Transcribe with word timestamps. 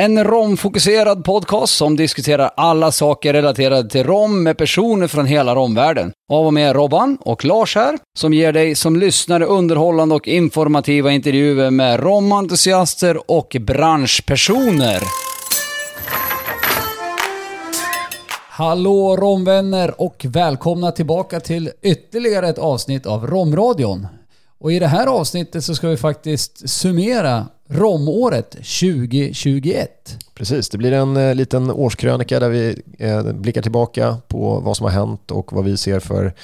En 0.00 0.24
romfokuserad 0.24 1.24
podcast 1.24 1.76
som 1.76 1.96
diskuterar 1.96 2.50
alla 2.56 2.92
saker 2.92 3.32
relaterade 3.32 3.90
till 3.90 4.04
rom 4.04 4.42
med 4.42 4.58
personer 4.58 5.06
från 5.06 5.26
hela 5.26 5.54
romvärlden. 5.54 6.12
Av 6.32 6.46
och 6.46 6.54
med 6.54 6.76
Robban 6.76 7.18
och 7.20 7.44
Lars 7.44 7.74
här, 7.74 7.98
som 8.18 8.32
ger 8.32 8.52
dig 8.52 8.74
som 8.74 8.96
lyssnare 8.96 9.44
underhållande 9.44 10.14
och 10.14 10.28
informativa 10.28 11.12
intervjuer 11.12 11.70
med 11.70 12.00
romentusiaster 12.00 13.30
och 13.30 13.56
branschpersoner. 13.60 15.02
Hallå 18.48 19.16
romvänner 19.16 20.00
och 20.00 20.26
välkomna 20.28 20.92
tillbaka 20.92 21.40
till 21.40 21.70
ytterligare 21.82 22.48
ett 22.48 22.58
avsnitt 22.58 23.06
av 23.06 23.26
Romradion. 23.26 24.06
Och 24.60 24.72
i 24.72 24.78
det 24.78 24.86
här 24.86 25.06
avsnittet 25.06 25.64
så 25.64 25.74
ska 25.74 25.88
vi 25.88 25.96
faktiskt 25.96 26.68
summera 26.68 27.46
romåret 27.68 28.50
2021. 28.50 30.18
Precis, 30.34 30.68
det 30.68 30.78
blir 30.78 30.92
en 30.92 31.16
eh, 31.16 31.34
liten 31.34 31.70
årskrönika 31.70 32.40
där 32.40 32.48
vi 32.48 32.82
eh, 32.98 33.32
blickar 33.32 33.62
tillbaka 33.62 34.16
på 34.28 34.60
vad 34.60 34.76
som 34.76 34.84
har 34.84 34.90
hänt 34.90 35.30
och 35.30 35.52
vad 35.52 35.64
vi 35.64 35.76
ser 35.76 36.00
för 36.00 36.34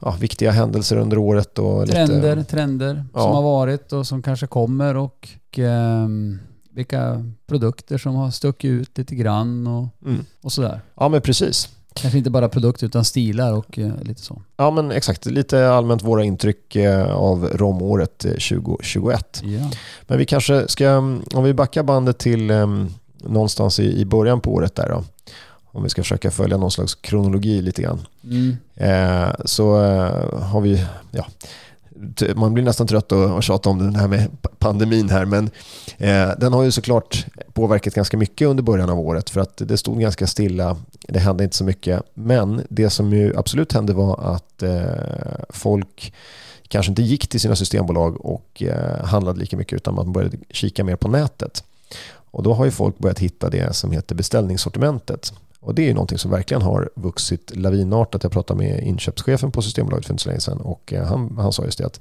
ja, 0.00 0.16
viktiga 0.20 0.50
händelser 0.50 0.96
under 0.96 1.18
året. 1.18 1.58
Och 1.58 1.86
Trender, 1.88 2.36
lite, 2.36 2.50
trender 2.50 3.04
Ja. 3.14 3.20
som 3.20 3.32
har 3.32 3.42
varit 3.42 3.92
och 3.92 4.06
som 4.06 4.22
kanske 4.22 4.46
kommer 4.46 4.96
och 4.96 5.28
ehm, 5.56 6.38
vilka 6.70 7.24
produkter 7.46 7.98
som 7.98 8.14
har 8.14 8.30
stuckit 8.30 8.68
ut 8.68 8.98
lite 8.98 9.14
grann 9.14 9.66
och, 9.66 9.88
Mm. 10.06 10.24
och 10.42 10.52
sådär. 10.52 10.80
Ja 10.94 11.08
men 11.08 11.20
precis. 11.20 11.68
Kanske 11.94 12.18
inte 12.18 12.30
bara 12.30 12.48
produkter 12.48 12.86
utan 12.86 13.04
stilar 13.04 13.52
och 13.52 13.78
eh, 13.78 14.02
lite 14.02 14.22
så. 14.22 14.42
Ja 14.56 14.70
men 14.70 14.90
exakt, 14.90 15.26
lite 15.26 15.70
allmänt 15.70 16.02
våra 16.02 16.24
intryck 16.24 16.76
eh, 16.76 17.14
av 17.14 17.48
romåret 17.52 18.24
eh, 18.24 18.30
2021. 18.30 19.42
Ja. 19.44 19.70
Men 20.02 20.18
vi 20.18 20.26
kanske 20.26 20.68
ska, 20.68 20.88
mm, 20.88 21.22
om 21.34 21.44
vi 21.44 21.54
backar 21.54 21.82
bandet 21.82 22.18
till 22.18 22.50
um, 22.50 22.94
någonstans 23.18 23.80
i, 23.80 24.00
i 24.00 24.04
början 24.04 24.40
på 24.40 24.54
året 24.54 24.74
där 24.74 24.88
då. 24.88 25.04
Om 25.64 25.82
vi 25.82 25.88
ska 25.88 26.02
försöka 26.02 26.30
följa 26.30 26.56
någon 26.56 26.70
slags 26.70 26.94
kronologi 26.94 27.62
lite 27.62 27.82
grann. 27.82 28.06
Mm. 28.24 28.56
Eh, 28.74 29.34
så 29.44 29.84
eh, 29.84 30.42
har 30.42 30.60
vi, 30.60 30.84
ja, 31.10 31.26
man 32.36 32.54
blir 32.54 32.64
nästan 32.64 32.86
trött 32.86 33.12
att 33.12 33.30
att 33.30 33.44
tjata 33.44 33.70
om 33.70 33.78
den 33.78 33.96
här 33.96 34.08
med 34.08 34.28
pandemin 34.58 35.08
här 35.08 35.24
men 35.24 35.50
eh, 35.98 36.30
den 36.38 36.52
har 36.52 36.62
ju 36.62 36.70
såklart 36.70 37.26
påverkat 37.52 37.94
ganska 37.94 38.16
mycket 38.16 38.48
under 38.48 38.62
början 38.62 38.90
av 38.90 38.98
året 38.98 39.30
för 39.30 39.40
att 39.40 39.56
det 39.56 39.76
stod 39.76 40.00
ganska 40.00 40.26
stilla, 40.26 40.76
det 41.08 41.18
hände 41.18 41.44
inte 41.44 41.56
så 41.56 41.64
mycket. 41.64 42.02
Men 42.14 42.62
det 42.68 42.90
som 42.90 43.12
ju 43.12 43.36
absolut 43.36 43.72
hände 43.72 43.92
var 43.92 44.34
att 44.34 44.62
eh, 44.62 45.44
folk 45.48 46.14
kanske 46.68 46.90
inte 46.90 47.02
gick 47.02 47.28
till 47.28 47.40
sina 47.40 47.56
systembolag 47.56 48.24
och 48.24 48.62
eh, 48.62 49.04
handlade 49.04 49.40
lika 49.40 49.56
mycket 49.56 49.76
utan 49.76 49.94
man 49.94 50.12
började 50.12 50.36
kika 50.50 50.84
mer 50.84 50.96
på 50.96 51.08
nätet. 51.08 51.64
Och 52.30 52.42
då 52.42 52.54
har 52.54 52.64
ju 52.64 52.70
folk 52.70 52.98
börjat 52.98 53.18
hitta 53.18 53.50
det 53.50 53.76
som 53.76 53.92
heter 53.92 54.14
beställningssortimentet. 54.14 55.32
Och 55.64 55.74
det 55.74 55.82
är 55.82 55.86
ju 55.86 55.94
någonting 55.94 56.18
som 56.18 56.30
verkligen 56.30 56.62
har 56.62 56.90
vuxit 56.94 57.52
lavinartat. 57.56 58.22
Jag 58.22 58.32
pratade 58.32 58.58
med 58.58 58.82
inköpschefen 58.82 59.50
på 59.52 59.62
Systembolaget 59.62 60.06
för 60.06 60.12
inte 60.12 60.22
så 60.22 60.28
länge 60.28 60.40
sedan 60.40 60.58
och 60.60 60.92
eh, 60.92 61.06
han, 61.06 61.36
han 61.38 61.52
sa 61.52 61.64
just 61.64 61.78
det 61.78 61.86
att 61.86 62.00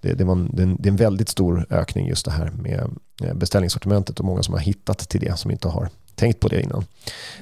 det, 0.00 0.12
det, 0.14 0.24
var 0.24 0.32
en, 0.32 0.50
det 0.80 0.88
är 0.88 0.90
en- 0.90 0.96
väldigt 0.96 1.28
stor 1.28 1.66
ökning 1.70 2.08
just 2.08 2.24
det 2.24 2.30
här 2.30 2.50
med 2.50 2.90
eh, 3.22 3.34
beställningssortimentet 3.34 4.18
och 4.18 4.24
många 4.24 4.42
som 4.42 4.54
har 4.54 4.60
hittat 4.60 4.98
till 5.08 5.20
det 5.20 5.38
som 5.38 5.50
inte 5.50 5.68
har 5.68 5.88
tänkt 6.14 6.40
på 6.40 6.48
det 6.48 6.60
innan. 6.62 6.84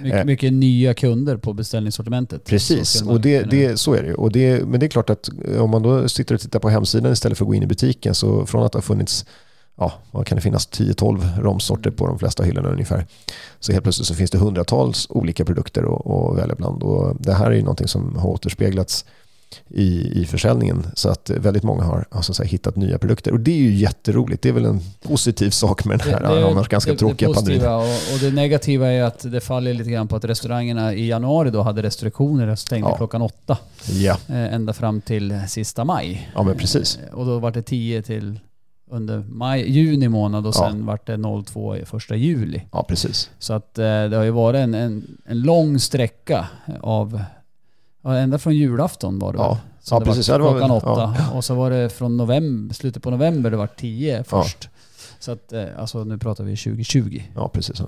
Mycket, 0.01 0.19
Eh. 0.21 0.25
mycket 0.25 0.53
nya 0.53 0.95
kunder 0.95 1.37
på 1.37 1.53
beställningssortimentet. 1.53 2.45
Precis, 2.45 3.03
och 3.03 3.21
det, 3.21 3.43
det, 3.43 3.77
så 3.81 3.95
är 3.95 4.03
det 4.03 4.09
ju. 4.09 4.15
Och 4.15 4.33
det, 4.33 4.67
men 4.67 4.81
det 4.81 4.87
är 4.87 4.91
klart 4.91 5.11
att 5.11 5.29
om 5.59 5.71
man 5.71 5.83
då 5.83 6.09
sitter 6.09 6.35
och 6.35 6.41
tittar 6.41 6.59
på 6.59 6.69
hemsidan 6.69 7.13
istället 7.13 7.39
för 7.39 7.45
att 7.45 7.49
gå 7.49 7.55
in 7.55 7.63
i 7.63 7.67
butiken 7.67 8.15
så 8.15 8.47
från 8.47 8.63
att 8.63 8.73
det 8.73 8.77
har 8.77 8.83
funnits 8.83 9.27
Ja, 9.81 9.93
vad 10.11 10.27
kan 10.27 10.37
det 10.37 10.43
finnas? 10.43 10.69
10-12 10.69 11.41
romsorter 11.43 11.91
på 11.91 12.07
de 12.07 12.19
flesta 12.19 12.43
hyllorna 12.43 12.69
ungefär. 12.69 13.07
Så 13.61 13.73
helt 13.73 13.83
plötsligt 13.85 14.09
så 14.09 14.15
finns 14.15 14.31
det 14.31 14.39
hundratals 14.39 15.07
olika 15.11 15.45
produkter 15.45 15.83
att, 15.83 16.37
välja 16.39 16.55
bland. 16.55 16.83
Och 16.83 17.17
det 17.21 17.33
här 17.35 17.47
är 17.47 17.55
ju 17.55 17.63
någonting 17.63 17.89
som 17.89 18.17
har 18.17 18.29
återspeglats 18.31 19.05
i, 19.69 20.21
i 20.21 20.27
försäljningen. 20.27 20.87
Så 20.95 21.09
att 21.09 21.31
väldigt 21.31 21.63
många 21.63 21.83
har, 21.83 22.05
har 22.11 22.23
så 22.23 22.35
säga, 22.35 22.47
hittat 22.49 22.77
nya 22.77 22.99
produkter. 22.99 23.33
Och 23.33 23.41
det 23.41 23.51
är 23.51 23.57
ju 23.57 23.75
jätteroligt. 23.75 24.43
Det 24.43 24.49
är 24.49 24.53
väl 24.53 24.65
en 24.65 24.81
positiv 25.03 25.51
sak 25.51 25.85
med 25.85 25.99
den 25.99 26.09
här 26.11 26.51
annars 26.51 26.69
ganska 26.69 26.91
det, 26.93 26.99
tråkiga 26.99 27.29
det 27.29 27.35
pandemin. 27.35 27.67
och, 27.67 27.83
och 27.83 28.19
det 28.21 28.31
negativa 28.31 28.89
är 28.89 29.03
att 29.03 29.33
det 29.33 29.41
faller 29.41 29.75
lite 29.75 29.91
grann 29.91 30.09
på 30.09 30.17
att 30.17 30.25
restaurangerna 30.25 30.95
i 30.95 31.09
januari 31.09 31.51
då 31.51 31.63
hade 31.63 31.83
restriktioner 31.83 32.49
och 32.49 32.59
stängde 32.59 32.89
Ja. 32.89 32.97
klockan 32.97 33.23
åtta 33.23 33.59
Ja, 33.93 34.17
eh, 34.29 34.55
ända 34.55 34.73
fram 34.73 35.01
till 35.01 35.41
sista 35.49 35.85
maj. 35.85 36.31
ja 36.35 36.43
men 36.43 36.57
precis. 36.57 36.99
Eh, 37.09 37.15
Och 37.15 37.27
då 37.27 37.39
var 37.39 37.51
det 37.51 37.63
10 37.63 38.03
till 38.03 38.41
under 38.91 39.19
maj, 39.29 39.71
juni 39.71 40.09
månad 40.09 40.47
och 40.47 40.55
Ja. 40.57 40.69
sen 40.71 40.87
vart 40.87 41.07
det 41.07 41.17
02 41.47 41.77
i 41.77 41.85
första 41.85 42.17
juli. 42.17 42.63
Ja, 42.73 42.85
precis. 42.89 43.31
Så 43.39 43.53
att 43.53 43.79
eh, 43.79 43.85
det 43.85 44.17
har 44.17 44.25
ju 44.25 44.31
varit 44.31 44.59
en, 44.59 44.75
en, 44.75 45.17
en 45.27 45.43
lång 45.43 45.79
sträcka 45.79 46.49
av, 46.81 47.23
ja, 48.03 48.17
ända 48.17 48.39
från 48.39 48.55
julafton 48.57 49.19
var 49.19 49.33
det 49.33 49.39
Ja. 49.39 49.49
väl? 49.49 49.57
Så 49.83 49.95
Ja, 49.95 49.99
det 49.99 50.05
precis. 50.05 50.29
Ja, 50.29 50.39
det 50.39 50.45
var 50.45 50.51
klockan 50.59 50.71
åtta. 50.71 51.15
ja. 51.19 51.31
Och 51.37 51.45
så 51.45 51.55
var 51.55 51.71
det 51.71 51.89
från 51.89 52.17
november, 52.17 52.75
slutet 52.75 53.03
på 53.03 53.11
november 53.11 53.51
det 53.51 53.57
var 53.57 53.67
10 53.67 54.25
först. 54.25 54.69
Så 55.19 55.33
att, 55.33 55.53
eh, 55.53 55.65
alltså 55.79 56.05
nu 56.05 56.19
pratar 56.19 56.45
vi 56.45 56.57
2020. 56.57 57.23
Ja, 57.35 57.49
precis. 57.49 57.81
Eh, 57.81 57.87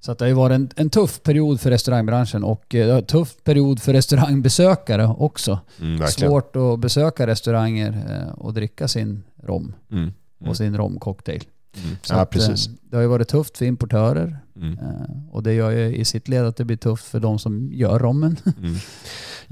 Så 0.00 0.12
att 0.12 0.18
det 0.18 0.24
har 0.24 0.28
ju 0.28 0.34
varit 0.34 0.54
en, 0.54 0.70
en 0.76 0.90
tuff 0.90 1.22
period 1.22 1.60
för 1.60 1.70
restaurangbranschen 1.70 2.44
och 2.44 2.74
en 2.74 3.04
tuff 3.04 3.34
period 3.44 3.82
för 3.82 3.92
restaurangbesökare 3.92 5.06
också. 5.06 5.58
Mm. 5.80 6.06
Svårt 6.08 6.56
att 6.56 6.78
besöka 6.78 7.26
restauranger 7.26 8.04
och 8.36 8.54
dricka 8.54 8.88
sin 8.88 9.22
rom 9.42 9.74
Mm. 9.90 10.10
och 10.40 10.56
sin 10.56 10.76
romcocktail. 10.76 11.44
Mm. 11.84 11.96
Så 12.02 12.14
Ja, 12.14 12.20
att, 12.20 12.34
eh, 12.34 12.38
precis. 12.38 12.70
Det 12.82 12.96
har 12.96 13.02
ju 13.02 13.08
varit 13.08 13.28
tufft 13.28 13.58
för 13.58 13.64
importörer 13.64 14.38
Mm. 14.56 14.78
eh, 14.78 15.30
och 15.30 15.42
det 15.42 15.52
gör 15.52 15.70
ju 15.70 15.96
i 15.96 16.04
sitt 16.04 16.28
led 16.28 16.44
att 16.46 16.56
det 16.56 16.64
blir 16.64 16.76
tufft 16.76 17.04
för 17.04 17.20
de 17.20 17.38
som 17.38 17.72
gör 17.72 17.98
rommen. 17.98 18.36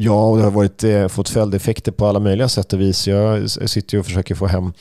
Ja, 0.02 0.24
och 0.24 0.36
det 0.36 0.42
har 0.42 0.50
varit, 0.50 0.84
eh, 0.84 1.08
fått 1.08 1.28
följdeffekter 1.28 1.92
på 1.92 2.06
alla 2.06 2.20
möjliga 2.20 2.48
sätt 2.48 2.72
och 2.72 2.80
vis. 2.80 3.08
Jag 3.08 3.50
sitter 3.50 3.98
och 3.98 4.04
försöker 4.04 4.34
få 4.34 4.46
hem 4.46 4.72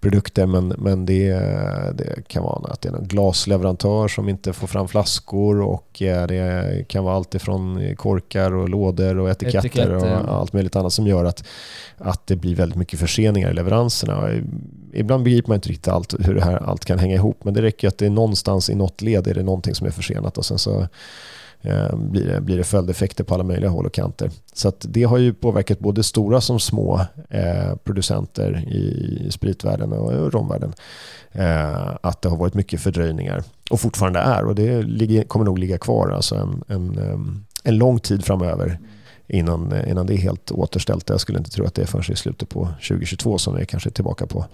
produkter 0.00 0.46
men, 0.46 0.68
men 0.68 1.06
det, 1.06 1.30
det 1.94 2.28
kan 2.28 2.42
vara 2.42 2.72
att 2.72 2.80
det 2.80 2.88
är 2.88 2.92
någon 2.92 3.08
glasleverantör 3.08 4.08
som 4.08 4.28
inte 4.28 4.52
får 4.52 4.66
fram 4.66 4.88
flaskor 4.88 5.60
och 5.60 6.02
eh, 6.02 6.26
det 6.26 6.84
kan 6.88 7.04
vara 7.04 7.16
allt 7.16 7.34
ifrån 7.34 7.94
korkar 7.96 8.54
och 8.54 8.68
lådor 8.68 9.18
och 9.18 9.30
etiketter, 9.30 9.58
Etiketter, 9.58 9.94
och 9.94 10.06
ja. 10.06 10.16
allt 10.16 10.52
möjligt 10.52 10.76
annat 10.76 10.92
som 10.92 11.06
gör 11.06 11.24
att, 11.24 11.44
att 11.96 12.26
det 12.26 12.36
blir 12.36 12.54
väldigt 12.54 12.78
mycket 12.78 13.00
förseningar 13.00 13.50
i 13.50 13.54
leveranserna. 13.54 14.30
Ibland 14.92 15.24
begriper 15.24 15.48
man 15.48 15.54
inte 15.54 15.68
riktigt 15.68 15.88
allt, 15.88 16.14
hur 16.20 16.34
det 16.34 16.44
här 16.44 16.56
allt 16.56 16.84
kan 16.84 16.98
hänga 16.98 17.14
ihop 17.14 17.44
men 17.44 17.54
det 17.54 17.62
räcker 17.62 17.88
att 17.88 17.98
det 17.98 18.06
är 18.06 18.10
någonstans 18.10 18.70
i 18.70 18.74
något 18.74 19.02
led 19.02 19.26
är 19.26 19.34
det 19.34 19.42
någonting 19.42 19.74
som 19.74 19.86
är 19.86 19.90
försenat 19.90 20.38
och 20.38 20.44
sen 20.44 20.58
så 20.58 20.88
Eh, 21.62 21.96
blir 21.96 22.26
det, 22.26 22.40
blir 22.40 22.56
det 22.56 22.64
följdeffekter 22.64 23.24
på 23.24 23.34
alla 23.34 23.44
möjliga 23.44 23.70
håll 23.70 23.86
och 23.86 23.92
kanter. 23.92 24.30
Så 24.52 24.68
att 24.68 24.86
det 24.88 25.02
har 25.02 25.18
ju 25.18 25.34
påverkat 25.34 25.78
både 25.78 26.02
stora 26.02 26.40
som 26.40 26.60
små 26.60 27.00
eh, 27.30 27.76
producenter 27.84 28.64
i 28.68 29.28
spritvärlden 29.30 29.92
och 29.92 30.32
romvärlden. 30.32 30.72
Eh, 31.32 31.96
att 32.00 32.22
det 32.22 32.28
har 32.28 32.36
varit 32.36 32.54
mycket 32.54 32.80
fördröjningar 32.80 33.42
och 33.70 33.80
fortfarande 33.80 34.18
är 34.18 34.44
och 34.44 34.54
det 34.54 34.82
ligger, 34.82 35.24
kommer 35.24 35.44
nog 35.44 35.58
ligga 35.58 35.78
kvar 35.78 36.10
alltså 36.10 36.34
en, 36.34 36.64
en, 36.68 37.44
en 37.64 37.78
lång 37.78 38.00
tid 38.00 38.24
framöver 38.24 38.78
innan, 39.28 39.86
innan 39.86 40.06
det 40.06 40.14
är 40.14 40.18
helt 40.18 40.50
återställt. 40.50 41.08
Jag 41.08 41.20
skulle 41.20 41.38
inte 41.38 41.50
tro 41.50 41.64
att 41.64 41.74
det 41.74 41.82
är 41.82 41.86
förrän 41.86 42.12
i 42.12 42.16
slutet 42.16 42.48
på 42.48 42.68
2022 42.88 43.38
som 43.38 43.56
vi 43.56 43.66
kanske 43.66 43.88
är 43.88 43.92
tillbaka 43.92 44.26
på, 44.26 44.44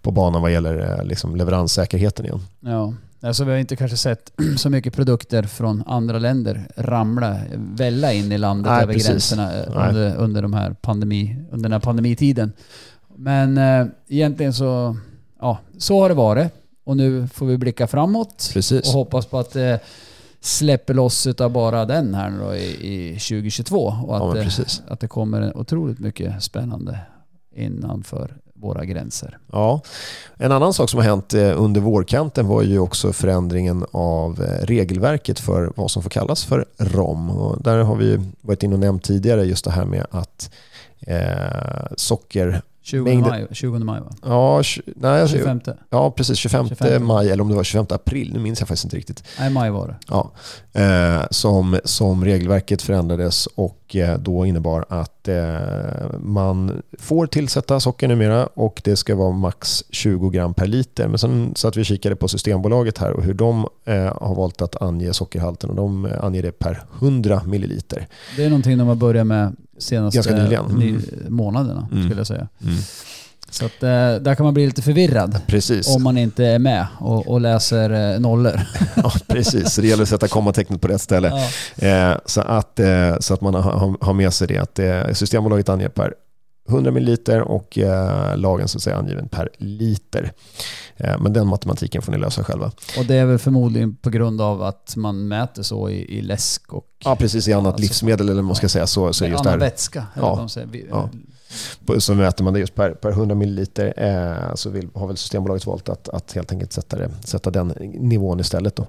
på 0.00 0.10
banan 0.10 0.42
vad 0.42 0.52
gäller 0.52 0.98
eh, 0.98 1.04
liksom 1.04 1.36
leveranssäkerheten 1.36 2.24
igen. 2.26 2.40
Ja. 2.60 2.94
Alltså 3.22 3.44
vi 3.44 3.50
har 3.50 3.58
inte 3.58 3.76
kanske 3.76 3.96
sett 3.96 4.32
så 4.56 4.70
mycket 4.70 4.94
produkter 4.94 5.42
från 5.42 5.82
andra 5.86 6.18
länder 6.18 6.68
ramla, 6.76 7.36
välla 7.56 8.12
in 8.12 8.32
i 8.32 8.38
landet 8.38 8.72
Nej, 8.72 8.82
över 8.82 8.92
precis. 8.92 9.08
gränserna 9.08 9.54
eh, 9.54 9.88
under, 9.88 10.16
under, 10.16 10.42
de 10.42 10.52
här 10.52 10.72
pandemi, 10.72 11.36
under 11.50 11.62
den 11.62 11.72
här 11.72 11.80
pandemitiden. 11.80 12.52
Men 13.16 13.58
eh, 13.58 13.86
egentligen 14.08 14.54
så, 14.54 14.96
ja, 15.40 15.58
så 15.78 16.00
har 16.00 16.08
det 16.08 16.14
varit. 16.14 16.52
Och 16.84 16.96
nu 16.96 17.28
får 17.28 17.46
vi 17.46 17.58
blicka 17.58 17.86
framåt 17.86 18.50
Precis. 18.52 18.88
och 18.88 18.92
hoppas 18.92 19.26
på 19.26 19.38
att 19.38 19.52
det 19.52 19.80
släpper 20.40 20.94
loss 20.94 21.26
av 21.26 21.50
bara 21.50 21.86
den 21.86 22.14
här 22.14 22.30
nu 22.30 22.38
då 22.38 22.54
i, 22.54 23.12
i 23.12 23.12
2022 23.12 23.76
och 23.78 23.94
Ja, 24.08 24.28
att, 24.28 24.34
det, 24.34 24.42
precis. 24.44 24.82
att 24.88 25.00
det 25.00 25.08
kommer 25.08 25.56
otroligt 25.56 25.98
mycket 25.98 26.42
spännande 26.42 26.98
innanför 27.54 28.36
våra 28.60 28.84
gränser. 28.84 29.38
Ja, 29.52 29.80
en 30.36 30.52
annan 30.52 30.74
sak 30.74 30.90
som 30.90 30.98
har 30.98 31.04
hänt 31.04 31.34
eh, 31.34 31.62
under 31.62 31.80
vårkanten 31.80 32.46
var 32.46 32.62
ju 32.62 32.78
också 32.78 33.12
förändringen 33.12 33.84
av 33.90 34.42
eh, 34.42 34.66
regelverket 34.66 35.40
för 35.40 35.72
vad 35.76 35.90
som 35.90 36.02
får 36.02 36.10
kallas 36.10 36.44
för 36.44 36.64
ROM. 36.78 37.30
Och 37.30 37.62
där 37.62 37.78
har 37.78 37.96
vi 37.96 38.20
varit 38.40 38.62
inne 38.62 38.74
och 38.74 38.80
nämnt 38.80 39.04
tidigare 39.04 39.44
just 39.44 39.64
det 39.64 39.70
här 39.70 39.84
med 39.84 40.06
att 40.10 40.50
eh, 41.00 41.86
socker 41.96 42.62
20 42.82 43.04
mängden- 43.04 43.28
maj, 43.30 43.46
20 43.52 43.78
maj 43.78 44.00
va? 44.00 44.10
Ja, 44.22 44.62
nej, 44.96 45.20
alltså, 45.22 45.36
25? 45.36 45.60
ja, 45.90 46.10
precis. 46.10 46.38
25, 46.38 46.68
25. 46.68 47.06
maj 47.06 47.30
eller 47.30 47.42
om 47.42 47.48
det 47.48 47.54
var 47.54 47.64
25 47.64 47.86
april. 47.90 48.32
Nu 48.32 48.38
minns 48.40 48.60
jag 48.60 48.68
faktiskt 48.68 48.84
inte 48.84 48.96
riktigt. 48.96 49.24
Nej, 49.38 49.50
maj 49.50 49.70
var 49.70 49.88
det. 49.88 49.96
Ja, 50.08 50.30
eh, 50.80 51.26
som, 51.30 51.78
som 51.84 52.24
regelverket 52.24 52.82
förändrades 52.82 53.46
och 53.46 53.96
eh, 53.96 54.18
då 54.18 54.46
innebar 54.46 54.84
att 54.88 55.28
eh, 55.28 55.36
man 56.18 56.82
får 56.98 57.26
tillsätta 57.26 57.80
socker 57.80 58.08
numera 58.08 58.46
och 58.46 58.80
det 58.84 58.96
ska 58.96 59.14
vara 59.16 59.30
max 59.32 59.84
20 59.90 60.30
gram 60.30 60.54
per 60.54 60.66
liter. 60.66 61.08
Men 61.08 61.18
sen 61.18 61.52
så 61.56 61.68
att 61.68 61.76
vi 61.76 61.84
kikade 61.84 62.16
på 62.16 62.28
Systembolaget 62.28 62.98
här 62.98 63.10
och 63.12 63.22
hur 63.24 63.34
de 63.34 63.66
eh, 63.84 63.94
har 64.22 64.34
valt 64.34 64.62
att 64.62 64.82
ange 64.82 65.12
sockerhalten 65.12 65.70
och 65.70 65.76
de 65.76 66.04
eh, 66.06 66.24
anger 66.24 66.42
det 66.42 66.52
per 66.58 66.82
100 67.00 67.42
milliliter. 67.46 68.06
Det 68.36 68.44
är 68.44 68.48
någonting 68.48 68.78
de 68.78 68.88
har 68.88 68.94
börjat 68.94 69.26
med 69.26 69.56
senaste 69.80 70.30
Mm. 70.30 71.02
månaderna 71.28 71.88
Mm. 71.92 72.04
skulle 72.04 72.20
jag 72.20 72.26
säga. 72.26 72.48
Så 73.50 73.66
att, 73.66 73.82
eh, 73.82 74.14
där 74.14 74.34
kan 74.34 74.44
man 74.44 74.54
bli 74.54 74.66
lite 74.66 74.82
förvirrad 74.82 75.40
Precis. 75.46 75.96
om 75.96 76.02
man 76.02 76.18
inte 76.18 76.44
är 76.46 76.58
med 76.58 76.86
och, 76.98 77.28
och 77.28 77.40
läser 77.40 78.14
eh, 78.14 78.20
nollor. 78.20 78.60
Ja, 78.96 79.12
precis. 79.28 79.76
Det 79.76 79.86
gäller 79.86 80.02
att 80.02 80.08
sätta 80.08 80.28
kommatecknet 80.28 80.80
på 80.80 80.88
rätt 80.88 81.00
ställe. 81.00 81.32
Ja. 81.76 81.86
Eh, 81.86 82.18
så, 82.26 82.40
att, 82.40 82.80
eh, 82.80 83.16
så 83.20 83.34
att 83.34 83.40
man 83.40 83.54
har, 83.54 84.04
har 84.04 84.12
med 84.12 84.32
sig 84.34 84.48
det. 84.48 84.58
Att 84.58 84.78
eh, 84.78 85.12
Systembolaget 85.12 85.68
anger 85.68 85.88
per 85.88 86.14
100 86.68 86.90
milliliter 86.90 87.40
och 87.40 87.78
eh, 87.78 88.36
lagen 88.36 88.68
så 88.68 88.78
att 88.78 88.82
säga 88.82 88.96
angiven 88.96 89.28
per 89.28 89.48
liter. 89.58 90.32
Eh, 91.00 91.18
men 91.18 91.32
den 91.32 91.46
matematiken 91.46 92.02
får 92.02 92.12
ni 92.12 92.18
lösa 92.18 92.44
själva. 92.44 92.72
Och 92.98 93.04
det 93.04 93.14
är 93.14 93.26
väl 93.26 93.38
förmodligen 93.38 93.96
på 93.96 94.10
grund 94.10 94.40
av 94.40 94.62
att 94.62 94.94
man 94.96 95.28
mäter 95.28 95.62
så 95.62 95.90
i, 95.90 96.18
i 96.18 96.22
läsk 96.22 96.72
och 96.72 96.86
Ja, 97.04 97.16
precis. 97.16 97.48
I 97.48 97.52
annat 97.52 97.66
Alltså, 97.66 97.82
livsmedel 97.82 98.28
eller 98.28 98.42
man 98.42 98.56
ska 98.56 98.68
säga 98.68 98.86
så, 98.86 99.12
så 99.12 99.26
just 99.26 99.40
annan 99.40 99.58
där, 99.58 99.66
vätska. 99.66 100.06
Ja. 100.14 100.48
så 101.98 102.14
mäter 102.14 102.44
man 102.44 102.52
det 102.54 102.60
just 102.60 102.74
per, 102.74 102.90
per 102.90 103.10
100 103.10 103.34
milliliter. 103.34 103.94
Eh, 103.96 104.54
så 104.54 104.70
vill, 104.70 104.88
har 104.94 105.06
väl 105.06 105.16
Systembolaget 105.16 105.66
valt 105.66 105.88
att, 105.88 106.08
att 106.08 106.32
helt 106.32 106.52
enkelt 106.52 106.72
sätta, 106.72 106.96
det, 106.96 107.10
sätta 107.24 107.50
den 107.50 107.68
nivån 107.94 108.40
istället. 108.40 108.76
Då. 108.76 108.82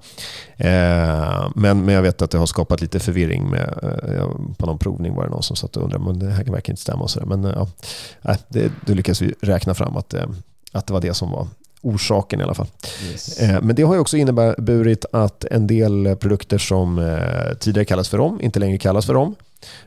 Eh, 0.58 1.50
men, 1.56 1.86
men 1.86 1.90
jag 1.96 2.02
vet 2.02 2.22
att 2.22 2.32
det 2.32 2.38
har 2.38 2.46
skapat 2.46 2.82
lite 2.82 3.00
förvirring 3.00 3.50
med, 3.50 3.80
eh, 4.04 4.30
på 4.58 4.66
någon 4.66 4.78
provning 4.78 5.16
var 5.16 5.24
det 5.24 5.30
någon 5.30 5.44
som 5.44 5.56
satt 5.56 5.78
och 5.78 5.84
undrade 5.84 6.06
men 6.06 6.20
det 6.20 6.30
här 6.30 6.44
verkar 6.44 6.74
inte 6.74 6.82
stämma. 6.82 7.04
Och 7.04 7.10
så 7.10 7.20
där. 7.20 7.26
Men 7.26 7.46
eh, 7.46 7.52
ja, 7.56 7.68
nej, 8.22 8.38
det, 8.48 8.72
då 8.86 8.94
lyckades 8.94 9.22
vi 9.22 9.34
räkna 9.42 9.74
fram 9.74 9.98
att, 9.98 10.14
eh, 10.14 10.26
att 10.72 10.88
det 10.88 10.94
var 10.94 11.02
det 11.02 11.14
som 11.14 11.32
var 11.32 11.48
orsaken 11.82 12.40
i 12.40 12.44
alla 12.44 12.54
fall. 12.54 12.68
Yes. 13.12 13.38
Eh, 13.40 13.62
Men 13.62 13.76
det 13.76 13.84
har 13.84 13.94
ju 13.94 14.00
också 14.00 14.18
inneburit 14.18 15.06
att 15.12 15.44
en 15.46 15.68
del 15.68 16.16
produkter 16.20 16.58
som 16.58 17.00
eh, 17.00 17.54
tidigare 17.60 17.86
kallades 17.86 18.10
för 18.10 18.18
rom 18.18 18.42
inte 18.42 18.60
längre 18.60 18.78
kallas 18.78 19.06
för 19.06 19.14
rom. 19.14 19.36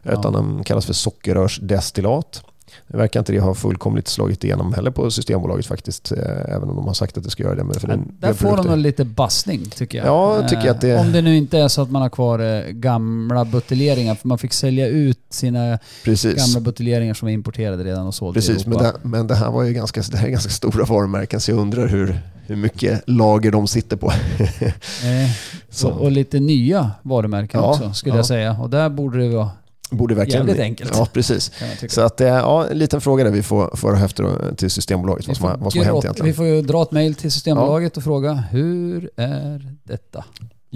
Utan 0.02 0.20
Ja. 0.25 0.31
de 0.31 0.64
kallas 0.64 0.87
för 0.87 0.93
sockerrörsdestillat. 0.93 2.43
Det 2.89 2.97
verkar 2.97 3.21
inte 3.21 3.33
det 3.33 3.41
ha 3.41 3.55
fullkomligt 3.55 4.09
slagit 4.09 4.45
igenom 4.45 4.75
heller 4.75 4.91
på 4.91 5.11
Systembolaget 5.11 5.67
faktiskt. 5.67 6.13
eh, 6.13 6.19
Även 6.55 6.69
om 6.69 6.77
de 6.77 6.87
har 6.87 6.95
sagt 6.95 7.19
att 7.19 7.25
det 7.25 7.31
ska 7.31 7.43
göra 7.43 7.55
det. 7.55 7.65
Men 7.65 7.75
för 7.75 7.89
Ja, 7.89 7.95
den, 7.97 8.13
där 8.21 8.33
får 8.33 8.49
de 8.49 8.55
produkter- 8.55 8.71
nog 8.71 8.79
lite 8.79 9.05
bassning 9.05 9.65
tycker 9.71 9.99
jag. 9.99 10.07
Ja, 10.07 10.37
jag 10.41 10.49
tycker 10.49 10.65
Eh, 10.65 10.71
att 10.71 10.81
det- 10.81 10.99
Om 10.99 11.13
det 11.13 11.23
nu 11.23 11.37
inte 11.37 11.59
är 11.59 11.69
så 11.69 11.83
att 11.83 11.91
man 11.91 12.03
har 12.03 12.09
kvar 12.09 12.39
eh, 12.39 12.61
gamla 12.71 13.45
buteljeringar, 13.45 14.15
för 14.15 14.29
man 14.29 14.39
fick 14.39 14.53
sälja 14.53 14.87
ut 14.89 15.19
sina 15.31 15.79
Precis. 16.05 16.35
gamla 16.55 16.61
buteljeringar 16.61 17.15
som 17.15 17.27
var 17.27 17.31
importerade 17.33 17.85
redan 17.85 18.07
och 18.07 18.15
sålda 18.15 18.39
i 18.41 18.43
Precis, 18.43 18.67
men 18.67 18.79
Europa. 18.79 18.99
det, 19.03 19.09
men 19.09 19.27
det 19.27 19.35
här 19.35 19.51
var 19.51 19.63
ju 19.63 19.73
ganska, 19.73 20.03
det 20.11 20.17
här 20.17 20.27
är 20.27 20.31
ganska 20.31 20.51
stora 20.51 20.85
varumärken 20.85 21.41
så 21.41 21.51
jag 21.51 21.59
undrar 21.59 21.87
hur, 21.89 22.21
hur 22.47 22.57
mycket 22.57 23.03
lager 23.07 23.51
de 23.51 23.67
sitter 23.67 23.97
på. 23.97 24.13
Eh, 24.39 25.85
och, 25.85 26.01
och 26.01 26.11
lite 26.13 26.41
nya 26.41 26.91
varumärken 27.03 27.61
Ja, 27.61 27.71
också 27.71 27.93
skulle 27.93 28.15
ja. 28.15 28.19
jag 28.19 28.27
säga. 28.27 28.57
Och 28.61 28.71
där 28.71 28.89
borde 28.89 29.19
det 29.19 29.37
vara, 29.37 29.51
Borde 29.91 30.15
verkligen 30.15 30.47
Jävligt 30.47 30.63
enkelt. 30.63 30.91
Ja, 30.95 31.09
precis. 31.13 31.53
Så 31.89 32.01
att, 32.01 32.21
eh, 32.21 32.29
ja, 32.29 32.67
en 32.71 32.79
liten 32.79 33.01
fråga 33.01 33.25
där 33.25 33.31
vi 33.31 33.43
får, 33.43 33.97
höra 33.97 34.09
då 34.17 34.57
till 34.57 34.71
Systembolaget, 34.71 35.29
vad 35.29 35.37
som, 35.37 35.47
har, 35.47 35.57
vad 35.57 35.73
som 35.73 35.79
har 35.79 35.85
hänt 35.85 36.05
egentligen. 36.05 36.27
vi 36.27 36.33
får 36.33 36.47
ju 36.47 36.63
dra 36.63 36.83
ett 36.83 36.91
mejl 36.91 37.15
till 37.15 37.33
Systembolaget 37.33 37.97
och 37.97 38.03
fråga 38.03 38.33
hur 38.33 39.11
är 39.17 39.75
detta 39.85 40.25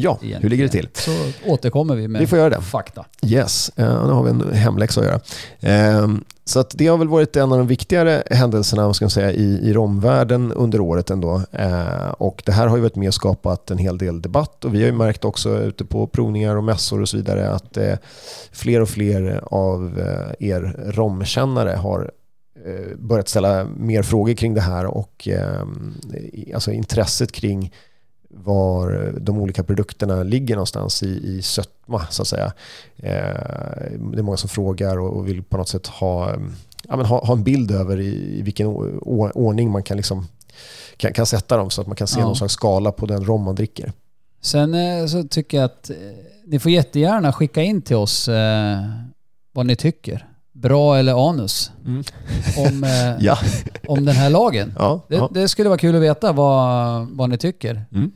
Ja, 0.00 0.11
egentligen? 0.11 0.43
hur 0.43 0.49
ligger 0.50 0.65
det 0.65 0.71
till? 0.71 0.89
Så 0.95 1.11
återkommer 1.47 1.97
vi 1.97 2.09
med 2.09 2.21
Vi 2.21 2.27
får 2.27 2.39
göra 2.39 2.50
det. 2.50 2.61
fakta. 2.61 3.05
Yes, 3.27 3.71
eh, 3.77 4.06
nu 4.06 4.12
har 4.12 4.23
vi 4.23 4.31
en 4.31 4.53
hemläxa 4.53 5.00
att 5.00 5.06
göra. 5.06 5.21
Eh, 6.00 6.09
Så 6.45 6.61
att 6.61 6.71
det 6.79 6.87
har 6.87 6.99
väl 6.99 7.09
varit 7.09 7.37
en 7.37 7.53
av 7.53 7.59
de 7.59 7.67
viktigare 7.67 8.23
händelserna 8.31 8.95
ska 8.95 9.05
man 9.05 9.11
säga, 9.11 9.33
i, 9.33 9.69
i 9.69 9.73
romvärlden 9.73 10.53
under 10.53 10.81
året 10.81 11.11
ändå. 11.11 11.43
Eh, 11.53 12.09
Och 12.19 12.43
det 12.47 12.53
här 12.53 12.67
har 12.67 12.77
ju 12.77 12.83
varit 12.83 12.97
med 12.97 13.09
och 13.09 13.15
skapat 13.15 13.71
en 13.71 13.79
hel 13.79 13.99
del 13.99 14.23
debatt 14.23 14.65
och 14.65 14.75
vi 14.75 14.79
har 14.79 14.87
ju 14.87 14.93
märkt 14.93 15.25
också 15.25 15.59
ute 15.62 15.85
på 15.85 16.06
provningar 16.06 16.56
och 16.56 16.65
mässor 16.65 17.00
och 17.03 17.09
så 17.09 17.17
vidare 17.17 17.50
att 17.50 17.77
eh, 17.77 17.95
fler 18.53 18.81
och 18.81 18.89
fler 18.89 19.41
av 19.55 19.99
er 20.39 20.93
romkännare 20.95 21.71
har 21.77 22.11
börjat 22.99 23.29
ställa 23.29 23.65
mer 23.77 24.03
frågor 24.03 24.35
kring 24.35 24.55
det 24.55 24.61
här 24.61 24.85
och 24.87 25.29
eh, 25.29 25.62
i- 26.33 26.53
alltså 26.55 26.73
intresset 26.73 27.33
kring 27.33 27.73
var 28.44 29.14
de 29.20 29.38
olika 29.38 29.62
produkterna 29.64 30.23
ligger 30.23 30.55
någonstans 30.55 31.02
i, 31.02 31.08
i 31.37 31.43
sötma 31.43 32.06
så 32.11 32.23
att 32.23 32.29
säga. 32.29 32.52
Eh, 32.96 33.12
det 34.12 34.19
är 34.19 34.23
många 34.23 34.37
som 34.37 34.49
frågar 34.49 34.99
och, 34.99 35.17
och 35.17 35.29
vill 35.29 35.43
på 35.43 35.56
något 35.56 35.69
sätt 35.69 35.87
ha, 35.87 36.31
eh, 36.32 36.40
ja, 36.88 36.96
men 36.96 37.06
ha, 37.06 37.25
ha 37.25 37.32
en 37.35 37.43
bild 37.44 37.70
över 37.70 38.00
i, 38.00 38.38
i 38.38 38.43
vilken 38.43 38.67
ordning 39.35 39.70
man 39.70 39.82
kan, 39.82 39.96
liksom, 39.96 40.26
kan, 40.96 41.12
kan 41.12 41.26
sätta 41.26 41.56
dem 41.56 41.70
så 41.70 41.81
att 41.81 41.87
man 41.87 41.96
kan 41.96 42.06
se 42.06 42.20
Ja. 42.20 42.26
någon 42.26 42.37
slags 42.37 42.52
skala 42.55 42.93
på 42.93 43.06
den 43.06 43.25
rom 43.25 43.43
man 43.43 43.55
dricker. 43.55 43.93
Sen 44.40 44.75
eh, 44.75 45.06
så 45.06 45.23
tycker 45.25 45.56
jag 45.56 45.64
att 45.64 45.90
eh, 45.90 45.96
ni 46.46 46.58
får 46.58 46.70
jättegärna 46.73 47.32
skicka 47.32 47.62
in 47.62 47.82
till 47.82 47.96
oss 47.96 48.29
eh, 48.29 48.79
vad 49.52 49.67
ni 49.67 49.76
tycker. 49.76 50.26
Bra 50.52 50.96
eller 50.99 51.31
anus 51.31 51.70
om, 52.56 52.85
eh, 52.85 53.17
Ja, 53.25 53.38
om 53.88 54.05
den 54.05 54.14
här 54.14 54.31
lagen. 54.31 54.75
ja, 54.79 55.00
Det, 55.08 55.17
ja. 55.17 55.31
det 55.35 55.49
skulle 55.49 55.69
vara 55.69 55.79
kul 55.79 55.96
att 55.96 56.02
veta 56.02 56.32
vad, 56.32 57.06
vad 57.11 57.31
ni 57.31 57.38
tycker. 57.38 57.85
Mm. 57.93 58.11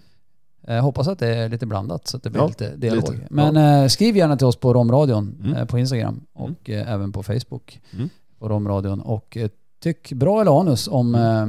Jag 0.67 0.83
hoppas 0.83 1.09
att 1.09 1.19
det 1.19 1.27
är 1.35 1.49
lite 1.49 1.67
blandat 1.67 2.07
så 2.09 2.17
att 2.17 2.23
det 2.23 2.31
blir 2.31 2.43
Ja, 2.43 2.47
lite 2.49 2.77
dialog. 2.77 3.11
lite, 3.13 3.27
Men 3.31 3.57
eh, 3.57 3.89
skriv 3.89 4.17
gärna 4.17 4.37
till 4.37 4.47
oss 4.47 4.57
på 4.57 4.75
Romradion 4.75 5.37
Mm. 5.45 5.57
eh, 5.57 5.65
på 5.65 5.79
Instagram 5.79 6.21
och 6.33 6.71
eh, 6.71 6.93
även 6.93 7.13
på 7.13 7.23
Facebook 7.23 7.81
Mm. 7.93 8.09
på 8.39 8.49
Romradion. 8.49 9.01
Och 9.01 9.37
eh, 9.37 9.49
tyck 9.83 10.13
bra 10.13 10.41
eller 10.41 10.61
anus 10.61 10.89
om 10.89 11.15
eh, 11.15 11.47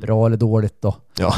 bra 0.00 0.26
eller 0.26 0.36
dåligt 0.36 0.82
då. 0.82 0.94
Ja. 1.18 1.34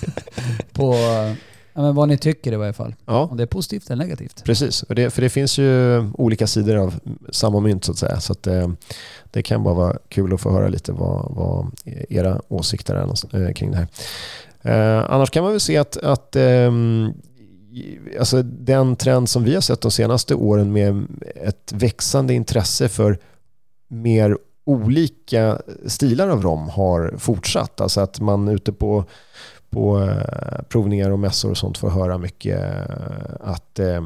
på 0.72 0.92
eh, 0.92 1.34
ja, 1.72 1.82
men 1.82 1.94
vad 1.94 2.08
ni 2.08 2.18
tycker 2.18 2.52
i 2.52 2.56
varje 2.56 2.72
fall. 2.72 2.94
ja. 3.06 3.28
Om 3.30 3.36
det 3.36 3.42
är 3.42 3.46
positivt 3.46 3.90
eller 3.90 4.04
negativt. 4.04 4.42
Precis, 4.44 4.84
det, 4.88 5.10
för 5.10 5.22
det 5.22 5.28
finns 5.30 5.58
ju 5.58 5.98
olika 6.14 6.46
sidor 6.46 6.76
av 6.76 6.94
samma 7.32 7.60
mynt 7.60 7.84
så 7.84 7.92
att 7.92 7.98
säga. 7.98 8.20
Så 8.20 8.32
att, 8.32 8.46
eh, 8.46 8.68
det 9.30 9.42
kan 9.42 9.62
bara 9.64 9.74
vara 9.74 9.96
kul 10.08 10.34
att 10.34 10.40
få 10.40 10.50
höra 10.52 10.68
lite 10.68 10.92
vad, 10.92 11.34
vad 11.34 11.66
era 12.08 12.40
åsikter 12.48 12.94
är 12.94 13.46
eh, 13.48 13.52
kring 13.52 13.70
det 13.70 13.76
här. 13.76 13.88
Eh, 14.62 15.10
annars 15.12 15.30
kan 15.30 15.42
man 15.42 15.52
väl 15.52 15.60
se 15.60 15.76
att, 15.76 15.96
att 15.96 16.36
ehm, 16.36 17.12
i- 17.72 17.98
alltså 18.18 18.42
den 18.42 18.96
trend 18.96 19.28
som 19.28 19.44
vi 19.44 19.54
har 19.54 19.60
sett 19.60 19.80
de 19.80 19.90
senaste 19.90 20.34
åren 20.34 20.72
med 20.72 21.06
ett 21.36 21.72
växande 21.72 22.34
intresse 22.34 22.88
för 22.88 23.18
mer 23.88 24.38
olika 24.64 25.60
stilar 25.86 26.28
av 26.28 26.42
rom 26.42 26.68
har 26.68 27.14
fortsatt. 27.18 27.80
Alltså 27.80 28.00
att 28.00 28.20
man 28.20 28.48
ute 28.48 28.72
på, 28.72 29.04
på 29.70 30.00
eh, 30.02 30.62
provningar 30.68 31.10
och 31.10 31.18
mässor 31.18 31.50
och 31.50 31.56
sånt 31.58 31.78
får 31.78 31.90
höra 31.90 32.18
mycket 32.18 32.60
eh, 32.60 33.24
att 33.40 33.78
eh, 33.78 34.02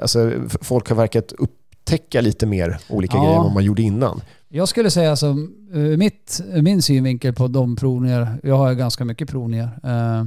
alltså, 0.00 0.32
folk 0.60 0.88
har 0.88 0.96
verkat 0.96 1.32
upptäcka 1.32 2.20
lite 2.20 2.46
mer 2.46 2.78
olika 2.88 3.16
Ja. 3.16 3.22
grejer 3.22 3.36
än 3.36 3.42
vad 3.42 3.52
man 3.54 3.64
gjorde 3.64 3.82
innan. 3.82 4.20
Jag 4.48 4.68
skulle 4.68 4.90
säga 4.90 5.10
alltså, 5.10 5.26
eh, 5.74 5.80
mitt, 5.80 6.40
eh, 6.52 6.62
min 6.62 6.82
synvinkel 6.82 7.34
på 7.34 7.48
de 7.48 7.76
provningar, 7.76 8.40
jag 8.42 8.56
har 8.58 8.70
ju 8.70 8.76
ganska 8.76 9.04
mycket 9.04 9.28
provningar. 9.28 9.80
Eh, 9.84 10.24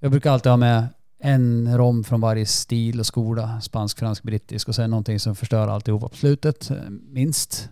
jag 0.00 0.10
brukar 0.10 0.30
alltid 0.32 0.50
ha 0.50 0.56
med 0.56 0.86
en 1.20 1.78
rom 1.78 2.04
från 2.04 2.20
varje 2.20 2.46
stil 2.46 3.00
och 3.00 3.06
skola, 3.06 3.60
spansk, 3.60 3.98
fransk, 3.98 4.22
brittisk 4.22 4.68
och 4.68 4.74
sen 4.74 4.90
någonting 4.90 5.20
som 5.20 5.36
förstör 5.36 5.68
alltihopa 5.68 6.08
på 6.08 6.16
slutet, 6.16 6.70
minst. 7.10 7.68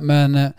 Men 0.00 0.52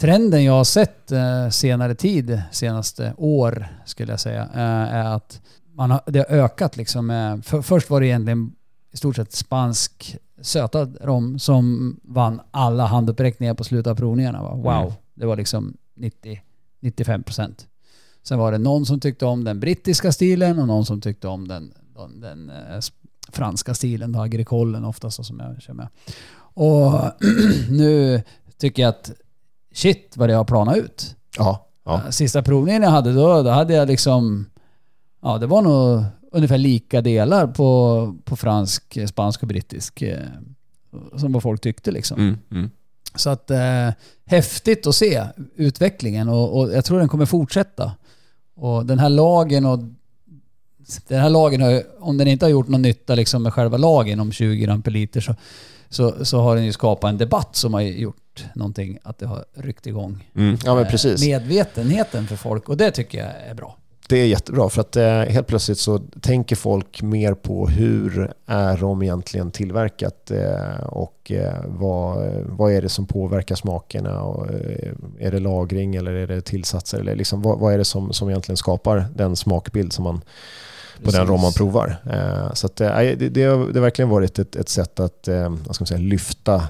trenden 0.00 0.44
jag 0.44 0.52
har 0.52 0.64
sett 0.64 1.12
senare 1.54 1.94
tid, 1.94 2.42
senaste 2.52 3.14
år 3.16 3.68
skulle 3.86 4.12
jag 4.12 4.20
säga, 4.20 4.44
är 4.52 5.04
att 5.04 5.40
man 5.74 5.90
har, 5.90 6.00
det 6.06 6.18
har 6.18 6.36
ökat 6.36 6.76
liksom. 6.76 7.06
med- 7.06 7.44
För, 7.44 7.62
först 7.62 7.90
var 7.90 8.00
det 8.00 8.06
egentligen 8.06 8.52
i 8.92 8.96
stort 8.96 9.16
sett 9.16 9.32
spansk 9.32 10.16
sötad 10.42 10.96
rom 11.00 11.38
som 11.38 11.96
vann 12.02 12.40
alla 12.50 12.86
handuppräckningar 12.86 13.54
på 13.54 13.64
slutet 13.64 13.90
av 13.90 13.94
provningarna. 13.94 14.42
Va? 14.42 14.54
Wow, 14.54 14.82
Mm. 14.82 14.92
det 15.14 15.26
var 15.26 15.36
liksom 15.36 15.76
90, 15.96 16.40
95 16.80 17.22
procent. 17.22 17.66
Sen 18.22 18.38
var 18.38 18.52
det 18.52 18.58
någon 18.58 18.86
som 18.86 19.00
tyckte 19.00 19.26
om 19.26 19.44
den 19.44 19.60
brittiska 19.60 20.12
stilen 20.12 20.58
och 20.58 20.66
någon 20.66 20.84
som 20.86 21.00
tyckte 21.00 21.28
om 21.28 21.48
den, 21.48 21.72
den, 21.96 22.20
den 22.20 22.50
eh, 22.50 22.80
franska 23.32 23.74
stilen, 23.74 24.12
då, 24.12 24.20
agrikollen 24.20 24.84
oftast 24.84 25.24
som 25.24 25.40
jag 25.40 25.62
kör 25.62 25.72
med. 25.74 25.88
Och 26.54 26.92
nu 27.70 28.22
tycker 28.58 28.82
jag 28.82 28.88
att 28.88 29.10
shit 29.74 30.12
vad 30.16 30.28
det 30.28 30.34
har 30.34 30.44
planat 30.44 30.76
ut. 30.76 31.16
Ja, 31.38 31.66
ja. 31.84 32.02
Sista 32.10 32.42
provningen 32.42 32.82
jag 32.82 32.90
hade 32.90 33.12
då, 33.12 33.42
då 33.42 33.50
hade 33.50 33.74
jag 33.74 33.88
liksom, 33.88 34.46
ja 35.22 35.38
det 35.38 35.46
var 35.46 35.62
nog 35.62 36.04
ungefär 36.30 36.58
lika 36.58 37.00
delar 37.00 37.46
på, 37.46 38.16
på 38.24 38.36
fransk, 38.36 38.98
spansk 39.08 39.42
och 39.42 39.48
brittisk. 39.48 40.02
Eh, 40.02 40.18
som 41.16 41.32
vad 41.32 41.42
folk 41.42 41.60
tyckte 41.60 41.90
liksom. 41.90 42.20
Mm, 42.20 42.38
mm. 42.50 42.70
Så 43.14 43.30
att 43.30 43.50
eh, 43.50 43.90
häftigt 44.24 44.86
att 44.86 44.94
se 44.94 45.24
utvecklingen 45.56 46.28
och, 46.28 46.58
och 46.58 46.72
jag 46.72 46.84
tror 46.84 46.98
den 46.98 47.08
kommer 47.08 47.26
fortsätta. 47.26 47.92
Och 48.54 48.86
den 48.86 48.98
här 48.98 49.08
lagen 49.08 49.66
och 49.66 49.78
den 51.08 51.20
här 51.20 51.30
lagen 51.30 51.60
har 51.60 51.70
ju, 51.70 51.82
om 51.98 52.18
den 52.18 52.28
inte 52.28 52.44
har 52.44 52.50
gjort 52.50 52.68
någon 52.68 52.82
nytta 52.82 53.14
liksom 53.14 53.42
med 53.42 53.54
själva 53.54 53.76
lagen 53.76 54.20
om 54.20 54.32
20 54.32 54.56
gram 54.56 54.82
per 54.82 54.90
liter 54.90 55.20
så, 55.20 55.34
så, 55.88 56.24
så 56.24 56.40
har 56.40 56.56
den 56.56 56.64
ju 56.64 56.72
skapat 56.72 57.08
en 57.08 57.18
debatt 57.18 57.56
som 57.56 57.74
har 57.74 57.80
gjort 57.80 58.44
någonting, 58.54 58.98
att 59.02 59.18
det 59.18 59.26
har 59.26 59.44
ryckt 59.54 59.86
igång 59.86 60.28
Mm. 60.34 60.56
Ja 60.64 60.74
men 60.74 60.84
eh, 60.84 60.90
precis. 60.90 61.24
medvetenheten 61.24 62.26
för 62.26 62.36
folk 62.36 62.68
och 62.68 62.76
det 62.76 62.90
tycker 62.90 63.18
jag 63.18 63.50
är 63.50 63.54
bra. 63.54 63.76
Det 64.10 64.18
är 64.18 64.26
jättebra 64.26 64.68
för 64.68 64.80
att 64.80 64.96
eh, 64.96 65.20
helt 65.20 65.46
plötsligt 65.46 65.78
så 65.78 65.98
tänker 66.20 66.56
folk 66.56 67.02
mer 67.02 67.34
på 67.34 67.68
hur 67.68 68.32
är 68.46 68.76
rom 68.76 69.02
egentligen 69.02 69.50
tillverkat 69.50 70.30
eh, 70.30 70.86
och 70.86 71.32
eh, 71.32 71.54
vad, 71.66 72.32
vad 72.46 72.72
är 72.72 72.82
det 72.82 72.88
som 72.88 73.06
påverkar 73.06 73.54
smakerna 73.54 74.22
och, 74.22 74.46
är 75.18 75.30
det 75.30 75.38
lagring 75.38 75.96
eller 75.96 76.12
är 76.12 76.26
det 76.26 76.40
tillsatser 76.40 77.00
eller 77.00 77.16
liksom, 77.16 77.42
vad, 77.42 77.58
vad 77.58 77.74
är 77.74 77.78
det 77.78 77.84
som, 77.84 78.12
som 78.12 78.28
egentligen 78.28 78.56
skapar 78.56 79.04
den 79.14 79.36
smakbild 79.36 79.92
som 79.92 80.04
man 80.04 80.20
på 81.04 81.10
den 81.10 81.26
rom 81.26 81.40
man 81.40 81.52
provar. 81.52 81.96
Så 82.54 82.66
att, 82.66 82.76
det, 82.76 83.14
det, 83.14 83.44
har, 83.44 83.80
verkligen 83.80 84.08
varit 84.08 84.38
ett, 84.38 84.56
ett 84.56 84.68
sätt 84.68 85.00
att 85.00 85.28
vad 85.66 85.74
ska 85.74 85.82
man 85.82 85.86
säga, 85.86 86.00
lyfta 86.00 86.62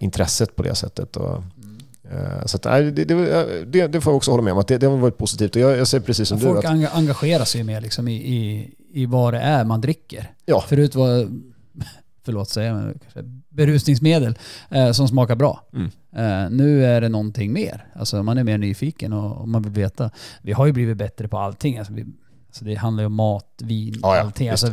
intresset 0.00 0.56
på 0.56 0.62
det 0.62 0.74
sättet. 0.74 1.16
Och, 1.16 1.42
så 2.46 2.56
att, 2.56 2.62
det, 2.62 3.04
det, 3.04 3.86
det, 3.86 4.00
får 4.00 4.10
jag 4.10 4.16
också 4.16 4.30
hålla 4.30 4.42
med 4.42 4.52
om, 4.52 4.58
att 4.58 4.68
det, 4.68 4.78
det 4.78 4.86
har 4.86 4.96
varit 4.96 5.18
positivt. 5.18 5.56
Och 5.56 5.62
jag, 5.62 5.78
jag 5.78 5.88
säger 5.88 6.04
precis 6.04 6.28
som 6.28 6.38
du. 6.38 6.46
Folk 6.46 6.64
Att, 6.64 6.94
engagerar 6.94 7.44
sig 7.44 7.62
mer 7.62 7.80
liksom 7.80 8.08
i, 8.08 8.14
i, 8.14 8.70
i 8.92 9.06
vad 9.06 9.34
det 9.34 9.40
är 9.40 9.64
man 9.64 9.80
dricker. 9.80 10.30
ja, 10.44 10.64
Förut 10.68 10.94
var, 10.94 11.28
förlåt 12.24 12.48
säga, 12.48 12.74
men 12.74 12.98
kanske 12.98 13.22
berusningsmedel 13.48 14.38
eh, 14.70 14.92
som 14.92 15.08
smakar 15.08 15.36
bra. 15.36 15.60
Mm. 15.72 15.90
Eh, 16.16 16.50
nu 16.50 16.84
är 16.84 17.00
det 17.00 17.08
någonting 17.08 17.52
mer. 17.52 17.86
Alltså 17.94 18.22
man 18.22 18.38
är 18.38 18.44
mer 18.44 18.58
nyfiken 18.58 19.12
och, 19.12 19.36
och 19.36 19.48
man 19.48 19.62
vill 19.62 19.72
veta. 19.72 20.10
Vi 20.42 20.52
har 20.52 20.66
ju 20.66 20.72
blivit 20.72 20.96
bättre 20.96 21.28
på 21.28 21.38
allting. 21.38 21.78
Alltså, 21.78 21.92
vi, 21.92 22.06
alltså 22.46 22.64
det 22.64 22.74
handlar 22.74 23.02
ju 23.02 23.06
om 23.06 23.14
mat, 23.14 23.62
vin, 23.62 23.98
Ja, 24.02 24.16
ja, 24.16 24.22
allting. 24.22 24.48
Alltså, 24.48 24.66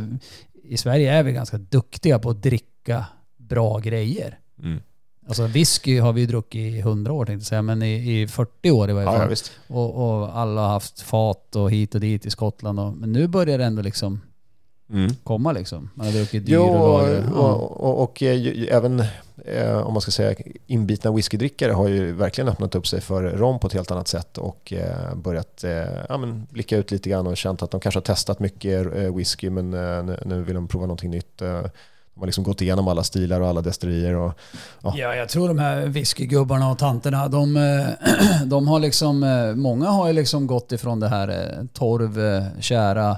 I 0.64 0.76
Sverige 0.76 1.12
är 1.12 1.22
vi 1.22 1.32
ganska 1.32 1.58
duktiga 1.58 2.18
på 2.18 2.30
att 2.30 2.42
dricka 2.42 3.06
bra 3.36 3.78
grejer. 3.78 4.38
Mm. 4.62 4.80
Alltså 5.26 5.46
whisky 5.46 5.98
har 5.98 6.12
vi 6.12 6.20
ju 6.20 6.26
druckit 6.26 6.74
i 6.74 6.78
100 6.78 7.12
år 7.12 7.24
tänkte 7.26 7.42
jag 7.42 7.46
säga, 7.46 7.62
men 7.62 7.82
i, 7.82 8.20
i 8.22 8.26
40 8.28 8.70
år 8.70 8.90
i 8.90 8.92
varje 8.92 9.06
fall. 9.06 9.20
ja, 9.20 9.26
visst. 9.26 9.52
och, 9.68 9.94
och 10.20 10.38
alla 10.38 10.60
har 10.60 10.68
haft 10.68 11.00
fat 11.00 11.56
och 11.56 11.70
hit 11.70 11.94
och 11.94 12.00
dit 12.00 12.26
i 12.26 12.30
Skottland. 12.30 12.80
Och, 12.80 12.92
men 12.92 13.12
nu 13.12 13.26
börjar 13.26 13.58
det 13.58 13.64
ändå 13.64 13.82
liksom 13.82 14.20
Mm. 14.90 15.12
komma 15.24 15.52
liksom. 15.52 15.90
Man 15.94 16.06
har 16.06 16.12
druckit 16.12 16.46
dyr 16.46 16.54
Jo, 16.54 16.62
och. 16.62 17.08
Ja. 17.08 17.52
och, 17.52 17.80
och, 17.80 18.02
och 18.02 18.22
eh, 18.22 18.34
ju- 18.34 18.66
även 18.66 19.02
eh, 19.44 19.76
om 19.78 19.92
man 19.92 20.00
ska 20.00 20.10
säga 20.10 20.34
inbitna 20.66 21.12
whiskydrickare 21.12 21.72
har 21.72 21.88
ju 21.88 22.12
verkligen 22.12 22.48
öppnat 22.48 22.74
upp 22.74 22.86
sig 22.86 23.00
för 23.00 23.22
rom 23.22 23.58
på 23.58 23.66
ett 23.66 23.72
helt 23.72 23.90
annat 23.90 24.08
sätt 24.08 24.38
och 24.38 24.72
eh, 24.72 25.14
börjat 25.14 25.64
eh, 25.64 25.70
ja, 26.08 26.18
men 26.18 26.46
blicka 26.50 26.76
ut 26.76 26.90
lite 26.90 27.10
grann 27.10 27.26
och 27.26 27.36
känt 27.36 27.62
att 27.62 27.70
de 27.70 27.80
kanske 27.80 27.96
har 27.96 28.02
testat 28.02 28.40
mycket 28.40 28.96
eh, 28.96 29.14
whisky 29.14 29.50
men 29.50 29.74
eh, 29.74 30.02
nu- 30.04 30.22
nu 30.26 30.42
vill 30.42 30.54
de 30.54 30.68
prova 30.68 30.86
någonting 30.86 31.10
nytt. 31.10 31.42
De 32.14 32.20
har 32.20 32.26
liksom 32.26 32.44
gått 32.44 32.60
igenom 32.60 32.88
alla 32.88 33.02
stilar 33.04 33.40
och 33.40 33.48
alla 33.48 33.62
destillerier. 33.62 34.14
Och, 34.14 34.32
Ja. 34.82 34.94
Ja, 34.96 35.14
jag 35.14 35.28
tror 35.28 35.48
de 35.48 35.58
här 35.58 35.86
whiskygubbarna 35.86 36.70
och 36.70 36.78
tanterna, 36.78 37.28
de, 37.28 37.56
eh, 37.56 37.86
de 38.46 38.68
har 38.68 38.80
liksom, 38.80 39.22
eh, 39.22 39.54
många 39.54 39.86
har 39.88 40.06
ju 40.08 40.12
liksom 40.12 40.46
gått 40.46 40.72
ifrån 40.72 41.00
det 41.00 41.08
här 41.08 41.28
eh, 41.28 41.66
torv, 41.72 42.44
kära, 42.60 43.16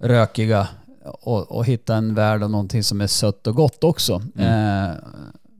rökiga 0.00 0.68
och, 1.20 1.52
och 1.56 1.64
hitta 1.66 1.94
en 1.96 2.14
värld 2.14 2.42
av 2.42 2.50
någonting 2.50 2.82
som 2.82 3.00
är 3.00 3.06
sött 3.06 3.46
och 3.46 3.54
gott 3.54 3.84
också. 3.84 4.22
Eh, 4.38 4.88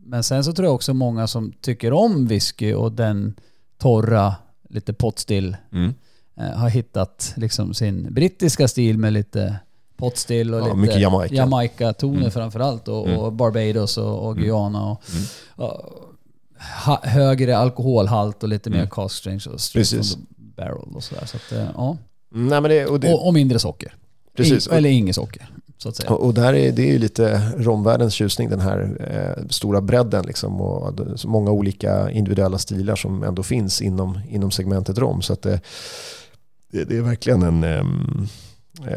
men 0.04 0.22
sen 0.22 0.44
så 0.44 0.52
tror 0.52 0.66
jag 0.66 0.74
också 0.74 0.94
många 0.94 1.26
som 1.26 1.52
tycker 1.60 1.92
om 1.92 2.26
whisky 2.26 2.74
och 2.74 2.92
den 2.92 3.34
torra, 3.78 4.34
lite 4.70 4.92
potstill, 4.92 5.56
Mm. 5.72 5.94
eh, 6.40 6.58
har 6.58 6.68
hittat 6.68 7.32
liksom 7.36 7.74
sin 7.74 8.14
brittiska 8.14 8.68
stil 8.68 8.98
med 8.98 9.12
lite 9.12 9.56
potstill 9.98 10.54
och 10.54 10.60
Ja, 10.60 10.64
lite 10.64 10.76
mycket 10.76 11.00
Jamaica. 11.00 11.34
Jamaica-toner 11.34 12.18
Mm. 12.18 12.30
framförallt 12.30 12.88
och, 12.88 13.06
Mm. 13.08 13.18
och 13.20 13.32
Barbados 13.32 13.98
och, 13.98 14.24
och 14.26 14.30
Mm. 14.32 14.42
Guyana 14.44 14.90
och, 14.90 15.00
Mm. 15.12 15.24
och 15.56 15.80
ha, 16.86 17.00
högre 17.02 17.56
alkoholhalt 17.58 18.42
och 18.42 18.48
lite 18.48 18.70
mer 18.70 18.76
Mm. 18.78 18.90
cask 18.90 19.14
strength 19.16 19.48
och 19.48 19.52
Precis. 19.74 20.12
from 20.14 20.26
the 20.26 20.62
barrel 20.62 20.94
och 20.94 21.02
sådär. 21.02 21.26
Så 21.26 21.36
att, 21.36 21.52
eh, 21.52 21.68
ja. 21.74 21.96
Nej, 22.30 22.60
men 22.60 22.70
det, 22.70 22.86
och, 22.86 23.00
det, 23.00 23.12
och, 23.14 23.26
och 23.26 23.34
mindre 23.34 23.58
socker. 23.58 23.94
precis. 24.36 24.66
In, 24.66 24.72
eller 24.72 24.90
inget 24.90 25.14
socker, 25.14 25.48
så 25.78 25.88
att 25.88 25.96
säga. 25.96 26.10
Och, 26.10 26.24
och 26.26 26.34
där 26.34 26.54
är, 26.54 26.72
det 26.72 26.82
är 26.82 26.92
ju 26.92 26.98
lite 26.98 27.52
romvärldens 27.56 28.14
tjusning, 28.14 28.50
den 28.50 28.60
här 28.60 28.96
eh, 29.38 29.44
stora 29.50 29.80
bredden 29.80 30.24
liksom, 30.26 30.60
och 30.60 30.94
så 31.20 31.28
många 31.28 31.50
olika 31.50 32.10
individuella 32.10 32.58
stilar 32.58 32.96
som 32.96 33.22
ändå 33.22 33.42
finns 33.42 33.82
inom, 33.82 34.20
inom 34.30 34.50
segmentet 34.50 34.98
rom. 34.98 35.22
Så 35.22 35.32
att 35.32 35.42
det, 35.42 35.60
det, 36.72 36.84
det 36.84 36.96
är 36.96 37.02
verkligen 37.02 37.42
en... 37.42 37.64
eh, 37.64 37.84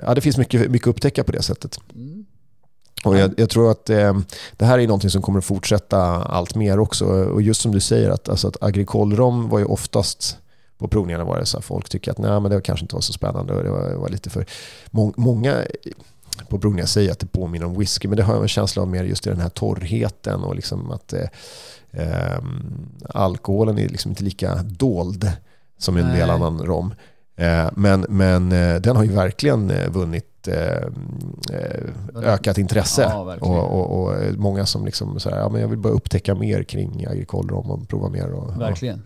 ja, 0.04 0.16
det 0.16 0.22
finns 0.22 0.38
mycket, 0.38 0.72
mycket 0.72 0.88
att 0.88 0.96
upptäcka 0.96 1.24
på 1.24 1.32
det 1.32 1.42
sättet. 1.42 1.80
Mm. 1.96 2.26
Och 3.04 3.18
jag, 3.18 3.34
jag 3.38 3.50
tror 3.50 3.72
att 3.72 3.90
eh, 3.90 4.20
det 4.58 4.66
här 4.66 4.80
är 4.80 4.88
någonting 4.88 5.10
som 5.10 5.22
kommer 5.22 5.40
att 5.40 5.46
fortsätta 5.46 6.02
allt 6.24 6.56
mer 6.56 6.80
också. 6.80 7.06
Och 7.06 7.42
just 7.42 7.62
som 7.62 7.72
du 7.72 7.80
säger, 7.80 8.10
att, 8.10 8.30
alltså 8.30 8.48
att 8.48 8.64
agricol-rom 8.64 9.50
var 9.50 9.60
ju 9.60 9.66
oftast 9.66 10.38
på 10.78 10.88
provningarna 10.88 11.24
var 11.24 11.40
det 11.40 11.46
så 11.46 11.58
här, 11.58 11.62
folk 11.62 11.90
tycker 11.90 12.12
att 12.12 12.18
nej, 12.18 12.40
men 12.40 12.52
det 12.52 12.62
kanske 12.62 12.84
inte 12.84 12.96
var 12.96 13.02
så 13.02 13.14
spännande 13.14 13.54
och 13.54 13.64
det 13.64 13.70
var, 13.70 13.90
det 13.90 13.98
var 13.98 14.10
lite 14.10 14.30
för... 14.30 14.46
Må, 14.92 15.14
många 15.18 15.66
på 16.50 16.60
provningar 16.60 16.86
säger 16.86 17.12
att 17.12 17.20
det 17.20 17.26
påminner 17.26 17.66
om 17.66 17.80
whisky, 17.80 18.08
men 18.08 18.18
det 18.18 18.24
har 18.24 18.34
jag 18.34 18.42
en 18.42 18.48
känsla 18.48 18.82
av 18.82 18.88
mer 18.88 19.04
just 19.04 19.28
i 19.28 19.30
den 19.30 19.40
här 19.40 19.50
torrheten 19.50 20.44
och 20.44 20.56
liksom 20.56 20.92
att 20.92 21.14
eh, 21.14 21.28
ehm, 21.92 22.90
alkoholen 23.10 23.78
är 23.78 23.90
liksom 23.90 24.12
inte 24.12 24.24
lika 24.24 24.56
dold 24.64 25.32
som 25.78 25.98
en 25.98 26.08
del 26.08 26.28
Nej. 26.28 26.36
annan 26.36 26.60
rom. 26.60 26.94
Eh, 27.36 27.70
men 27.76 28.06
men 28.10 28.52
eh, 28.52 28.82
den 28.82 28.96
har 28.96 29.04
ju 29.04 29.12
verkligen 29.12 29.72
eh, 29.72 29.90
vunnit 29.90 30.28
ökat 32.16 32.58
intresse. 32.58 33.02
Ja, 33.02 33.38
och, 33.42 33.80
och, 33.80 34.02
och 34.02 34.16
många 34.38 34.66
som 34.66 34.86
liksom 34.86 35.20
så 35.20 35.30
här, 35.30 35.38
ja, 35.38 35.50
men 35.50 35.62
jag 35.62 35.68
vill 35.68 35.80
bara 35.80 35.94
upptäcka 35.94 36.36
mer 36.36 36.64
kring 36.64 37.06
agricol-rom 37.10 37.72
och 37.72 37.88
prova 37.90 38.10
mer. 38.10 38.32
Och, 38.32 38.52
ja. 38.54 38.58
Verkligen. 38.58 39.04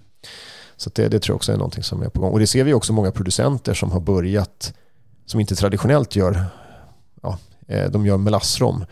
Så 0.77 0.89
att 0.89 0.95
det, 0.95 1.07
det 1.07 1.19
tror 1.19 1.33
jag 1.33 1.35
också 1.35 1.51
är 1.51 1.57
någonting 1.57 1.83
som 1.83 2.01
är 2.01 2.09
på 2.09 2.21
gång. 2.21 2.31
Och 2.31 2.39
det 2.39 2.47
ser 2.47 2.63
vi 2.63 2.73
också 2.73 2.93
många 2.93 3.11
producenter 3.11 3.73
som 3.73 3.91
har 3.91 3.99
börjat, 3.99 4.73
som 5.25 5.39
inte 5.39 5.55
traditionellt 5.55 6.15
gör, 6.15 6.33
ja, 6.33 6.45
de 7.91 8.05
gör 8.05 8.17
melassrom, 8.17 8.85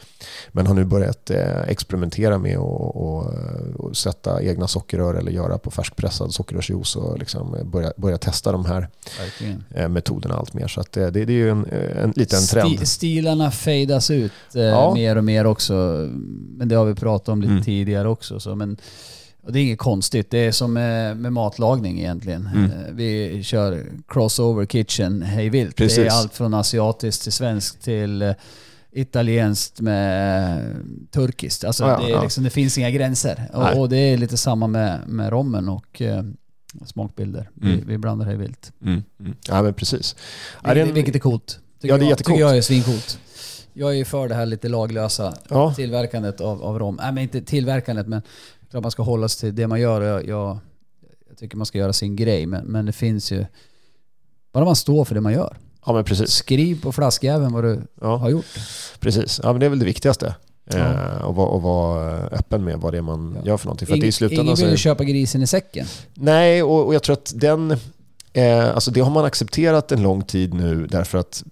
men 0.51 0.67
har 0.67 0.73
nu 0.73 0.85
börjat 0.85 1.29
eh, 1.29 1.61
experimentera 1.67 2.37
med 2.37 2.57
att 2.57 3.97
sätta 3.97 4.43
egna 4.43 4.67
sockerrör 4.67 5.13
eller 5.15 5.31
göra 5.31 5.57
på 5.57 5.71
färskpressad 5.71 6.33
sockerrörsjuice 6.33 6.95
och 6.95 7.19
liksom 7.19 7.55
eh, 7.55 7.63
börja, 7.63 7.93
börja 7.97 8.17
testa 8.17 8.51
de 8.51 8.65
här 8.65 8.89
Verkligen. 9.19 9.63
eh, 9.75 9.89
metoderna 9.89 10.35
allt 10.35 10.53
mer. 10.53 10.67
Så 10.67 10.83
det, 10.91 11.09
det, 11.11 11.21
är 11.21 11.29
ju 11.29 11.49
en, 11.49 11.65
en 12.03 12.13
liten 12.15 12.41
trend. 12.45 12.69
Sti- 12.79 12.85
stilarna 12.85 13.51
fejdas 13.51 14.11
ut 14.11 14.31
eh, 14.55 14.61
Ja. 14.61 14.93
mer 14.93 15.15
och 15.17 15.23
mer 15.23 15.45
också. 15.45 15.73
Men 16.57 16.67
det 16.67 16.75
har 16.75 16.85
vi 16.85 16.95
pratat 16.95 17.29
om 17.29 17.41
lite 17.41 17.51
Mm. 17.51 17.63
tidigare 17.63 18.09
också. 18.09 18.39
Så, 18.39 18.55
men, 18.55 18.77
och 19.43 19.51
det 19.53 19.59
är 19.59 19.63
inget 19.63 19.79
konstigt. 19.79 20.31
Det 20.31 20.37
är 20.37 20.51
som 20.51 20.73
med, 20.73 21.17
med 21.17 21.33
matlagning 21.33 21.99
egentligen. 21.99 22.49
Mm. 22.55 22.71
Eh, 22.71 22.91
Vi 22.93 23.43
kör 23.43 23.85
crossover 24.07 24.65
kitchen 24.65 25.21
hej 25.21 25.49
vilt. 25.49 25.77
Det 25.77 25.83
Precis. 25.83 25.97
är 25.97 26.09
allt 26.09 26.33
från 26.33 26.53
asiatiskt 26.53 27.23
till 27.23 27.31
svenskt 27.31 27.81
till 27.83 28.21
eh, 28.21 28.31
italienskt 28.91 29.81
med 29.81 30.57
eh, 30.57 30.65
turkiskt. 31.11 31.63
Alltså 31.63 31.83
Ja, 31.83 31.97
det, 31.99 32.09
ja. 32.09 32.23
liksom, 32.23 32.43
det 32.43 32.49
finns 32.49 32.77
inga 32.77 32.89
gränser. 32.91 33.49
Och, 33.53 33.79
och 33.79 33.89
det 33.89 33.97
är 33.97 34.17
lite 34.17 34.37
samma 34.37 34.67
med, 34.67 34.99
med 35.07 35.29
rommen 35.29 35.69
och 35.69 36.01
eh, 36.01 36.23
smakbilder. 36.85 37.49
Vi, 37.53 37.73
Mm. 37.73 37.87
vi 37.87 37.97
blandar 37.97 38.25
hej 38.25 38.35
vilt. 38.37 38.71
Mm. 38.81 39.03
Mm. 39.19 39.35
Ja 39.47 39.61
men 39.61 39.73
precis. 39.73 40.15
Ja, 40.63 40.73
det 40.73 40.83
Vilket, 40.83 41.15
är 41.15 41.19
coolt. 41.19 41.59
Tycker 41.81 41.93
Ja, 41.93 41.97
det 41.97 42.01
är 42.01 42.05
jag, 42.05 42.09
jättecoolt. 42.09 42.35
tycker 42.37 42.47
jag 42.47 42.57
är 42.57 42.61
svincoolt. 42.61 43.19
Jag 43.75 43.89
är 43.91 43.93
ju 43.95 44.05
för 44.05 44.27
det 44.27 44.35
här 44.35 44.45
lite 44.45 44.69
laglösa 44.69 45.33
Ja, 45.49 45.73
tillverkandet 45.73 46.41
av, 46.41 46.63
av 46.63 46.79
rom. 46.79 46.95
Nej 47.01 47.11
men 47.11 47.23
inte 47.23 47.41
tillverkandet 47.41 48.07
men 48.07 48.21
klart 48.73 48.83
man 48.83 48.91
ska 48.91 49.03
hålla 49.03 49.27
sig 49.29 49.39
till 49.49 49.55
det 49.55 49.67
man 49.67 49.81
gör. 49.81 50.01
Jag, 50.01 50.27
jag, 50.27 50.57
jag 51.29 51.37
tycker 51.37 51.57
man 51.57 51.65
ska 51.65 51.77
göra 51.77 51.93
sin 51.93 52.15
grej 52.15 52.45
men, 52.45 52.65
men 52.65 52.85
det 52.85 52.91
finns 52.91 53.31
ju... 53.31 53.45
Bara 54.53 54.65
man 54.65 54.75
står 54.75 55.05
för 55.05 55.15
det 55.15 55.21
man 55.21 55.33
gör. 55.33 55.57
ja 55.85 55.93
men 55.93 56.03
precis. 56.03 56.31
Skriv 56.31 56.81
på 56.81 56.91
flaskjäveln 56.91 57.53
vad 57.53 57.63
du 57.63 57.81
Ja. 58.01 58.15
har 58.15 58.29
gjort. 58.29 58.45
Precis, 58.99 59.39
ja, 59.43 59.51
men 59.51 59.59
det 59.59 59.65
är 59.65 59.69
väl 59.69 59.79
det 59.79 59.85
viktigaste. 59.85 60.35
Ja. 60.65 60.77
Eh, 60.77 61.21
och, 61.25 61.35
vara, 61.35 61.47
och 61.47 61.61
vara 61.61 62.11
öppen 62.27 62.63
med 62.63 62.79
vad 62.79 62.93
det 62.93 62.97
är 62.97 63.01
man 63.01 63.37
Ja. 63.39 63.47
gör 63.47 63.57
för 63.57 63.65
någonting. 63.65 63.85
För 63.87 63.93
att 63.93 63.99
det 63.99 64.03
är 64.03 64.05
i 64.05 64.07
Ingen, 64.07 64.13
slutändan 64.13 64.45
ingen 64.45 64.57
vill 64.57 64.69
ju 64.69 64.77
köpa 64.77 65.03
grisen 65.03 65.41
i 65.41 65.47
säcken. 65.47 65.85
Nej, 66.13 66.63
och, 66.63 66.85
och 66.85 66.95
jag 66.95 67.03
tror 67.03 67.13
att 67.13 67.33
den... 67.35 67.71
Eh, 68.33 68.69
alltså 68.75 68.91
det 68.91 68.99
har 68.99 69.11
man 69.11 69.25
accepterat 69.25 69.91
en 69.91 70.01
lång 70.03 70.21
tid 70.23 70.53
nu 70.53 70.87
därför 70.87 71.17
att 71.17 71.43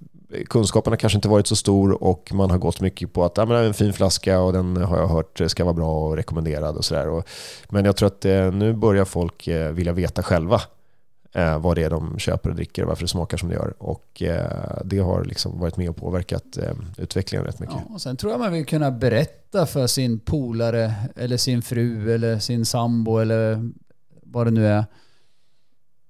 kunskapen 0.46 0.94
har 0.94 0.98
kanske 0.98 1.18
inte 1.18 1.30
varit 1.30 1.48
så 1.48 1.56
stor 1.56 2.04
och 2.04 2.30
man 2.34 2.52
har 2.52 2.58
gått 2.58 2.82
mycket 2.82 3.14
på 3.14 3.24
att 3.24 3.38
ja, 3.38 3.46
men 3.46 3.58
det 3.58 3.64
är 3.64 3.68
en 3.68 3.74
fin 3.74 3.94
flaska 3.94 4.40
och 4.40 4.54
den 4.54 4.78
har 4.78 4.98
jag 4.98 5.08
hört 5.08 5.42
ska 5.48 5.64
vara 5.64 5.74
bra 5.74 6.08
och 6.08 6.16
rekommenderad 6.16 6.76
och 6.76 6.86
sådär. 6.86 7.24
Men 7.70 7.86
jag 7.86 7.96
tror 7.96 8.08
att 8.08 8.26
eh, 8.26 8.52
nu 8.52 8.74
börjar 8.74 9.06
folk 9.06 9.48
eh, 9.48 9.72
vilja 9.72 9.94
veta 9.94 10.24
själva 10.24 10.62
eh, 11.34 11.60
vad 11.60 11.78
det 11.78 11.84
är 11.84 11.90
de 11.90 12.20
köper 12.20 12.50
och 12.50 12.56
dricker 12.56 12.82
och 12.82 12.88
varför 12.88 13.04
det 13.04 13.08
smakar 13.08 13.38
som 13.38 13.50
det 13.50 13.56
gör. 13.56 13.74
Och 13.78 14.22
eh, 14.22 14.82
det 14.86 15.00
har 15.00 15.26
liksom 15.26 15.60
varit 15.60 15.78
med 15.78 15.90
och 15.90 15.96
påverkat 15.96 16.58
eh, 16.58 16.74
utvecklingen 16.98 17.46
rätt 17.46 17.60
mycket. 17.60 17.76
Ja, 17.88 17.94
och 17.94 18.02
sen 18.02 18.18
tror 18.18 18.32
jag 18.32 18.40
man 18.40 18.54
vill 18.54 18.66
kunna 18.66 18.92
berätta 18.92 19.66
för 19.66 19.88
sin 19.88 20.20
polare 20.20 20.94
eller 21.16 21.38
sin 21.38 21.62
fru 21.62 22.14
eller 22.14 22.40
sin 22.40 22.66
sambo 22.66 23.18
eller 23.18 23.70
vad 24.24 24.48
det 24.48 24.52
nu 24.52 24.68
är. 24.68 24.86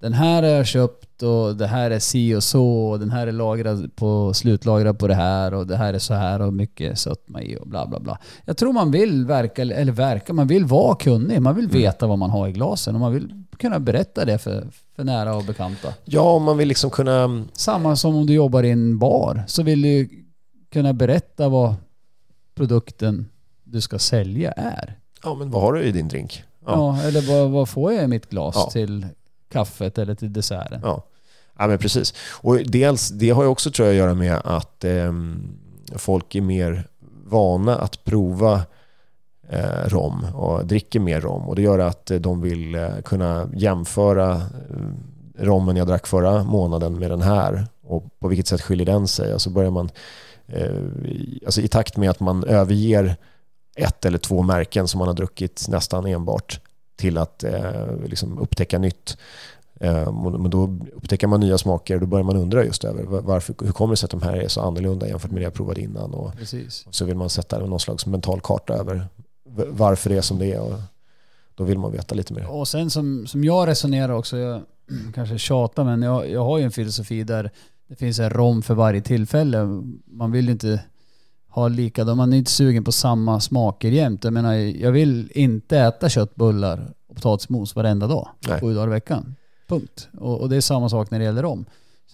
Den 0.02 0.12
här 0.12 0.42
har 0.42 0.48
jag 0.48 0.66
köpt 0.66 1.22
och 1.22 1.56
det 1.56 1.66
här 1.66 1.90
är 1.90 1.98
si 1.98 2.34
och 2.34 2.42
så 2.42 2.90
och 2.90 2.98
den 2.98 3.10
här 3.10 3.26
är 3.26 3.32
lagrad 3.32 3.96
på, 3.96 4.34
slutlagrad 4.34 4.98
på 4.98 5.06
det 5.06 5.14
här 5.14 5.54
och 5.54 5.66
det 5.66 5.76
här 5.76 5.94
är 5.94 5.98
så 5.98 6.14
här 6.14 6.42
och 6.42 6.52
mycket 6.52 6.98
sötma 6.98 7.42
i 7.42 7.56
och 7.56 7.68
bla 7.68 7.86
bla 7.86 8.00
bla. 8.00 8.18
Jag 8.44 8.56
tror 8.56 8.72
man 8.72 8.90
vill 8.90 9.26
verka, 9.26 9.62
eller 9.62 9.92
verka, 9.92 10.32
man 10.32 10.46
vill 10.46 10.64
vara 10.64 10.94
kunnig. 10.94 11.42
Man 11.42 11.56
vill 11.56 11.68
veta 11.68 12.06
vad 12.06 12.18
man 12.18 12.30
har 12.30 12.48
i 12.48 12.52
glasen 12.52 12.94
och 12.94 13.00
man 13.00 13.12
vill 13.12 13.44
kunna 13.58 13.78
berätta 13.80 14.24
det 14.24 14.38
för, 14.38 14.66
för 14.96 15.04
nära 15.04 15.36
och 15.36 15.44
bekanta. 15.44 15.88
Ja, 16.04 16.22
om 16.22 16.42
man 16.42 16.58
vill 16.58 16.68
liksom 16.68 16.90
kunna... 16.90 17.44
Samma 17.52 17.96
som 17.96 18.16
om 18.16 18.26
du 18.26 18.32
jobbar 18.32 18.62
i 18.62 18.70
en 18.70 18.98
bar 18.98 19.44
så 19.46 19.62
vill 19.62 19.82
du 19.82 20.08
kunna 20.72 20.92
berätta 20.92 21.48
vad 21.48 21.74
produkten 22.54 23.28
du 23.64 23.80
ska 23.80 23.98
sälja 23.98 24.52
är. 24.52 24.98
Ja, 25.24 25.34
men 25.34 25.50
vad 25.50 25.62
har 25.62 25.72
du 25.72 25.82
i 25.82 25.92
din 25.92 26.08
drink? 26.08 26.42
Ja, 26.66 27.02
eller 27.02 27.20
vad, 27.20 27.50
vad 27.50 27.68
får 27.68 27.92
jag 27.92 28.04
i 28.04 28.06
mitt 28.06 28.30
glas 28.30 28.54
Ja. 28.58 28.70
till 28.70 29.06
kaffet 29.52 29.98
eller 29.98 30.14
till 30.14 30.32
desserten? 30.32 30.80
Ja, 30.82 31.04
ja 31.58 31.66
men 31.66 31.78
precis. 31.78 32.14
Och 32.30 32.58
dels, 32.64 33.08
det 33.08 33.30
har 33.30 33.42
ju 33.42 33.48
också 33.48 33.70
tror 33.70 33.88
jag 33.88 33.94
att 33.94 33.98
göra 33.98 34.14
med 34.14 34.40
att 34.44 34.84
eh, 34.84 35.12
folk 35.96 36.34
är 36.34 36.40
mer 36.40 36.88
vana 37.24 37.76
att 37.76 38.04
prova 38.04 38.62
eh, 39.48 39.88
rom 39.88 40.24
och 40.34 40.66
dricker 40.66 41.00
mer 41.00 41.20
rom. 41.20 41.48
Och 41.48 41.56
det 41.56 41.62
gör 41.62 41.78
att 41.78 42.06
de 42.20 42.40
vill 42.40 42.74
eh, 42.74 43.00
kunna 43.04 43.48
jämföra 43.54 44.32
eh, 44.32 44.42
rommen 45.38 45.76
jag 45.76 45.86
drack 45.86 46.06
förra 46.06 46.44
månaden 46.44 46.98
med 46.98 47.10
den 47.10 47.22
här. 47.22 47.66
Och 47.82 48.18
på 48.18 48.28
vilket 48.28 48.46
sätt 48.46 48.62
skiljer 48.62 48.86
den 48.86 49.08
sig? 49.08 49.32
Alltså 49.32 49.50
börjar 49.50 49.70
man, 49.70 49.90
eh, 50.46 50.76
alltså 51.46 51.60
i 51.60 51.68
takt 51.68 51.96
med 51.96 52.10
att 52.10 52.20
man 52.20 52.44
överger 52.44 53.16
ett 53.76 54.04
eller 54.04 54.18
två 54.18 54.42
märken 54.42 54.88
som 54.88 54.98
man 54.98 55.08
har 55.08 55.14
druckit 55.14 55.66
nästan 55.68 56.06
enbart 56.06 56.60
till 56.96 57.18
att 57.18 57.44
eh, 57.44 57.96
liksom 58.06 58.38
upptäcka 58.38 58.78
nytt 58.78 59.16
Eh, 59.80 60.12
Men 60.12 60.50
då 60.50 60.78
upptäcker 60.94 61.26
man 61.26 61.40
nya 61.40 61.58
smaker 61.58 61.94
och 61.94 62.00
då 62.00 62.06
börjar 62.06 62.24
man 62.24 62.36
undra 62.36 62.64
just 62.64 62.84
över 62.84 63.02
var- 63.04 63.20
varför, 63.20 63.54
hur 63.64 63.72
kommer 63.72 63.92
det 63.92 63.96
sig 63.96 64.06
att 64.06 64.10
de 64.10 64.22
här 64.22 64.36
är 64.36 64.48
så 64.48 64.60
annorlunda 64.60 65.08
jämfört 65.08 65.30
med 65.30 65.40
det 65.40 65.44
jag 65.44 65.54
provade 65.54 65.80
innan. 65.80 66.14
Och 66.14 66.36
Precis. 66.36 66.86
så 66.90 67.04
vill 67.04 67.16
man 67.16 67.30
sätta 67.30 67.58
någon 67.58 67.80
slags 67.80 68.06
mental 68.06 68.40
karta 68.40 68.74
över 68.74 69.06
varför 69.68 70.10
det 70.10 70.16
är 70.16 70.20
som 70.20 70.38
det 70.38 70.52
är. 70.52 70.60
Och 70.60 70.72
då 71.54 71.64
vill 71.64 71.78
man 71.78 71.92
veta 71.92 72.14
lite 72.14 72.32
mer. 72.34 72.46
Och 72.50 72.68
sen 72.68 72.90
som, 72.90 73.26
som 73.26 73.44
jag 73.44 73.68
resonerar 73.68 74.12
också, 74.12 74.36
jag 74.38 74.62
kanske 75.14 75.38
tjatar 75.38 75.84
men 75.84 76.02
jag, 76.02 76.30
jag 76.30 76.44
har 76.44 76.58
ju 76.58 76.64
en 76.64 76.70
filosofi 76.72 77.24
där 77.24 77.50
det 77.88 77.94
finns 77.96 78.18
en 78.18 78.30
rom 78.30 78.62
för 78.62 78.74
varje 78.74 79.00
tillfälle. 79.02 79.64
Man 80.06 80.32
vill 80.32 80.44
ju 80.44 80.52
inte 80.52 80.80
ha 81.54 81.68
likadant, 81.68 82.16
man 82.16 82.32
är 82.32 82.36
inte 82.36 82.50
sugen 82.50 82.84
på 82.84 82.92
samma 82.92 83.40
smaker 83.40 83.90
jämt. 83.90 84.24
Jag 84.24 84.32
menar, 84.32 84.54
jag 84.54 84.92
vill 84.92 85.32
inte 85.34 85.78
äta 85.78 86.08
köttbullar 86.08 86.94
och 87.08 87.16
potatismos 87.16 87.76
varenda 87.76 88.06
dag, 88.06 88.28
Nej. 88.48 88.60
sju 88.60 88.74
dagar 88.74 88.86
i 88.86 88.90
veckan. 88.90 89.36
Punkt. 89.68 90.08
Och, 90.18 90.40
och 90.40 90.48
det 90.48 90.56
är 90.56 90.60
samma 90.60 90.88
sak 90.88 91.10
när 91.10 91.18
det 91.18 91.24
gäller 91.24 91.42
rom. 91.42 91.64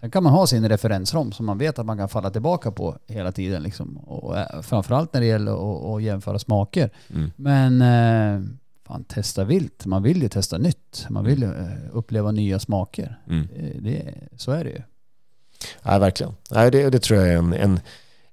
Sen 0.01 0.11
kan 0.11 0.23
man 0.23 0.33
ha 0.33 0.47
sin 0.47 0.69
referensrom 0.69 1.33
som 1.33 1.47
man 1.47 1.59
vet 1.59 1.79
att 1.79 1.87
man 1.87 1.99
kan 1.99 2.09
falla 2.09 2.31
tillbaka 2.31 2.71
på 2.71 2.99
hela 3.07 3.33
tiden. 3.33 3.63
Liksom. 3.63 3.97
Och, 3.97 4.39
eh, 4.39 4.61
framförallt 4.63 5.13
när 5.13 5.21
det 5.21 5.27
gäller 5.27 5.97
att, 5.97 6.03
jämföra 6.03 6.39
smaker. 6.39 6.91
Mm. 7.15 7.31
Men 7.37 7.83
eh, 7.83 8.49
fan, 8.87 9.05
testa 9.05 9.45
vilt. 9.45 9.87
Man 9.87 10.03
vill 10.03 10.23
ju 10.23 10.29
testa 10.29 10.59
nytt. 10.59 11.07
Man 11.11 11.25
vill 11.25 11.43
ju 11.43 11.49
eh, 11.49 11.67
uppleva 11.93 12.33
nya 12.33 12.59
smaker. 12.59 13.21
Mm. 13.29 13.49
Det, 13.55 13.91
det, 13.91 14.15
så 14.37 14.53
är 14.53 14.65
det 14.65 14.71
ju. 14.71 14.83
Ja, 15.83 15.99
verkligen. 15.99 16.33
Nej, 16.51 16.71
det, 16.71 16.91
det 16.91 16.99
tror 16.99 17.21
jag 17.21 17.29
är 17.29 17.37
en, 17.37 17.53
en 17.53 17.81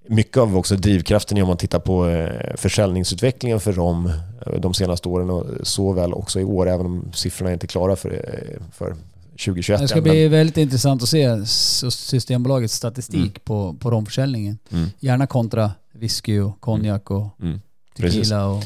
mycket 0.08 0.38
av 0.38 0.58
också 0.58 0.76
drivkraften 0.76 1.42
om 1.42 1.48
man 1.48 1.58
tittar 1.58 1.80
på 1.80 2.10
eh, 2.10 2.56
försäljningsutvecklingen 2.56 3.60
för 3.60 3.74
rom 3.74 4.06
eh, 4.46 4.60
de 4.60 4.74
senaste 4.74 5.10
åren 5.10 5.30
och 5.30 5.46
såväl 5.64 6.14
också 6.14 6.40
i 6.40 6.44
år, 6.44 6.70
även 6.70 6.86
om 6.86 7.12
siffrorna 7.14 7.50
är 7.50 7.54
inte 7.54 7.68
klara 7.68 7.96
för, 7.96 8.12
eh, 8.12 8.63
för 8.72 8.96
2021 9.32 9.82
Det 9.82 9.88
ska 9.88 10.02
bli 10.02 10.28
väldigt 10.28 10.58
intressant 10.58 11.04
att 11.04 11.10
se 11.10 11.46
Systembolagets 11.91 12.74
statistik 12.74 13.15
Mm. 13.15 13.32
på, 13.44 13.76
på 13.80 13.89
men, 13.89 14.58
mm, 14.72 14.89
Gärna 15.00 15.28
kontra 15.28 15.72
whisky 15.91 16.39
och 16.39 16.62
konjak 16.62 17.12
och 17.12 17.28
mm, 17.41 17.62
precis. 17.98 18.22
tequila. 18.22 18.48
Och, 18.48 18.63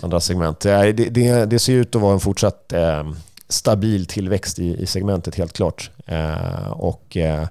andra 0.00 0.20
segment. 0.20 0.60
Det, 0.60 0.92
det, 0.92 1.44
det 1.46 1.58
ser 1.58 1.72
ut 1.72 1.94
att 1.94 2.02
vara 2.02 2.14
en 2.14 2.20
fortsatt 2.20 2.72
eh, 2.72 3.12
stabil 3.48 4.06
tillväxt 4.06 4.58
i, 4.58 4.82
i 4.82 4.86
segmentet 4.86 5.34
helt 5.34 5.52
klart. 5.52 5.90
Eh, 6.06 6.70
och 6.70 7.16
eh, 7.16 7.46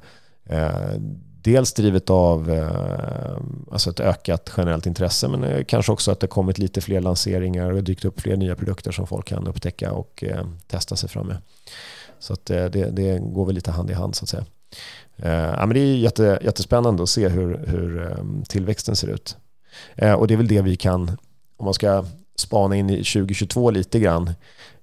dels 1.41 1.73
drivet 1.73 2.09
av 2.09 2.51
eh, 2.51 3.37
alltså 3.71 3.89
ett 3.89 3.99
ökat 3.99 4.51
generellt 4.57 4.85
intresse 4.85 5.27
men 5.27 5.43
eh, 5.43 5.63
kanske 5.63 5.91
också 5.91 6.11
att 6.11 6.19
det 6.19 6.27
kommit 6.27 6.57
lite 6.57 6.81
fler 6.81 7.01
lanseringar 7.01 7.71
och 7.71 7.83
dykt 7.83 8.05
upp 8.05 8.21
fler 8.21 8.37
nya 8.37 8.55
produkter 8.55 8.91
som 8.91 9.07
folk 9.07 9.27
kan 9.27 9.47
upptäcka 9.47 9.91
och 9.91 10.23
eh, 10.23 10.45
testa 10.67 10.95
sig 10.95 11.09
fram 11.09 11.27
med. 11.27 11.37
Så 12.19 12.33
att, 12.33 12.49
eh, 12.49 12.65
det, 12.65 12.89
det 12.89 13.19
går 13.19 13.45
väl 13.45 13.55
lite 13.55 13.71
hand 13.71 13.91
i 13.91 13.93
hand 13.93 14.15
så 14.15 14.25
att 14.25 14.29
säga. 14.29 14.45
Eh, 15.17 15.31
ja, 15.31 15.65
men 15.65 15.69
det 15.69 15.79
är 15.79 15.95
jätte, 15.95 16.39
jättespännande 16.43 17.03
att 17.03 17.09
se 17.09 17.27
hur, 17.27 17.65
hur 17.67 18.11
eh, 18.11 18.43
tillväxten 18.49 18.95
ser 18.95 19.07
ut. 19.07 19.37
Eh, 19.95 20.13
och 20.13 20.27
det 20.27 20.33
är 20.33 20.37
väl 20.37 20.47
det 20.47 20.61
vi 20.61 20.75
kan, 20.75 21.17
om 21.57 21.65
man 21.65 21.73
ska 21.73 22.05
spana 22.35 22.75
in 22.75 22.89
i 22.89 23.03
2022 23.03 23.71
lite 23.71 23.99
grann, 23.99 24.31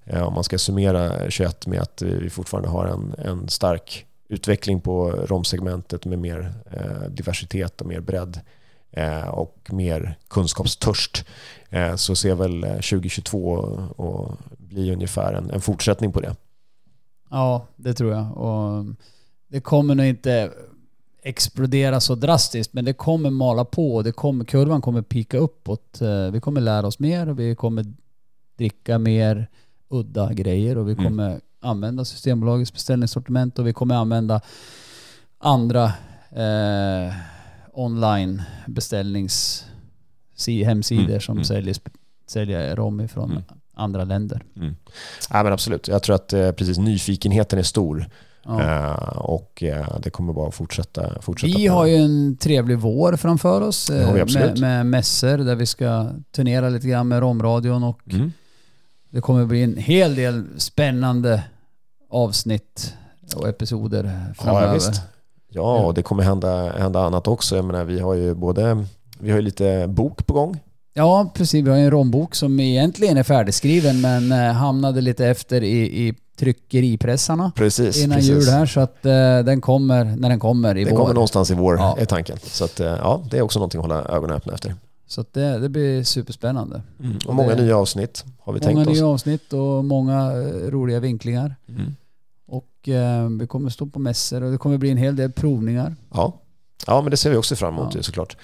eh, 0.05 0.23
om 0.23 0.33
man 0.33 0.43
ska 0.43 0.57
summera 0.57 1.29
21 1.29 1.67
med 1.67 1.81
att 1.81 2.01
eh, 2.01 2.07
vi 2.07 2.29
fortfarande 2.29 2.69
har 2.69 2.85
en, 2.85 3.15
en 3.17 3.49
stark 3.49 4.05
utveckling 4.27 4.81
på 4.81 5.11
romsegmentet 5.11 6.05
med 6.05 6.19
mer 6.19 6.53
eh, 6.71 7.09
diversitet 7.09 7.81
och 7.81 7.87
mer 7.87 7.99
bredd 7.99 8.39
eh, 8.91 9.27
och 9.27 9.57
mer 9.71 10.17
kunskapstörst 10.27 11.25
eh, 11.69 11.95
så 11.95 12.15
ser 12.15 12.35
väl 12.35 12.63
eh, 12.63 12.69
2022 12.69 13.49
och, 13.95 14.37
bli 14.57 14.91
ungefär 14.91 15.33
en, 15.33 15.51
en 15.51 15.61
fortsättning 15.61 16.11
på 16.11 16.19
det. 16.19 16.35
ja, 17.29 17.67
det 17.75 17.93
tror 17.93 18.11
jag. 18.11 18.37
Och 18.37 18.85
det 19.47 19.61
kommer 19.61 19.95
nog 19.95 20.05
inte 20.05 20.51
explodera 21.21 21.99
så 21.99 22.15
drastiskt 22.15 22.73
men 22.73 22.85
det 22.85 22.93
kommer 22.93 23.29
mala 23.29 23.65
på. 23.65 24.01
Det 24.01 24.11
kommer, 24.11 24.45
kurvan 24.45 24.81
kommer 24.81 25.01
pika 25.01 25.37
uppåt. 25.37 26.01
Vi 26.31 26.39
kommer 26.39 26.61
lära 26.61 26.87
oss 26.87 26.99
mer 26.99 27.29
och 27.29 27.39
vi 27.39 27.55
kommer 27.55 27.85
dricka 28.57 28.97
mer 28.99 29.47
udda 29.89 30.33
grejer 30.33 30.77
och 30.77 30.89
vi 30.89 30.91
Mm. 30.91 31.39
Använda 31.65 32.05
Systembolagets 32.05 32.73
beställningssortiment 32.73 33.59
och 33.59 33.67
vi 33.67 33.73
kommer 33.73 33.95
använda 33.95 34.41
andra 35.39 35.83
eh, 36.31 37.13
online 37.73 38.41
beställnings 38.67 39.65
si- 40.35 40.63
hemsidor 40.63 41.03
Mm, 41.09 41.21
som 41.21 41.33
mm. 41.37 41.45
säljer, 41.45 41.75
säljer 42.27 42.75
rom 42.75 43.01
ifrån 43.01 43.31
Mm. 43.31 43.43
andra 43.73 44.03
länder. 44.03 44.43
Ja, 45.29 45.43
men 45.43 45.53
absolut, 45.53 45.87
jag 45.87 46.03
tror 46.03 46.15
att 46.15 46.33
eh, 46.33 46.51
precis 46.51 46.77
nyfikenheten 46.77 47.59
är 47.59 47.63
stor 47.63 48.09
Ja. 48.47 48.61
eh, 48.61 49.17
och 49.17 49.63
eh, 49.63 49.99
det 50.03 50.09
kommer 50.09 50.33
bara 50.33 50.51
fortsätta, 50.51 51.21
fortsätta. 51.21 51.57
Vi 51.57 51.67
har 51.67 51.85
ju 51.85 51.95
en 51.95 52.37
trevlig 52.37 52.79
vår 52.79 53.15
framför 53.15 53.61
oss 53.61 53.89
eh, 53.89 54.13
med, 54.33 54.59
med 54.59 54.85
mässor 54.85 55.37
där 55.37 55.55
vi 55.55 55.65
ska 55.65 56.09
turnera 56.31 56.69
lite 56.69 56.87
grann 56.87 57.07
med 57.07 57.19
romradion 57.19 57.83
och 57.83 57.99
Mm. 58.13 58.31
det 59.09 59.21
kommer 59.21 59.45
bli 59.45 59.63
en 59.63 59.77
hel 59.77 60.15
del 60.15 60.45
spännande 60.57 61.43
avsnitt 62.15 62.93
och 63.35 63.47
episoder 63.49 64.33
framöver. 64.37 64.67
Ja, 64.67 64.73
visst. 64.73 65.01
Ja, 65.49 65.77
och 65.85 65.93
det 65.93 66.01
kommer 66.03 66.23
hända, 66.23 66.71
hända 66.77 67.05
annat 67.05 67.27
också. 67.27 67.55
Jag 67.55 67.65
menar, 67.65 67.83
vi 67.83 67.99
har 67.99 68.13
ju 68.13 68.33
både 68.33 68.85
vi 69.19 69.29
har 69.29 69.37
ju 69.37 69.41
lite 69.41 69.87
bok 69.87 70.25
på 70.25 70.33
gång. 70.33 70.59
Ja, 70.93 71.31
precis. 71.33 71.65
Vi 71.65 71.69
har 71.69 71.77
en 71.77 71.91
rombok 71.91 72.35
som 72.35 72.59
egentligen 72.59 73.17
är 73.17 73.23
färdigskriven 73.23 74.01
men 74.01 74.31
eh, 74.31 74.37
hamnade 74.53 75.01
lite 75.01 75.25
efter 75.27 75.63
i, 75.63 76.07
i 76.07 76.13
tryckeripressarna 76.39 77.51
Precis. 77.55 78.03
innan 78.03 78.15
precis. 78.17 78.31
jul 78.31 78.49
här 78.49 78.65
så 78.65 78.79
att 78.79 79.05
eh, 79.05 79.39
den 79.39 79.61
kommer 79.61 80.03
när 80.05 80.29
den 80.29 80.39
kommer 80.39 80.77
i 80.77 80.83
Det 80.83 80.91
vår. 80.91 80.97
kommer 80.97 81.13
någonstans 81.13 81.51
i 81.51 81.53
vår, 81.53 81.77
Ja. 81.77 81.97
är 81.99 82.05
tanken. 82.05 82.37
Så 82.43 82.65
att, 82.65 82.79
eh, 82.79 82.85
ja, 82.87 83.21
det 83.31 83.37
är 83.37 83.41
också 83.41 83.59
någonting 83.59 83.79
att 83.79 83.85
hålla 83.87 84.05
ögonen 84.05 84.35
öppna 84.37 84.53
efter. 84.53 84.75
Så 85.07 85.21
att 85.21 85.33
det, 85.33 85.59
det 85.59 85.69
blir 85.69 86.03
superspännande. 86.03 86.81
Och 87.27 87.35
många 87.35 87.55
det- 87.55 87.61
nya 87.63 87.77
avsnitt 87.77 88.25
har 88.39 88.53
vi 88.53 88.59
Många 88.59 88.73
tänkt 88.75 88.89
oss. 88.89 88.95
nya 88.97 89.07
avsnitt 89.07 89.53
och 89.53 89.85
många 89.85 90.31
eh, 90.31 90.69
roliga 90.71 90.99
vinklingar. 90.99 91.55
Mm. 91.69 91.95
Och 92.47 92.89
eh, 92.89 93.29
vi 93.39 93.47
kommer 93.47 93.69
stå 93.69 93.85
på 93.85 93.99
mässor 93.99 94.43
och 94.43 94.51
det 94.51 94.57
kommer 94.57 94.77
bli 94.77 94.91
en 94.91 94.97
hel 94.97 95.15
del 95.15 95.31
provningar. 95.31 95.95
Ja. 96.13 96.41
ja, 96.87 97.01
men 97.01 97.11
det 97.11 97.17
ser 97.17 97.29
vi 97.29 97.37
också 97.37 97.55
fram 97.55 97.73
emot 97.73 97.95
Ja. 97.95 98.03
såklart. 98.03 98.37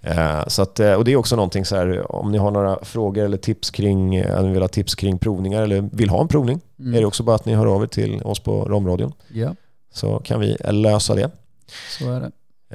Eh, 0.00 0.46
så 0.46 0.62
att, 0.62 0.80
eh, 0.80 0.92
och 0.94 1.04
det 1.04 1.12
är 1.12 1.16
också 1.16 1.36
någonting 1.36 1.64
så 1.64 1.76
här, 1.76 2.12
om 2.12 2.32
ni 2.32 2.38
har 2.38 2.50
några 2.50 2.84
frågor 2.84 3.24
eller 3.24 3.36
tips 3.36 3.70
kring, 3.70 4.14
eh, 4.14 4.38
eller 4.38 4.50
vill 4.50 4.62
ha 4.62 4.68
tips 4.68 4.94
kring 4.94 5.18
provningar 5.18 5.62
eller 5.62 5.88
vill 5.92 6.08
ha 6.10 6.20
en 6.20 6.28
provning, 6.28 6.60
Mm. 6.80 6.94
är 6.94 7.00
det 7.00 7.06
också 7.06 7.22
bara 7.22 7.36
att 7.36 7.44
ni 7.44 7.54
hör 7.54 7.66
av 7.66 7.82
er 7.82 7.86
till 7.86 8.22
oss 8.22 8.40
på 8.40 8.64
Romradion 8.64 9.12
Ja, 9.28 9.54
så 9.92 10.18
kan 10.18 10.40
vi 10.40 10.56
lösa 10.70 11.14
det. 11.14 11.30
så 11.98 12.10
är 12.10 12.20
det. 12.20 12.30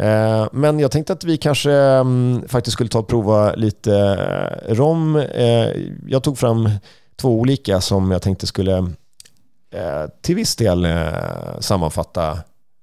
Eh, 0.05 0.47
Men 0.51 0.79
jag 0.79 0.91
tänkte 0.91 1.13
att 1.13 1.23
vi 1.23 1.37
kanske 1.37 1.71
mm, 1.71 2.43
faktiskt 2.47 2.73
skulle 2.73 2.89
ta 2.89 2.99
och 2.99 3.07
prova 3.07 3.53
lite 3.55 4.15
rom. 4.69 5.23
Jag 6.07 6.23
tog 6.23 6.37
fram 6.37 6.69
två 7.15 7.29
olika 7.39 7.81
som 7.81 8.11
jag 8.11 8.21
tänkte 8.21 8.47
skulle 8.47 8.91
till 10.21 10.35
viss 10.35 10.55
del 10.55 10.85
eh, 10.85 11.59
sammanfatta 11.59 12.39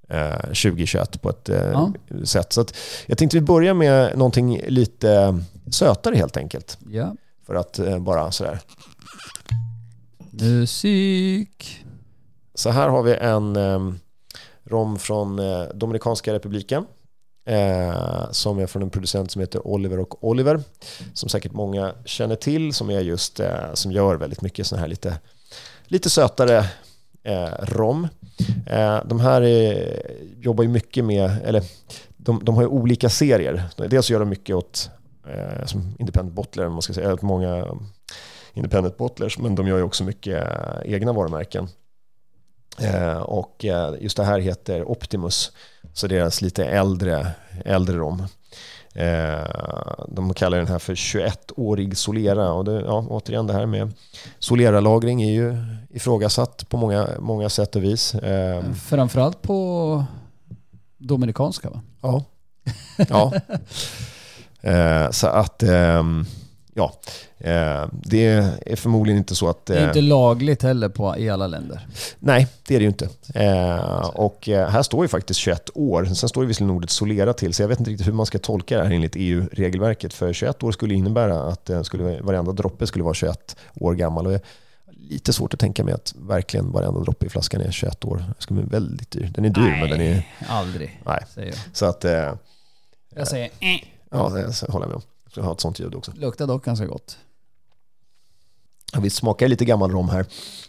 eh, 0.09 0.37
2021 0.41 1.23
på 1.23 1.31
ett 1.31 1.49
eh, 1.49 1.57
Ja. 1.73 1.93
sätt. 2.25 2.53
Så 2.53 2.65
jag 3.07 3.19
tänkte 3.19 3.37
vi 3.37 3.41
börjar 3.41 3.75
med 3.75 4.19
någonting 4.19 4.61
lite 4.69 5.39
sötare 5.71 6.17
helt 6.17 6.37
enkelt. 6.37 6.79
Ja. 6.91 7.15
För 7.47 7.55
att 7.55 7.79
eh, 7.79 7.99
bara 7.99 8.31
sådär. 8.33 8.59
Musik. 10.31 11.85
Så 12.55 12.71
här 12.71 12.89
har 12.89 13.03
vi 13.03 13.15
en 13.15 13.57
eh, 13.57 13.93
rom 14.65 14.99
från 14.99 15.39
eh, 15.39 15.63
Dominikanska 15.75 16.33
republiken. 16.33 16.87
Eh, 17.47 18.31
som 18.31 18.59
är 18.59 18.67
från 18.67 18.83
en 18.83 18.91
producent 18.91 19.31
som 19.31 19.41
heter 19.41 19.67
Oliver 19.67 19.99
och 20.01 20.25
Oliver. 20.25 20.61
Som 21.15 21.29
säkert 21.29 21.53
många 21.53 21.93
känner 22.05 22.37
till. 22.37 22.75
Som 22.75 22.91
är 22.91 23.01
just, 23.01 23.41
eh, 23.41 23.75
som 23.75 23.93
gör 23.93 24.17
väldigt 24.17 24.43
mycket 24.43 24.67
sådana 24.67 24.81
här 24.81 24.89
lite, 24.89 25.19
lite 25.87 26.11
sötare 26.11 26.59
eh, 27.23 27.49
rom. 27.63 28.09
Eh, 28.67 29.05
de 29.05 29.21
här 29.21 29.43
är, 29.43 30.01
jobbar 30.41 30.65
ju 30.65 30.71
mycket 30.71 31.05
med, 31.05 31.31
eller 31.45 31.63
de, 32.17 32.45
de 32.45 32.55
har 32.55 32.63
ju 32.63 32.69
olika 32.69 33.11
serier. 33.11 33.63
Dels 33.77 34.11
gör 34.11 34.21
de 34.21 34.29
mycket 34.29 34.57
åt 34.57 34.91
eh, 35.29 35.67
som 35.67 35.95
independent 35.99 36.35
bottler, 36.35 36.69
man 36.69 36.83
ska 36.83 36.93
säga, 36.93 37.13
åt 37.13 37.23
många 37.23 37.65
um, 37.65 37.87
independent 38.55 38.97
bottlers, 38.97 39.39
men 39.39 39.55
de 39.55 39.67
gör 39.69 39.77
ju 39.77 39.83
också 39.83 40.05
mycket 40.05 40.45
eh, 40.45 40.93
egna 40.93 41.13
varumärken. 41.13 41.69
Eh, 42.79 43.19
och 43.19 43.65
eh, 43.65 43.95
just 44.01 44.17
det 44.17 44.25
här 44.25 44.39
heter 44.39 44.91
Optimus, 44.91 45.53
så 45.93 46.07
deras 46.07 46.43
lite 46.43 46.65
äldre, 46.65 47.27
äldre 47.65 47.97
rom. 47.97 48.27
Eh, 48.95 49.95
de 50.09 50.35
kallar 50.35 50.59
den 50.59 50.67
här 50.67 50.79
för 50.79 50.95
21-årig 50.95 51.97
Solera 51.97 52.53
och 52.53 52.65
det, 52.65 52.81
ja, 52.81 53.07
återigen 53.09 53.47
det 53.47 53.53
här 53.53 53.67
med 53.67 53.93
Solera-lagring 54.39 55.23
är 55.23 55.33
ju 55.33 55.57
ifrågasatt 55.91 56.69
på 56.69 56.77
många, 56.77 57.09
många 57.19 57.49
sätt 57.49 57.77
och 57.77 57.85
vis. 57.85 58.15
Eh, 58.15 58.73
Framförallt 58.73 59.43
på 59.43 60.05
Dominikanska 60.99 61.71
va? 61.71 61.81
Ja. 62.03 62.25
ja. 63.09 63.33
Eh, 64.65 65.11
så 65.11 65.27
att, 65.27 65.63
ehm, 65.63 66.27
ja. 66.75 66.93
Eh, 67.39 67.89
det 67.93 68.27
är 68.67 68.77
förmodligen 68.77 69.19
inte 69.19 69.35
så 69.35 69.49
att... 69.49 69.67
Det 69.67 69.77
är 69.77 69.83
eh, 69.83 69.89
inte 69.89 70.01
lagligt 70.01 70.63
heller 70.63 70.89
på, 70.89 71.19
i 71.19 71.31
alla 71.31 71.47
länder. 71.47 71.87
Nej, 72.19 72.47
det 72.67 72.75
är 72.75 72.79
det 72.79 72.83
ju 72.83 72.89
inte. 72.89 73.09
Eh, 73.35 74.09
och 74.09 74.47
här 74.47 74.83
står 74.83 75.05
ju 75.05 75.09
faktiskt 75.09 75.41
21 75.41 75.71
år. 75.75 76.05
Sen 76.05 76.29
står 76.29 76.43
ju 76.43 76.49
visserligen 76.49 76.77
ordet 76.77 76.91
solera 76.91 77.33
till, 77.33 77.55
så 77.55 77.63
jag 77.63 77.69
vet 77.69 77.79
inte 77.79 77.91
riktigt 77.91 78.07
hur 78.07 78.13
man 78.13 78.27
ska 78.27 78.39
tolka 78.39 78.79
det 78.79 78.85
här 78.85 78.91
enligt 78.91 79.17
EU-regelverket. 79.17 80.15
För 80.15 80.33
21 80.33 80.63
år 80.63 80.73
skulle 80.73 80.95
innebära 80.95 81.43
att 81.43 81.71
skulle, 81.83 82.21
varenda 82.21 82.53
droppe 82.53 82.87
skulle 82.87 83.05
vara 83.05 83.15
21 83.15 83.57
år 83.75 83.95
gammal. 83.95 84.27
Och 84.27 84.41
lite 85.11 85.33
svårt 85.33 85.55
att 85.55 85.61
tänka 85.61 85.85
mig 85.85 85.95
att 85.95 86.15
verkligen 86.19 86.73
varenda 86.73 87.01
droppe 87.01 87.27
i 87.27 87.29
flaskan 87.29 87.61
är 87.61 87.71
21 87.71 88.05
år. 88.05 88.25
Det 88.37 88.43
skulle 88.43 88.61
bli 88.61 88.71
väldigt 88.71 89.11
dyr. 89.11 89.33
Den 89.35 89.45
är 89.45 89.51
dyr, 89.51 89.79
men 89.81 89.91
den 89.91 90.01
är... 90.01 90.29
aldrig. 90.49 91.01
Nej. 91.07 91.53
Så 91.73 91.87
att... 91.87 92.05
Jag 93.17 93.29
säger 93.29 93.51
eh. 93.61 93.81
ja, 94.11 94.29
det 94.29 94.73
håller 94.73 94.87
jag 94.87 94.89
med 94.89 94.97
om. 94.97 95.03
Ha 95.37 95.53
ett 95.53 95.61
sånt 95.61 95.79
ljud 95.81 95.95
också. 95.95 96.13
Luktar 96.17 96.47
dock 96.47 96.65
ganska 96.65 96.87
gott. 96.87 97.19
Vi 98.99 99.11
smakar 99.11 99.49
lite 99.49 99.65
gammal 99.65 99.91
rom 99.91 100.09
här, 100.09 100.27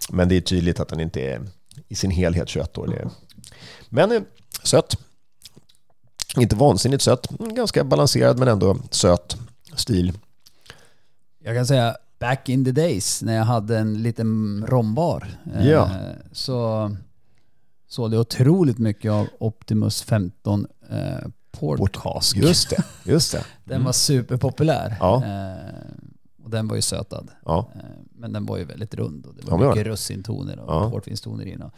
men 0.10 0.30
det 0.30 0.36
är 0.36 0.42
tydligt 0.42 0.80
att 0.80 0.88
den 0.88 1.00
inte 1.00 1.22
är 1.22 1.42
i 1.88 1.96
sin 1.96 2.12
helhet 2.12 2.50
21 2.50 2.78
år. 2.78 2.94
Är- 2.96 3.10
Men 3.90 4.12
eh, 4.12 4.22
söt. 4.64 4.98
Inte 6.38 6.56
vansinnigt 6.56 7.04
söt. 7.04 7.28
Ganska 7.30 7.84
balanserad 7.84 8.40
men 8.40 8.48
ändå 8.48 8.78
söt 8.92 9.38
stil. 9.76 10.14
Jag 11.40 11.56
kan 11.56 11.66
säga 11.68 11.98
back 12.20 12.50
in 12.50 12.66
the 12.66 12.72
days 12.72 13.22
när 13.22 13.36
jag 13.36 13.46
hade 13.46 13.78
en 13.78 14.04
liten 14.04 14.64
rombar. 14.68 15.28
eh, 15.56 15.68
Ja. 15.70 15.90
Så 16.32 16.92
sålde 17.88 18.16
jag 18.16 18.22
otroligt 18.22 18.78
mycket 18.78 19.12
av 19.12 19.28
Optimus 19.40 20.02
15 20.04 20.68
Portcask. 21.56 22.38
Just 22.38 22.70
det. 22.70 22.84
Just 23.04 23.32
det. 23.32 23.46
Den 23.64 23.84
var 23.84 23.92
superpopulär. 23.92 24.96
Ja. 25.00 25.24
Eh, 25.26 25.82
och 26.44 26.50
den 26.52 26.68
var 26.68 26.76
ju 26.76 26.82
sötad. 26.82 27.32
Ja. 27.46 27.70
Eh, 27.76 27.82
men 28.16 28.34
den 28.34 28.46
var 28.46 28.58
ju 28.58 28.64
väldigt 28.64 28.94
rund 28.96 29.26
och 29.26 29.36
det 29.36 29.42
Ja, 29.46 29.52
var 29.52 29.58
var 29.66 29.70
mycket 29.76 29.88
russintoner 29.88 30.60
och 30.60 30.74
Ja. 30.74 30.90
portvinstoner 30.90 31.46
i 31.46 31.56
den. 31.56 31.72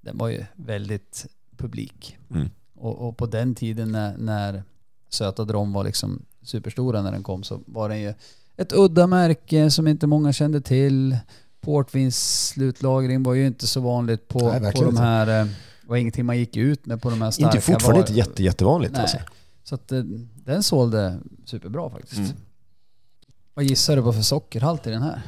Den 0.00 0.18
var 0.18 0.28
ju 0.28 0.44
väldigt 0.54 1.26
publik. 1.56 2.18
Mm. 2.30 2.50
Och, 2.74 3.08
och 3.08 3.16
på 3.16 3.26
den 3.26 3.54
tiden 3.54 3.92
när, 3.92 4.16
när 4.16 4.62
sötad 5.08 5.50
rom 5.50 5.72
var 5.72 5.84
liksom 5.84 6.22
superstora 6.42 7.02
när 7.02 7.12
den 7.12 7.22
kom 7.22 7.42
så 7.42 7.60
var 7.66 7.88
den 7.88 8.00
ju 8.00 8.14
ett 8.56 8.72
udda 8.72 9.06
märke 9.06 9.70
som 9.70 9.86
inte 9.88 10.06
många 10.06 10.32
kände 10.32 10.60
till. 10.60 11.18
Portvins 11.60 12.48
slutlagring 12.48 13.22
var 13.22 13.34
ju 13.34 13.46
inte 13.46 13.66
så 13.66 13.80
vanligt 13.80 14.28
på, 14.28 14.38
Nej, 14.60 14.72
på 14.72 14.84
de 14.84 14.96
här, 14.96 15.40
eh, 15.40 15.46
var 15.86 15.96
ingenting 15.96 16.26
man 16.26 16.38
gick 16.38 16.56
ut 16.56 16.86
med 16.86 17.02
på 17.02 17.10
de 17.10 17.22
här 17.22 17.30
starka 17.30 17.56
Inte 17.56 17.60
fortfarande 17.72 18.00
var- 18.00 18.08
inte 18.08 18.18
jätte, 18.18 18.42
jättevanligt. 18.42 18.92
Nej. 18.92 19.02
Alltså. 19.02 19.18
Så 19.64 19.74
att 19.74 19.92
eh, 19.92 20.00
den 20.44 20.62
sålde 20.62 21.18
superbra 21.44 21.90
faktiskt. 21.90 22.18
Mm. 22.18 22.30
Vad 23.54 23.64
gissar 23.64 23.96
du 23.96 24.02
på 24.02 24.12
för 24.12 24.22
sockerhalt 24.22 24.86
i 24.86 24.90
den 24.90 25.02
här? 25.02 25.22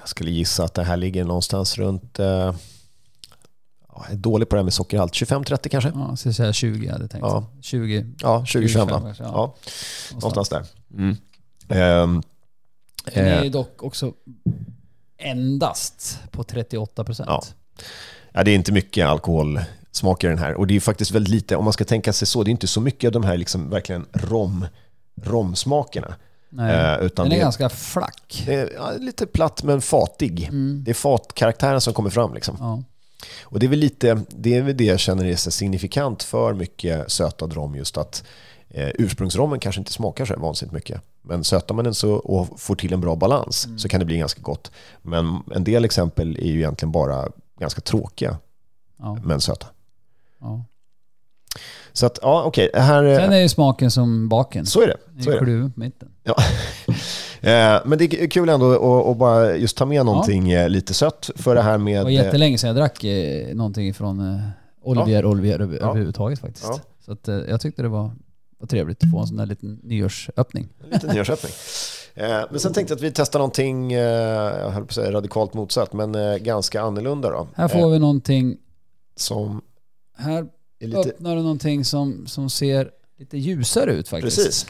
Jag 0.00 0.08
skulle 0.08 0.30
gissa 0.30 0.64
att 0.64 0.74
det 0.74 0.84
här 0.84 0.96
ligger 0.96 1.24
någonstans 1.24 1.78
runt... 1.78 2.18
Eh, 2.18 2.26
ja, 2.26 2.54
jag 3.88 4.10
är 4.10 4.16
dålig 4.16 4.48
på 4.48 4.56
det 4.56 4.60
här 4.60 4.64
med 4.64 4.74
sockerhalt. 4.74 5.12
25-30 5.12 5.68
kanske? 5.68 5.90
Ja, 5.94 6.06
jag 6.08 6.18
ska 6.18 6.32
säga 6.32 6.52
20 6.52 6.86
jag 6.86 6.92
hade 6.92 7.08
tänkt. 7.08 7.22
Ja. 7.24 7.46
20. 7.60 8.06
Ja, 8.22 8.44
25 8.46 8.88
va? 8.88 9.14
ja. 9.18 9.24
Ja, 9.24 9.54
någonstans. 10.12 10.48
där. 10.48 10.64
Mm. 10.94 11.16
Ehm, 11.68 12.22
Den 13.14 13.24
är 13.26 13.36
eh, 13.38 13.42
ju 13.44 13.50
dock 13.50 13.82
också 13.82 14.12
endast 15.16 16.20
på 16.30 16.44
38 16.44 17.04
procent. 17.04 17.28
Ja. 17.28 17.42
Ja, 18.32 18.44
det 18.44 18.50
är 18.50 18.54
inte 18.54 18.72
mycket 18.72 19.06
alkoholsmak 19.06 20.24
i 20.24 20.26
den 20.26 20.38
här. 20.38 20.54
Och 20.54 20.66
det 20.66 20.76
är 20.76 20.80
faktiskt 20.80 21.10
väldigt 21.10 21.30
lite, 21.30 21.56
om 21.56 21.64
man 21.64 21.72
ska 21.72 21.84
tänka 21.84 22.12
sig 22.12 22.28
så, 22.28 22.42
det 22.42 22.48
är 22.48 22.52
inte 22.52 22.66
så 22.66 22.80
mycket 22.80 23.08
av 23.08 23.12
de 23.12 23.24
här 23.24 23.36
liksom 23.36 23.70
verkligen 23.70 24.06
rom, 24.12 24.66
romsmakerna. 25.22 26.14
Nej. 26.50 26.74
Eh, 26.74 27.04
utan 27.06 27.24
den 27.24 27.32
är 27.32 27.36
det, 27.36 27.42
ganska 27.42 27.68
flack. 27.68 28.42
det 28.46 28.54
är 28.54 28.72
ja, 28.76 28.92
lite 28.98 29.26
platt 29.26 29.62
men 29.62 29.80
fatig. 29.80 30.44
Mm. 30.44 30.82
Det 30.84 30.90
är 30.90 30.94
fatkaraktären 30.94 31.80
som 31.80 31.94
kommer 31.94 32.10
fram. 32.10 32.34
Liksom. 32.34 32.56
Ja. 32.60 32.82
Och 33.42 33.58
det 33.58 33.66
är 33.66 33.70
väl 33.70 33.78
lite, 33.78 34.22
det 34.28 34.54
är 34.54 34.62
väl 34.62 34.76
det 34.76 34.84
jag 34.84 35.00
känner 35.00 35.24
är 35.24 35.36
signifikant 35.36 36.22
för 36.22 36.54
mycket 36.54 37.10
sötad 37.10 37.52
rom, 37.52 37.74
just 37.74 37.96
att 37.96 38.24
eh, 38.70 38.88
ursprungsrommen 38.94 39.60
kanske 39.60 39.80
inte 39.80 39.92
smakar 39.92 40.24
så 40.24 40.36
vansinnigt 40.36 40.74
mycket. 40.74 41.00
Men 41.22 41.44
sötar 41.44 41.74
man 41.74 41.84
den 41.84 41.94
så, 41.94 42.12
och 42.12 42.60
får 42.60 42.74
till 42.74 42.92
en 42.92 43.00
bra 43.00 43.16
balans 43.16 43.66
Mm. 43.66 43.78
så 43.78 43.88
kan 43.88 44.00
det 44.00 44.06
bli 44.06 44.18
ganska 44.18 44.40
gott. 44.42 44.70
Men 45.02 45.42
en 45.54 45.64
del 45.64 45.84
exempel 45.84 46.36
är 46.36 46.46
ju 46.46 46.58
egentligen 46.58 46.92
bara 46.92 47.28
ganska 47.58 47.80
tråkiga, 47.80 48.38
Ja. 48.98 49.18
men 49.24 49.40
söta. 49.40 49.66
Ja. 50.40 50.64
Så 51.92 52.06
att, 52.06 52.18
ja 52.22 52.42
okej, 52.44 52.70
här... 52.74 53.18
Sen 53.20 53.32
är 53.32 53.38
ju 53.38 53.48
smaken 53.48 53.90
som 53.90 54.28
baken. 54.28 54.66
Så 54.66 54.80
är 54.82 54.86
det. 54.86 55.22
Så 55.24 55.30
är 55.30 55.40
det. 55.44 55.70
på 55.74 55.80
mitten. 55.80 56.08
Ja. 56.22 56.34
Eh, 57.40 57.80
Men 57.84 57.98
det 57.98 58.04
är 58.04 58.26
kul 58.30 58.48
ändå 58.48 59.10
att- 59.10 59.18
bara 59.18 59.56
just 59.56 59.76
ta 59.76 59.86
med 59.86 60.06
någonting 60.06 60.50
eh, 60.50 60.68
lite 60.68 60.94
sött 60.94 61.30
för 61.36 61.54
det 61.54 61.62
här 61.62 61.78
med... 61.78 62.00
Det 62.00 62.02
var 62.04 62.10
eh, 62.10 62.14
jättelänge 62.14 62.58
sedan 62.58 62.68
jag 62.68 62.76
drack 62.76 63.04
eh, 63.04 63.54
någonting 63.54 63.94
från 63.94 64.34
eh, 64.34 64.40
Olivier 64.82 65.24
Olivier 65.26 65.58
Ja. 65.58 65.64
överhuvudtaget 65.88 66.38
faktiskt. 66.38 66.66
Ja. 66.68 66.80
Så 67.04 67.12
att, 67.12 67.28
eh, 67.28 67.34
jag 67.36 67.60
tyckte 67.60 67.82
det 67.82 67.88
var, 67.88 68.10
var 68.58 68.66
trevligt 68.66 69.04
att 69.04 69.10
få 69.10 69.18
en 69.20 69.26
sån 69.26 69.36
där 69.36 69.46
liten 69.46 69.80
nyårsöppning. 69.82 70.68
En 70.84 70.90
liten 70.90 71.10
nyårsöppning. 71.14 71.52
Eh, 72.18 72.44
Men 72.50 72.60
sen 72.60 72.72
tänkte 72.72 72.92
jag 72.92 72.96
att 72.96 73.02
vi 73.02 73.12
testar 73.12 73.38
någonting, 73.38 73.92
eh, 73.92 74.00
jag 74.00 74.70
höll 74.70 74.82
på 74.82 74.88
att 74.88 74.94
säga 74.94 75.12
radikalt 75.12 75.54
motsatt, 75.54 75.92
men 75.92 76.14
eh, 76.14 76.36
ganska 76.36 76.80
annorlunda 76.82 77.30
då. 77.30 77.48
Här 77.54 77.68
får 77.68 77.90
vi 77.90 77.98
någonting, 77.98 78.56
Som 79.16 79.62
här 80.16 80.46
är 80.80 80.86
lite... 80.86 81.08
öppnar 81.08 81.36
du 81.36 81.42
någonting 81.42 81.84
som, 81.84 82.26
som 82.26 82.50
ser 82.50 82.90
lite 83.18 83.38
ljusare 83.38 83.92
ut 83.92 84.08
faktiskt. 84.08 84.36
Precis. 84.36 84.66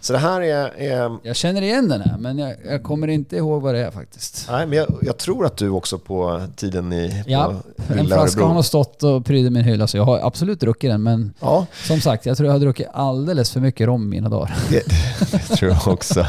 Så 0.00 0.12
det 0.12 0.18
här 0.18 0.40
är... 0.40 0.82
är 0.82 1.18
Jag 1.22 1.36
känner 1.36 1.62
igen 1.62 1.88
den 1.88 2.00
här 2.00 2.18
men 2.18 2.38
jag, 2.38 2.56
jag 2.66 2.82
kommer 2.82 3.08
inte 3.08 3.36
ihåg 3.36 3.62
vad 3.62 3.74
det 3.74 3.80
är 3.80 3.90
faktiskt. 3.90 4.46
nej, 4.50 4.66
men 4.66 4.78
jag, 4.78 4.98
jag 5.02 5.18
tror 5.18 5.46
att 5.46 5.56
du 5.56 5.68
också 5.68 5.98
på 5.98 6.46
tiden 6.56 6.92
i 6.92 7.22
på 7.24 7.30
Ja, 7.30 7.54
En 7.88 8.06
flaska 8.06 8.44
har 8.44 8.54
nog 8.54 8.64
stått 8.64 9.02
och 9.02 9.24
prydde 9.26 9.50
min 9.50 9.64
hylla 9.64 9.86
så 9.86 9.96
jag 9.96 10.04
har 10.04 10.18
absolut 10.18 10.60
druckit 10.60 10.90
den 10.90 11.02
men 11.02 11.34
Ja, 11.40 11.66
som 11.86 12.00
sagt 12.00 12.26
jag 12.26 12.36
tror 12.36 12.46
jag 12.46 12.54
har 12.54 12.60
druckit 12.60 12.86
alldeles 12.92 13.50
för 13.50 13.60
mycket 13.60 13.86
rom 13.86 14.08
mina 14.08 14.28
dagar. 14.28 14.56
det, 14.70 14.82
det 15.32 15.38
tror 15.56 15.70
jag 15.70 15.88
också. 15.88 16.26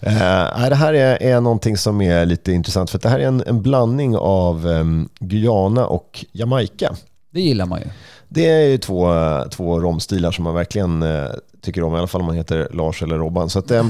Nej, 0.00 0.70
det 0.70 0.76
här 0.76 0.94
är, 0.94 1.22
är 1.22 1.40
någonting 1.40 1.76
som 1.76 2.00
är 2.00 2.26
lite 2.26 2.52
intressant 2.52 2.90
för 2.90 2.98
det 2.98 3.08
här 3.08 3.18
är 3.18 3.26
en, 3.26 3.42
en 3.46 3.62
blandning 3.62 4.16
av 4.16 4.66
um, 4.66 5.08
Guyana 5.20 5.86
och 5.86 6.24
Jamaica. 6.32 6.96
Det 7.30 7.40
gillar 7.40 7.66
man 7.66 7.80
ju. 7.80 7.86
Det 8.28 8.46
är 8.46 8.66
ju 8.66 8.78
två, 8.78 9.14
två 9.50 9.80
romstilar 9.80 10.30
som 10.32 10.44
man 10.44 10.54
verkligen 10.54 11.02
eh, 11.02 11.26
tycker 11.62 11.82
om, 11.82 11.94
i 11.94 11.98
alla 11.98 12.06
fall 12.06 12.20
om 12.20 12.26
man 12.26 12.36
heter 12.36 12.68
Lars 12.72 13.02
eller 13.02 13.18
Robban. 13.18 13.50
Så 13.50 13.58
att, 13.58 13.70
eh, 13.70 13.86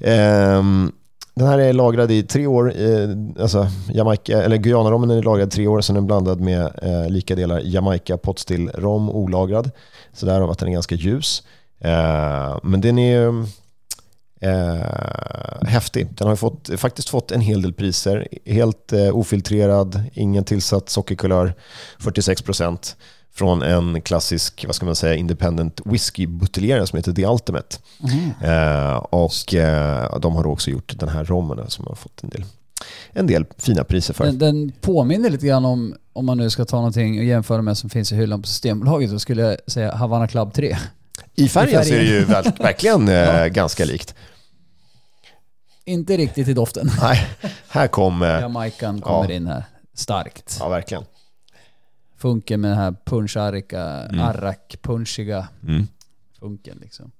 ehm, 0.00 0.92
den 1.34 1.48
här 1.48 1.58
är 1.58 1.72
lagrad 1.72 2.10
i 2.10 2.22
tre 2.22 2.46
år, 2.46 2.72
eh, 2.76 3.08
alltså 3.42 3.66
Jamaica, 3.92 4.42
eller 4.42 4.56
Guyana-rommen 4.56 5.10
är 5.10 5.22
lagrad 5.22 5.48
i 5.48 5.50
tre 5.50 5.66
år, 5.66 5.80
sen 5.80 5.96
är 5.96 6.00
den 6.00 6.06
blandad 6.06 6.40
med 6.40 6.70
eh, 6.82 7.10
lika 7.10 7.34
delar 7.34 7.60
Jamaica 7.64 8.16
potstill 8.16 8.70
rom 8.74 9.10
olagrad. 9.10 9.70
Så 10.12 10.26
därav 10.26 10.50
att 10.50 10.58
den 10.58 10.68
är 10.68 10.72
ganska 10.72 10.94
ljus. 10.94 11.42
Eh, 11.80 12.58
men 12.62 12.80
den 12.80 12.98
är 12.98 13.20
ju 13.20 13.44
eh, 14.40 15.68
häftig. 15.68 16.08
Den 16.14 16.26
har 16.26 16.32
ju 16.32 16.36
fått, 16.36 16.70
faktiskt 16.76 17.08
fått 17.08 17.30
en 17.30 17.40
hel 17.40 17.62
del 17.62 17.72
priser. 17.72 18.28
Helt 18.46 18.92
eh, 18.92 19.16
ofiltrerad, 19.16 20.02
ingen 20.12 20.44
tillsatt 20.44 20.88
sockerkulör, 20.88 21.54
46 21.98 22.42
procent 22.42 22.96
från 23.32 23.62
en 23.62 24.02
klassisk, 24.02 24.64
vad 24.66 24.74
ska 24.74 24.86
man 24.86 24.96
säga, 24.96 25.14
independent 25.14 25.80
whiskybuteljerare 25.84 26.86
som 26.86 26.96
heter 26.96 27.12
The 27.12 27.26
Ultimate. 27.26 27.76
Eh, 28.42 28.94
och 28.96 29.54
eh, 29.54 30.18
de 30.18 30.34
har 30.36 30.46
också 30.46 30.70
gjort 30.70 30.92
den 30.98 31.08
här 31.08 31.24
rommen 31.24 31.70
som 31.70 31.86
har 31.88 31.94
fått 31.94 32.22
en 32.22 32.28
del, 32.30 32.44
en 33.12 33.26
del 33.26 33.44
fina 33.58 33.84
priser 33.84 34.14
för. 34.14 34.24
Den, 34.24 34.38
den 34.38 34.72
påminner 34.80 35.30
lite 35.30 35.46
grann 35.46 35.64
om, 35.64 35.94
om 36.12 36.26
man 36.26 36.38
nu 36.38 36.50
ska 36.50 36.64
ta 36.64 36.76
någonting 36.76 37.18
och 37.18 37.24
jämföra 37.24 37.62
med 37.62 37.78
som 37.78 37.90
finns 37.90 38.12
i 38.12 38.16
hyllan 38.16 38.42
på 38.42 38.48
Systembolaget, 38.48 39.10
så 39.10 39.18
skulle 39.18 39.42
jag 39.42 39.56
säga 39.66 39.94
Havana 39.96 40.28
Club 40.28 40.52
3. 40.54 40.76
I 41.34 41.48
färgen 41.48 41.82
i 41.82 41.84
så 41.84 41.94
är 41.94 41.98
det 41.98 42.04
ju 42.04 42.24
ver- 42.24 42.62
verkligen 42.62 43.08
eh, 43.08 43.46
ganska 43.46 43.84
likt. 43.84 44.14
Inte 45.84 46.16
riktigt 46.16 46.48
i 46.48 46.52
doften. 46.54 46.90
Nej, 47.02 47.26
här 47.68 47.88
kom... 47.88 48.22
Eh, 48.22 48.28
Jamaican 48.28 49.00
kommer 49.00 49.28
Ja. 49.30 49.34
in 49.36 49.46
här 49.46 49.64
starkt. 49.94 50.56
ja, 50.60 50.68
verkligen. 50.68 51.04
Funken 52.20 52.60
med 52.60 52.70
den 52.70 52.78
här 52.78 52.96
puncharika, 53.04 53.82
Mm. 53.84 54.20
arrak-punchiga 54.20 55.48
Mm. 55.62 55.86
funken 56.38 56.78
liksom. 56.80 57.10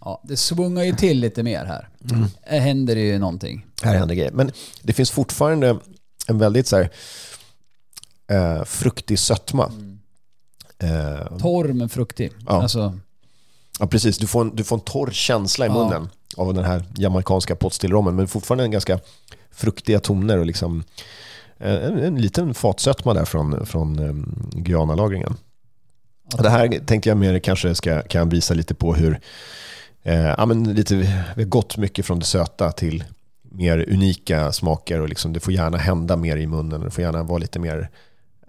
Ja, 0.00 0.20
det 0.24 0.36
svungar 0.36 0.84
ju 0.84 0.92
till 0.92 1.20
lite 1.20 1.42
mer 1.42 1.64
här. 1.64 1.88
Mm. 2.10 2.24
Här 2.42 2.58
händer 2.60 2.94
det 2.94 3.00
ju 3.00 3.18
någonting. 3.18 3.66
Här 3.82 3.94
händer 3.98 4.14
grejer. 4.14 4.32
Men 4.32 4.50
det 4.82 4.92
finns 4.92 5.10
fortfarande 5.10 5.78
en 6.26 6.38
väldigt 6.38 6.66
så 6.66 6.76
här, 6.76 6.90
eh, 8.26 8.64
fruktig 8.64 9.18
sötma. 9.18 9.72
Eh, 10.78 11.38
Torr 11.38 11.72
men 11.72 11.88
fruktig. 11.88 12.32
Ja. 12.46 12.62
Alltså, 12.62 12.98
ja, 13.80 13.86
precis. 13.86 14.18
Du 14.18 14.26
får, 14.26 14.40
en, 14.40 14.56
du 14.56 14.64
får 14.64 14.76
en 14.76 14.82
torr 14.84 15.10
känsla 15.10 15.66
i 15.66 15.68
Ja. 15.68 15.74
munnen 15.74 16.08
av 16.36 16.54
den 16.54 16.64
här 16.64 16.84
jamaicanska 16.96 17.56
potstillrommen. 17.56 18.16
Men 18.16 18.28
fortfarande 18.28 18.64
en 18.64 18.70
ganska 18.70 19.00
fruktiga 19.58 20.00
toner 20.00 20.38
och 20.38 20.46
liksom 20.46 20.84
eh, 21.58 21.74
en, 21.74 21.98
en 21.98 22.20
liten 22.20 22.54
fatsötma 22.54 23.14
där 23.14 23.24
från, 23.24 23.66
från 23.66 23.98
um, 23.98 24.50
Guyana-lagringen. 24.52 25.36
att- 26.34 26.42
Det 26.42 26.50
här 26.50 26.68
tänkte 26.86 27.08
jag 27.08 27.18
mer 27.18 27.38
kanske 27.38 27.74
ska, 27.74 28.02
kan 28.02 28.28
visa 28.28 28.54
lite 28.54 28.74
på 28.74 28.94
hur 28.94 29.20
eh, 30.02 30.14
ja, 30.26 30.46
men 30.46 30.74
lite, 30.74 30.94
vi 30.96 31.06
har 31.06 31.42
gått 31.44 31.76
mycket 31.76 32.06
från 32.06 32.18
det 32.18 32.24
söta 32.24 32.72
till 32.72 33.04
mer 33.42 33.84
unika 33.92 34.52
smaker 34.52 35.00
och 35.00 35.08
liksom, 35.08 35.32
det 35.32 35.40
får 35.40 35.52
gärna 35.52 35.78
hända 35.78 36.16
mer 36.16 36.36
i 36.36 36.46
munnen. 36.46 36.80
Det 36.80 36.90
får 36.90 37.02
gärna 37.04 37.22
vara 37.22 37.38
lite 37.38 37.58
mer 37.58 37.90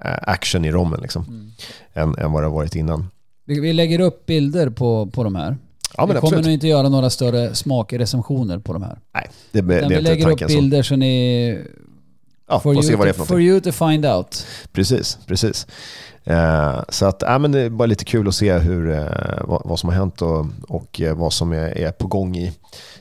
eh, 0.06 0.14
action 0.22 0.66
i 0.66 0.72
rommen 0.72 1.02
liksom, 1.02 1.24
Mm. 1.28 1.52
än, 1.94 2.24
än 2.26 2.32
vad 2.32 2.44
det 2.44 2.48
har 2.48 2.54
varit 2.56 2.76
innan. 2.76 3.08
Vi, 3.46 3.60
vi 3.60 3.74
lägger 3.74 4.00
upp 4.00 4.26
bilder 4.26 4.70
på, 4.70 5.08
på 5.08 5.24
de 5.24 5.36
här. 5.36 5.58
Ja, 6.00 6.06
vi 6.06 6.14
kommer 6.14 6.28
absolut. 6.28 6.46
nog 6.46 6.54
inte 6.54 6.68
göra 6.68 6.90
några 6.90 7.10
större 7.10 7.56
smakrecensioner 7.56 8.60
på 8.60 8.74
de 8.74 8.84
här. 8.84 9.00
Nej, 9.14 9.30
det, 9.52 9.62
det, 9.62 9.76
är 9.76 9.90
vi 9.90 10.02
lägger 10.02 10.16
upp 10.16 10.24
tanken 10.24 10.50
så. 10.50 10.56
bilder 10.56 10.84
så 10.84 10.96
ni... 10.96 11.58
Ja, 12.50 12.60
For 12.60 12.74
får 12.74 12.82
se 12.82 12.96
vad 12.96 13.08
det 13.08 13.12
är 13.12 13.14
för 13.14 13.26
for 13.26 13.42
you 13.42 13.60
to 13.62 13.72
find 13.72 14.06
out. 14.06 14.46
Precis, 14.72 15.18
precis. 15.28 15.68
Eh, 16.24 16.82
så 16.90 17.06
att, 17.06 17.24
ja, 17.26 17.38
men 17.38 17.52
det 17.52 17.60
är 17.60 17.70
bara 17.70 17.86
lite 17.86 18.06
kul 18.06 18.28
att 18.28 18.36
se 18.36 18.54
hur, 18.58 18.92
eh, 18.92 19.06
vad, 19.44 19.62
vad 19.66 19.80
som 19.80 19.90
har 19.90 19.96
hänt 19.96 20.22
och, 20.22 20.46
och 20.68 21.02
eh, 21.02 21.18
vad 21.18 21.34
som 21.34 21.52
är, 21.52 21.78
är 21.78 21.92
på 21.92 22.08
gång 22.08 22.38
i, 22.38 22.54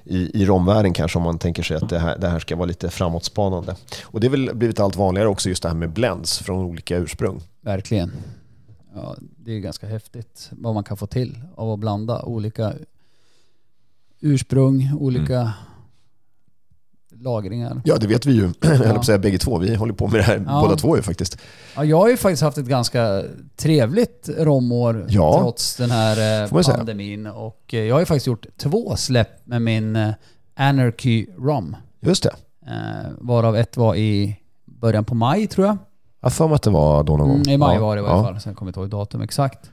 i, 0.04 0.42
i 0.42 0.46
romvärlden 0.46 0.92
kanske 0.92 1.18
om 1.18 1.22
man 1.22 1.38
tänker 1.38 1.62
sig 1.62 1.76
att 1.76 1.88
det 1.88 1.98
här, 1.98 2.18
det 2.18 2.28
här 2.28 2.38
ska 2.38 2.56
vara 2.56 2.66
lite 2.66 2.90
framåtspanande. 2.90 3.76
Och 4.02 4.20
det 4.20 4.26
är 4.26 4.30
väl 4.30 4.50
blivit 4.54 4.80
allt 4.80 4.96
vanligare 4.96 5.28
också 5.28 5.48
just 5.48 5.62
det 5.62 5.68
här 5.68 5.76
med 5.76 5.90
blends 5.90 6.38
från 6.38 6.64
olika 6.64 6.96
ursprung. 6.96 7.40
Verkligen. 7.60 8.12
Ja, 9.02 9.16
det 9.36 9.52
är 9.52 9.58
ganska 9.58 9.86
häftigt 9.86 10.48
vad 10.52 10.74
man 10.74 10.84
kan 10.84 10.96
få 10.96 11.06
till 11.06 11.38
av 11.56 11.70
att 11.72 11.78
blanda 11.78 12.22
olika 12.22 12.72
ursprung, 14.20 14.92
olika 14.98 15.52
Mm. 17.12 17.24
lagringar. 17.24 17.82
Ja, 17.84 17.96
det 17.96 18.06
vet 18.06 18.26
vi 18.26 18.32
ju, 18.32 18.42
jag 18.62 18.78
på 18.84 18.98
att 19.00 19.06
säga 19.06 19.18
bägge 19.18 19.38
två. 19.38 19.58
Vi 19.58 19.74
håller 19.74 19.92
på 19.92 20.06
med 20.08 20.20
det 20.20 20.24
här 20.24 20.44
Ja. 20.46 20.60
båda 20.62 20.76
två 20.76 20.96
ju 20.96 21.02
faktiskt. 21.02 21.38
Ja, 21.76 21.84
jag 21.84 21.96
har 21.98 22.08
ju 22.08 22.16
faktiskt 22.16 22.42
haft 22.42 22.58
ett 22.58 22.66
ganska 22.66 23.24
trevligt 23.56 24.28
romår 24.38 25.06
Ja, 25.08 25.38
trots 25.40 25.76
den 25.76 25.90
här 25.90 26.44
eh, 26.44 26.62
pandemin. 26.62 27.26
Och 27.26 27.74
eh, 27.74 27.80
jag 27.80 27.94
har 27.94 28.00
ju 28.00 28.06
faktiskt 28.06 28.26
gjort 28.26 28.46
två 28.56 28.96
släpp 28.96 29.46
med 29.46 29.62
min 29.62 29.96
eh, 29.96 30.10
Anarchy 30.54 31.26
Rom. 31.38 31.76
Just 32.00 32.22
det. 32.22 32.32
Varav 33.18 33.56
ett 33.56 33.76
var 33.76 33.94
i 33.96 34.36
början 34.64 35.04
på 35.04 35.14
maj 35.14 35.46
tror 35.46 35.66
jag. 35.66 35.78
Jag 36.20 36.32
för 36.32 36.46
mig 36.48 36.54
att 36.54 36.62
det 36.62 36.70
var 36.70 37.02
då 37.04 37.16
någon 37.16 37.28
gång. 37.28 37.36
Mm, 37.36 37.48
I 37.48 37.56
maj 37.56 37.74
Ja, 37.76 37.80
var 37.80 37.96
det 37.96 38.00
i 38.00 38.02
varje 38.02 38.16
ja. 38.16 38.24
fall. 38.24 38.40
Sen 38.40 38.54
kommer 38.54 38.68
jag 38.68 38.70
inte 38.70 38.80
ihåg 38.96 39.00
datum 39.00 39.20
exakt. 39.22 39.70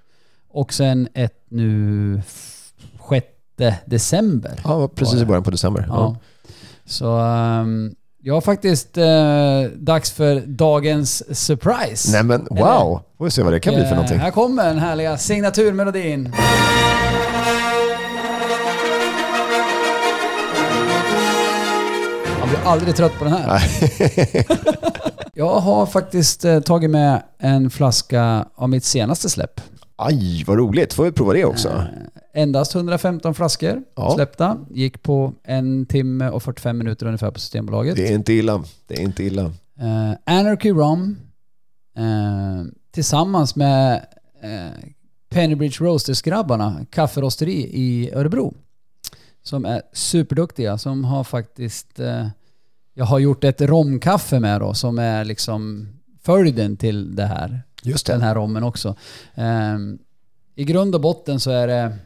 Och 0.50 0.74
sen 0.74 1.08
ett 1.14 1.46
nu 1.50 2.22
6 3.10 3.28
december. 3.86 4.60
Ja, 4.64 4.88
precis 4.96 5.22
i 5.22 5.26
början 5.26 5.44
på 5.44 5.52
december. 5.52 5.86
Ja. 5.90 6.16
Så 6.86 7.18
ehm, 7.18 7.96
jag 8.22 8.34
har 8.34 8.42
faktiskt 8.42 8.98
eh, 8.98 9.06
dags 9.76 10.12
för 10.12 10.44
dagens 10.46 11.38
surprise. 11.48 12.12
Nej 12.12 12.24
men 12.24 12.48
Eller- 12.52 12.62
wow, 12.62 13.02
får 13.18 13.26
vi 13.26 13.32
se 13.32 13.44
vad 13.44 13.54
det 13.54 13.60
kan 13.60 13.74
bli 13.74 13.84
för 13.84 13.90
Eh, 13.90 13.96
någonting. 13.96 14.20
Här 14.20 14.32
kommer 14.32 14.66
den 14.66 14.80
härliga 14.80 15.18
signaturmelodin. 15.18 16.34
Blir 22.56 22.68
aldrig 22.72 22.96
trött 22.96 23.14
på 23.20 23.24
den 23.24 23.34
här. 23.34 23.62
Jag 25.38 25.60
har 25.60 25.86
faktiskt 25.86 26.46
eh, 26.46 26.60
tagit 26.60 26.90
med 26.90 27.24
en 27.40 27.70
flaska 27.70 28.46
av 28.56 28.70
mitt 28.70 28.84
senaste 28.84 29.30
släpp. 29.30 29.62
Aj, 29.96 30.44
vad 30.48 30.58
roligt. 30.58 30.94
Får 30.94 31.04
vi 31.04 31.12
prova 31.12 31.34
det 31.34 31.46
också? 31.46 31.70
Eh, 31.70 32.42
endast 32.42 32.76
115 32.76 33.34
flaskor 33.34 33.84
Ja. 33.96 34.12
släppta. 34.16 34.58
Gick 34.70 35.04
på 35.04 35.34
en 35.44 35.86
timme 35.86 36.30
och 36.30 36.44
45 36.44 36.78
minuter 36.78 37.06
ungefär 37.06 37.32
på 37.32 37.40
Systembolaget. 37.40 37.96
Det 37.96 38.08
är 38.08 38.14
inte 38.16 38.34
illa. 38.34 38.64
Det 38.88 38.96
är 38.96 39.02
inte 39.02 39.24
illa. 39.24 39.44
Eh, 39.80 40.12
Anarchy 40.40 40.72
Rum 40.72 41.18
eh, 41.98 42.66
tillsammans 42.94 43.56
med 43.56 44.06
eh, 44.44 44.90
Pennybridge 45.30 45.84
Roasters-grabbarna, 45.86 46.86
kafferosteri 46.90 47.70
i 47.74 48.12
Örebro. 48.14 48.54
Som 49.44 49.66
är 49.66 49.82
superduktiga, 49.94 50.78
som 50.78 51.04
har 51.06 51.24
faktiskt... 51.24 52.00
Eh, 52.00 52.28
jag 52.98 53.06
har 53.06 53.20
gjort 53.20 53.44
ett 53.44 53.62
romkaffe 53.62 54.40
med 54.40 54.62
då, 54.62 54.74
som 54.74 55.00
är 55.00 55.26
liksom 55.26 55.88
följden 56.22 56.78
till 56.78 57.16
det 57.16 57.26
här. 57.26 57.64
Just 57.84 58.06
Den 58.06 58.20
det. 58.20 58.26
här 58.26 58.36
rommen 58.36 58.64
också. 58.64 58.96
Eh, 59.34 59.78
I 60.56 60.64
grund 60.64 60.96
och 60.96 61.02
botten 61.02 61.40
så 61.40 61.52
är 61.52 61.68
det 61.68 61.98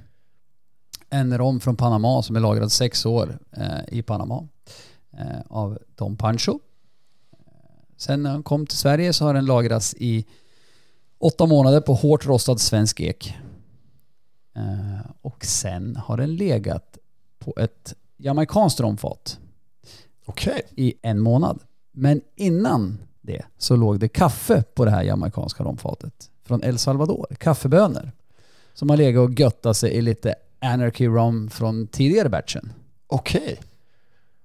en 1.09 1.37
rom 1.37 1.59
från 1.59 1.75
Panama 1.75 2.23
som 2.23 2.35
är 2.35 2.39
lagrad 2.39 2.71
sex 2.71 3.05
år 3.05 3.39
eh, 3.51 3.79
i 3.87 4.01
Panama. 4.01 4.47
Eh, 5.17 5.41
av 5.47 5.79
Don 5.95 6.17
Pancho. 6.17 6.59
Sen 7.97 8.23
när 8.23 8.29
han 8.29 8.43
kom 8.43 8.65
till 8.67 8.77
Sverige 8.77 9.13
så 9.13 9.25
har 9.25 9.33
den 9.33 9.45
lagrats 9.45 9.95
i 9.97 10.25
åtta 11.17 11.45
månader 11.45 11.81
på 11.81 11.93
hårt 11.93 12.25
rostad 12.25 12.57
svensk 12.57 12.99
ek. 12.99 13.37
Eh, 14.55 15.11
och 15.21 15.45
sen 15.45 15.95
har 15.95 16.17
den 16.17 16.35
legat 16.35 16.97
på 17.39 17.53
ett 17.57 17.93
jamaikanskt 18.17 18.79
romfat 18.79 19.39
Okej. 20.29 20.61
i 20.75 20.93
en 21.01 21.19
månad. 21.19 21.59
Men 21.91 22.21
innan 22.35 22.97
det 23.21 23.41
så 23.57 23.75
låg 23.75 23.99
det 23.99 24.07
kaffe 24.07 24.63
på 24.73 24.85
det 24.85 24.91
här 24.91 25.03
jamaicanska 25.03 25.63
romfatet 25.63 26.29
från 26.43 26.63
El 26.63 26.77
Salvador. 26.77 27.27
Kaffebönor. 27.39 28.11
Som 28.73 28.89
har 28.89 28.97
legat 28.97 29.29
och 29.29 29.39
göttat 29.39 29.77
sig 29.77 29.91
i 29.91 30.01
lite 30.01 30.35
Anarchy 30.59 31.07
Rom 31.07 31.49
från 31.49 31.87
tidigare 31.87 32.29
batchen. 32.29 32.73
Okej. 33.07 33.59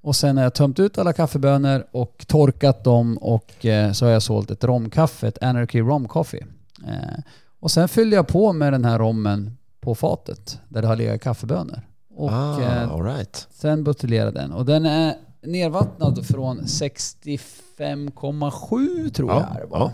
Och 0.01 0.17
sen 0.17 0.37
har 0.37 0.45
jag 0.45 0.55
tömt 0.55 0.79
ut 0.79 0.99
alla 0.99 1.13
kaffebönor 1.13 1.87
och 1.91 2.25
torkat 2.29 2.85
dem 2.85 3.19
och 3.19 3.67
eh, 3.67 3.93
så 3.93 4.05
har 4.05 4.13
jag 4.13 4.23
sålt 4.23 4.51
ett 4.51 4.65
romkaffe, 4.65 5.29
ett 5.29 5.43
Anarchy 5.43 5.81
Rom 5.81 6.09
Coffee. 6.09 6.47
Eh, 6.87 7.19
och 7.61 7.71
sen 7.71 7.89
fyllde 7.89 8.17
jag 8.17 8.27
på 8.27 8.53
med 8.53 8.73
den 8.73 8.85
här 8.85 8.99
rommen 8.99 9.57
på 9.81 9.95
fatet 9.95 10.61
där 10.69 10.83
det 10.83 10.89
har 10.89 10.97
legat 10.97 11.21
kaffebönor. 11.21 11.81
Och 12.17 12.33
ah, 12.33 12.61
eh, 12.61 12.93
all 12.93 13.03
right. 13.03 13.47
sen 13.51 13.85
buteljerade 13.85 14.41
den. 14.41 14.53
Och 14.53 14.65
den 14.65 14.87
är 14.87 15.15
nervattnad 15.47 16.27
från 16.27 16.61
65,7 16.61 19.11
tror 19.11 19.31
Ja, 19.31 19.47
jag 19.55 19.63
det 19.63 19.67
var. 19.67 19.79
ja. 19.79 19.93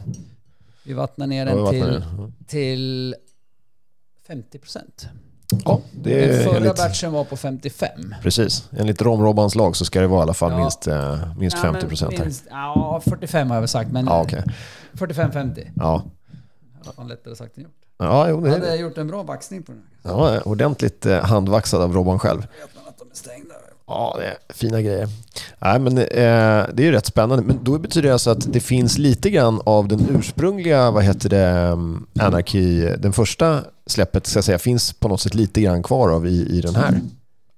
Vi 0.84 0.92
vattnar 0.92 1.26
ner 1.26 1.46
Ja, 1.46 1.54
den 1.54 1.64
vattnar 1.64 2.00
till, 2.00 2.32
till 2.46 3.14
50 4.26 4.58
procent. 4.58 5.08
Ja, 5.64 5.80
det 5.92 6.20
Den 6.20 6.30
är 6.40 6.44
förra 6.44 6.56
enligt, 6.56 6.76
batchen 6.76 7.12
var 7.12 7.24
på 7.24 7.36
55. 7.36 8.14
precis. 8.22 8.68
Enligt 8.78 9.02
Romrobbans 9.02 9.54
lag 9.54 9.76
så 9.76 9.84
ska 9.84 10.00
det 10.00 10.06
vara 10.06 10.20
i 10.20 10.22
alla 10.22 10.34
fall 10.34 10.52
Ja. 10.52 10.58
minst, 10.58 10.86
eh, 10.86 11.36
minst 11.38 11.56
Ja, 11.56 11.62
50 11.62 11.78
men 11.80 11.88
procent 11.88 12.18
här. 12.18 12.30
Ja, 12.50 13.00
45 13.04 13.48
har 13.48 13.56
jag 13.56 13.60
väl 13.60 13.68
sagt, 13.68 13.90
men 13.92 14.06
Ja, 14.06 14.22
okej. 14.22 14.44
45-50. 14.92 15.70
Ja. 15.76 16.02
Det 16.80 16.86
var 16.86 16.92
fan 16.92 17.08
lättare 17.08 17.36
sagt 17.36 17.56
än 17.56 17.62
gjort. 17.62 17.72
Ja, 17.98 18.28
jo, 18.28 18.34
Jag 18.36 18.44
det 18.44 18.50
hade 18.50 18.70
är 18.72 18.76
gjort 18.76 18.98
en 18.98 19.08
bra 19.08 19.22
vaxning 19.22 19.62
på 19.62 19.72
den. 19.72 19.82
ja, 20.02 20.40
ordentligt 20.40 21.06
eh, 21.06 21.24
handvaxad 21.24 21.82
av 21.82 21.92
Robban 21.92 22.18
själv. 22.18 22.40
Vet 22.40 22.50
man 22.76 22.84
att 22.88 22.98
de 22.98 23.10
är 23.10 23.14
stängda? 23.14 23.54
Ja, 23.90 24.16
det 24.18 24.24
är 24.26 24.36
fina 24.48 24.82
grejer. 24.82 25.08
Nej, 25.58 25.78
men, 25.78 25.98
eh, 25.98 26.04
det 26.74 26.82
är 26.82 26.82
ju 26.82 26.92
rätt 26.92 27.06
spännande. 27.06 27.44
Men 27.44 27.64
då 27.64 27.78
betyder 27.78 28.08
det 28.08 28.12
alltså 28.12 28.30
att 28.30 28.52
det 28.52 28.60
finns 28.60 28.98
lite 28.98 29.30
grann 29.30 29.60
av 29.64 29.88
den 29.88 30.06
ursprungliga, 30.18 30.90
vad 30.90 31.04
heter 31.04 31.28
det, 31.28 31.70
um, 31.72 32.06
Anarchy, 32.20 32.80
den 32.96 33.12
första 33.12 33.64
släppet, 33.86 34.26
ska 34.26 34.36
jag 34.36 34.44
säga, 34.44 34.58
finns 34.58 34.92
på 34.92 35.08
något 35.08 35.20
sätt 35.20 35.34
lite 35.34 35.60
grann 35.60 35.82
kvar 35.82 36.08
av 36.08 36.26
i, 36.26 36.46
i 36.58 36.60
den 36.60 36.74
här. 36.74 37.00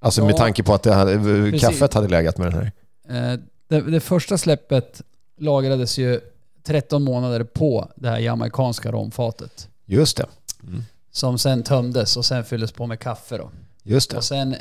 Alltså 0.01 0.21
Ja, 0.21 0.27
med 0.27 0.37
tanke 0.37 0.63
på 0.63 0.75
att 0.75 0.83
det 0.83 0.93
hade, 0.95 1.19
precis. 1.19 1.61
kaffet 1.61 1.95
hade 1.95 2.09
legat 2.09 2.39
med 2.39 2.53
den 2.53 2.55
här. 2.55 3.33
Eh, 3.33 3.39
det, 3.69 3.81
det 3.81 4.01
första 4.01 4.39
släppet 4.39 5.03
lagrades 5.39 5.99
ju 5.99 6.21
13 6.65 7.03
månader 7.03 7.45
på 7.45 7.89
det 7.97 8.09
här 8.09 8.19
jamaicanska 8.19 8.93
romfatet. 8.93 9.69
Just 9.87 10.17
det. 10.17 10.27
Som 11.13 11.39
sen 11.39 11.63
tömdes 11.63 12.17
och 12.17 12.25
sen 12.25 12.45
fylldes 12.45 12.73
på 12.73 12.87
med 12.87 13.01
kaffe 13.01 13.37
då. 13.39 13.51
Just 13.83 14.11
det. 14.11 14.17
Och 14.17 14.25
sen 14.25 14.57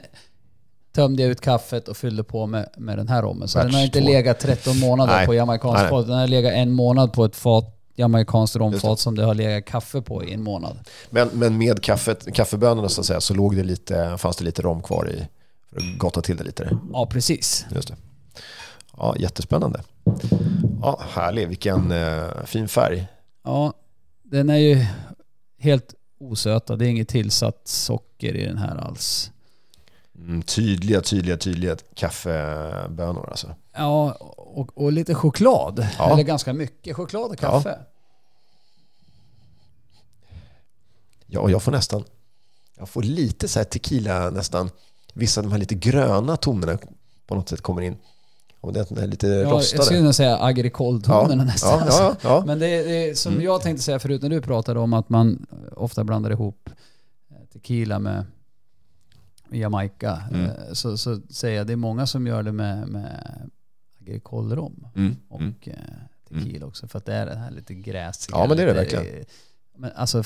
tömde 0.91 1.23
jag 1.23 1.31
ut 1.31 1.41
kaffet 1.41 1.87
och 1.87 1.97
fyllde 1.97 2.23
på 2.23 2.47
med, 2.47 2.69
med 2.77 2.97
den 2.97 3.07
här 3.07 3.21
rommen. 3.21 3.47
Så 3.47 3.59
Batch 3.59 3.65
den 3.65 3.73
har 3.73 3.81
inte 3.81 3.99
två. 3.99 4.07
legat 4.07 4.39
13 4.39 4.79
månader 4.79 5.13
Nej. 5.13 5.25
på 5.25 5.33
jamaicanskt 5.33 5.81
Nej. 5.81 5.89
fat. 5.89 6.07
Den 6.07 6.17
har 6.17 6.27
legat 6.27 6.53
en 6.53 6.71
månad 6.71 7.13
på 7.13 7.25
ett 7.25 7.35
fat 7.35 7.77
jamaicanskt 7.95 8.55
romfat 8.55 8.99
som 8.99 9.15
det 9.15 9.23
har 9.23 9.33
legat 9.33 9.65
kaffe 9.65 10.01
på 10.01 10.23
i 10.23 10.33
en 10.33 10.43
månad. 10.43 10.79
Men, 11.09 11.29
men 11.33 11.57
med 11.57 11.83
kaffet, 11.83 12.33
kaffebönorna 12.33 12.89
så 12.89 13.01
att 13.01 13.07
säga, 13.07 13.21
så 13.21 13.33
låg 13.33 13.55
det 13.55 13.63
lite, 13.63 14.17
fanns 14.17 14.37
det 14.37 14.43
lite 14.43 14.61
rom 14.61 14.81
kvar 14.81 15.09
i, 15.09 15.27
för 15.69 15.77
att 15.77 15.97
gotta 15.97 16.21
till 16.21 16.37
det 16.37 16.43
lite. 16.43 16.77
Ja, 16.93 17.05
precis. 17.05 17.65
Just 17.75 17.87
det. 17.87 17.95
Ja, 18.97 19.15
jättespännande. 19.19 19.81
Ja, 20.81 20.99
härlig. 21.09 21.47
Vilken 21.47 21.91
eh, 21.91 22.27
fin 22.45 22.67
färg. 22.67 23.07
Ja, 23.43 23.73
den 24.23 24.49
är 24.49 24.57
ju 24.57 24.85
helt 25.59 25.93
osötad. 26.19 26.79
Det 26.79 26.85
är 26.85 26.89
inget 26.89 27.07
tillsatt 27.07 27.61
socker 27.63 28.35
i 28.35 28.45
den 28.45 28.57
här 28.57 28.75
alls. 28.77 29.31
Mm, 30.21 30.41
tydliga, 30.41 31.01
tydliga, 31.01 31.37
tydliga 31.37 31.77
kaffebönor 31.93 33.29
alltså. 33.29 33.55
Ja, 33.73 34.11
och, 34.37 34.77
och 34.77 34.91
lite 34.91 35.15
choklad. 35.15 35.87
Ja. 35.97 36.13
Eller 36.13 36.23
ganska 36.23 36.53
mycket 36.53 36.95
choklad 36.95 37.31
och 37.31 37.37
kaffe. 37.37 37.79
Ja, 41.27 41.39
och 41.39 41.51
jag 41.51 41.63
får 41.63 41.71
nästan, 41.71 42.03
jag 42.77 42.89
får 42.89 43.03
lite 43.03 43.47
så 43.47 43.59
här 43.59 43.63
tequila 43.63 44.29
nästan, 44.29 44.69
vissa 45.13 45.39
av 45.41 45.45
de 45.45 45.51
här 45.51 45.59
lite 45.59 45.75
gröna 45.75 46.37
tonerna 46.37 46.77
på 47.27 47.35
något 47.35 47.49
sätt 47.49 47.61
kommer 47.61 47.81
in. 47.81 47.97
Och 48.61 48.73
det 48.73 48.91
är 48.91 49.07
lite 49.07 49.27
Ja, 49.27 49.33
jag 49.33 49.51
rostade. 49.51 49.83
skulle 49.83 50.01
nog 50.01 50.15
säga 50.15 50.37
agricole-tonerna 50.37 51.43
nästan. 51.43 51.83
ja, 51.87 51.95
ja, 51.99 52.15
ja. 52.21 52.43
Men 52.45 52.59
det 52.59 52.67
är, 52.67 52.83
det 52.83 53.09
är 53.09 53.13
som 53.15 53.31
Mm. 53.33 53.45
jag 53.45 53.61
tänkte 53.61 53.83
säga 53.83 53.99
förut 53.99 54.21
när 54.21 54.29
du 54.29 54.41
pratade 54.41 54.79
om 54.79 54.93
att 54.93 55.09
man 55.09 55.45
ofta 55.75 56.03
blandar 56.03 56.31
ihop 56.31 56.69
tequila 57.53 57.99
med 57.99 58.25
Jamaica. 59.59 60.23
Mm. 60.31 60.45
eh, 60.45 60.73
Så, 60.73 60.97
så 60.97 61.21
säger 61.29 61.57
jag 61.57 61.67
det 61.67 61.73
är 61.73 61.77
många 61.77 62.07
som 62.07 62.27
gör 62.27 62.43
det 62.43 62.51
med, 62.51 62.87
med 62.87 63.49
agricole-rom 64.01 64.87
Mm, 64.95 65.15
och 65.29 65.41
mm. 65.41 65.55
eh, 65.65 65.75
tequila 66.29 66.65
också. 66.65 66.87
För 66.87 66.97
att 66.97 67.05
det 67.05 67.13
är 67.13 67.25
det 67.25 67.35
här 67.35 67.51
lite 67.51 67.73
gräsiga. 67.73 68.37
Ja, 68.37 68.47
men 68.47 68.57
det 68.57 68.63
är 68.63 68.67
det 68.73 68.83
lite, 68.83 68.95
verkligen. 68.95 69.25
Men 69.77 69.91
alltså 69.95 70.23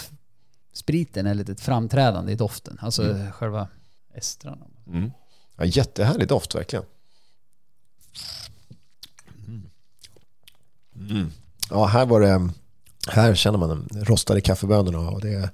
spriten 0.74 1.28
är 1.28 1.34
lite 1.34 1.56
framträdande 1.56 2.32
i 2.32 2.36
doften. 2.36 2.78
Alltså 2.82 3.04
Mm. 3.04 3.32
själva 3.32 3.68
estrarna. 4.14 4.66
Mm. 4.88 5.12
Ja, 5.56 5.66
jättehärlig 5.66 6.28
doft 6.28 6.56
verkligen. 6.56 6.86
Mm. 10.96 11.32
Ja, 11.70 11.86
här 11.86 12.06
var 12.06 12.22
det... 12.22 12.50
Här 13.08 13.36
känner 13.36 13.58
man 13.58 13.70
de 13.70 14.04
rostade 14.06 14.42
kaffebönorna 14.42 15.10
och 15.10 15.22
det 15.22 15.34
är 15.34 15.50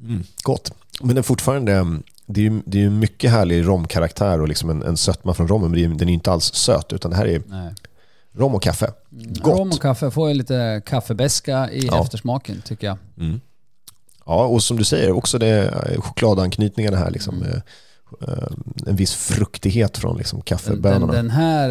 mm, 0.00 0.22
gott. 0.42 0.72
Men 1.00 1.08
den 1.08 1.16
är 1.18 1.22
fortfarande... 1.22 2.00
Det 2.26 2.40
är 2.40 2.44
ju 2.50 2.62
det 2.66 2.82
är 2.84 2.90
mycket 2.90 3.30
härlig 3.30 3.66
romkaraktär 3.66 4.40
och 4.40 4.48
liksom 4.48 4.70
en, 4.70 4.82
en 4.82 4.96
sötma 4.96 5.34
från 5.34 5.48
rommen. 5.48 5.70
Men 5.70 5.80
är, 5.80 5.88
den 5.88 6.00
är 6.00 6.06
ju 6.06 6.12
inte 6.12 6.32
alls 6.32 6.54
söt 6.54 6.92
utan 6.92 7.10
det 7.10 7.16
här 7.16 7.26
är 7.26 7.42
Nej. 7.46 7.74
rom 8.32 8.54
och 8.54 8.62
kaffe. 8.62 8.92
Gott. 9.10 9.46
Mm. 9.46 9.58
Rom 9.58 9.68
och 9.70 9.80
kaffe 9.82 10.10
får 10.10 10.28
ju 10.28 10.34
lite 10.34 10.82
kaffebäska 10.86 11.70
i 11.70 11.86
Ja. 11.86 12.00
eftersmaken 12.02 12.62
tycker 12.64 12.86
jag. 12.86 12.98
Mm. 13.18 13.40
Ja, 14.26 14.46
och 14.46 14.62
som 14.62 14.76
du 14.76 14.84
säger, 14.84 15.12
också 15.12 15.38
det 15.38 15.68
eh, 15.68 16.00
chokladanknytningarna 16.00 16.96
här. 16.96 17.10
Liksom, 17.10 17.36
Mm. 17.42 17.48
eh, 17.52 17.62
eh, 18.28 18.48
en 18.86 18.96
viss 18.96 19.14
fruktighet 19.14 19.98
från 19.98 20.16
liksom, 20.16 20.40
kaffebönorna. 20.42 21.12
den, 21.12 21.14
den 21.26 21.30
här 21.30 21.68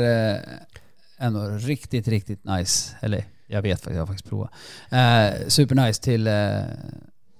är 1.17 1.29
nog 1.29 1.69
riktigt, 1.69 2.07
riktigt 2.07 2.43
nice. 2.43 2.95
Eller 2.99 3.25
jag 3.47 3.61
vet 3.61 3.79
faktiskt, 3.79 3.95
jag 3.95 4.01
har 4.01 4.07
faktiskt 4.07 4.29
provat. 4.29 4.49
Eh, 4.89 5.47
supernice 5.47 6.01
till 6.01 6.27
eh, 6.27 6.33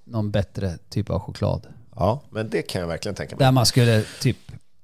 någon 0.04 0.30
bättre 0.30 0.78
typ 0.88 1.10
av 1.10 1.20
choklad. 1.20 1.66
Ja, 1.96 2.20
men 2.30 2.50
det 2.50 2.62
kan 2.62 2.80
jag 2.80 2.88
verkligen 2.88 3.14
tänka 3.14 3.36
mig. 3.36 3.44
Där 3.46 3.52
man 3.52 3.66
skulle 3.66 4.02
typ 4.20 4.36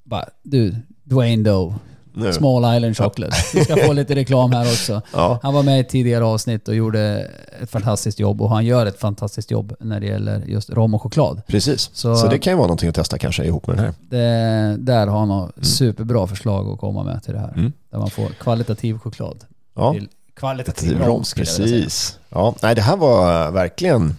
bara, 0.05 0.25
du, 0.43 0.77
Dwayne 1.05 1.43
Doe, 1.51 1.75
Nu. 2.15 2.33
Small 2.33 2.77
Island 2.77 2.97
Chocolate. 2.97 3.37
Vi 3.55 3.65
ska 3.65 3.77
få 3.77 3.93
lite 3.93 4.15
reklam 4.15 4.53
här 4.53 4.63
också. 4.65 5.03
Ja, 5.13 5.39
Han 5.43 5.55
var 5.55 5.63
med 5.63 5.77
i 5.77 5.81
ett 5.81 5.89
tidigare 5.89 6.25
avsnitt 6.25 6.69
och 6.69 6.75
gjorde 6.75 7.31
ett 7.63 7.71
fantastiskt 7.71 8.19
jobb 8.19 8.43
och 8.43 8.51
han 8.51 8.65
gör 8.67 8.87
ett 8.87 8.99
fantastiskt 9.01 9.51
jobb 9.51 9.75
när 9.81 10.01
det 10.01 10.07
gäller 10.07 10.43
just 10.47 10.71
rom 10.71 10.95
och 10.95 11.03
choklad. 11.03 11.43
precis. 11.47 11.91
Så, 11.93 12.17
Så- 12.17 12.27
det 12.27 12.39
kan 12.39 12.53
ju 12.53 12.57
vara 12.57 12.67
någonting 12.67 12.89
att 12.89 12.95
testa 12.95 13.19
kanske 13.19 13.45
ihop 13.45 13.67
med 13.67 13.77
den 13.77 13.85
här. 13.85 13.95
Det, 14.01 14.77
där 14.79 15.07
har 15.07 15.19
han 15.19 15.29
något 15.29 15.53
superbra 15.67 16.27
förslag 16.27 16.69
att 16.73 16.79
komma 16.79 17.03
med 17.03 17.23
till 17.23 17.33
det 17.33 17.41
här. 17.41 17.53
Mm. 17.57 17.73
Där 17.91 17.99
man 17.99 18.11
får 18.11 18.29
kvalitativ 18.29 18.99
choklad. 18.99 19.45
Ja, 19.75 19.93
Till 19.93 20.09
kvalitativ 20.35 20.89
Till 20.89 20.99
rom 20.99 21.07
rom, 21.09 21.25
skulle 21.25 21.47
jag 21.47 21.53
vilja 21.59 21.69
säga. 21.69 21.83
precis. 21.85 22.19
Ja, 22.29 22.55
nej, 22.63 22.75
det 22.75 22.83
här 22.83 22.97
var 22.97 23.51
verkligen... 23.51 24.17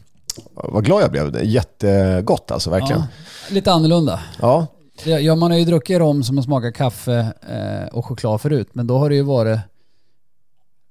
Vad 0.53 0.85
glad 0.85 1.01
jag 1.03 1.11
blev. 1.11 1.43
Jättegott 1.43 2.51
alltså, 2.51 2.69
verkligen. 2.69 3.01
Ja, 3.01 3.53
lite 3.55 3.71
annorlunda. 3.71 4.19
Ja, 4.41 4.67
Ja, 5.05 5.19
ja, 5.19 5.35
man 5.35 5.51
har 5.51 5.57
ju 5.57 5.65
druckit 5.65 5.99
rom 5.99 6.23
som 6.23 6.37
har 6.37 6.43
smakat 6.43 6.73
kaffe 6.73 7.33
eh, 7.49 7.87
och 7.97 8.05
choklad 8.05 8.41
förut, 8.41 8.69
men 8.73 8.87
då 8.87 8.97
har 8.97 9.09
det 9.09 9.15
ju 9.15 9.21
varit 9.21 9.59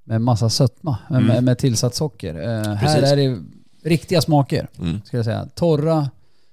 med 0.03 0.21
massa 0.21 0.49
sötma, 0.49 0.97
Mm. 1.09 1.25
med, 1.25 1.43
med 1.43 1.57
tillsatt 1.57 1.95
socker. 1.95 2.35
Eh, 2.35 2.73
här 2.73 3.01
är 3.01 3.15
det 3.15 3.39
riktiga 3.89 4.21
smaker, 4.21 4.67
Mm. 4.79 5.01
ska 5.05 5.17
jag 5.17 5.25
säga. 5.25 5.47
Torra, 5.55 6.09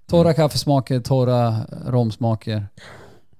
torra 0.06 0.34
kaffesmaker, 0.34 1.00
torra 1.00 1.56
romsmaker 1.86 2.66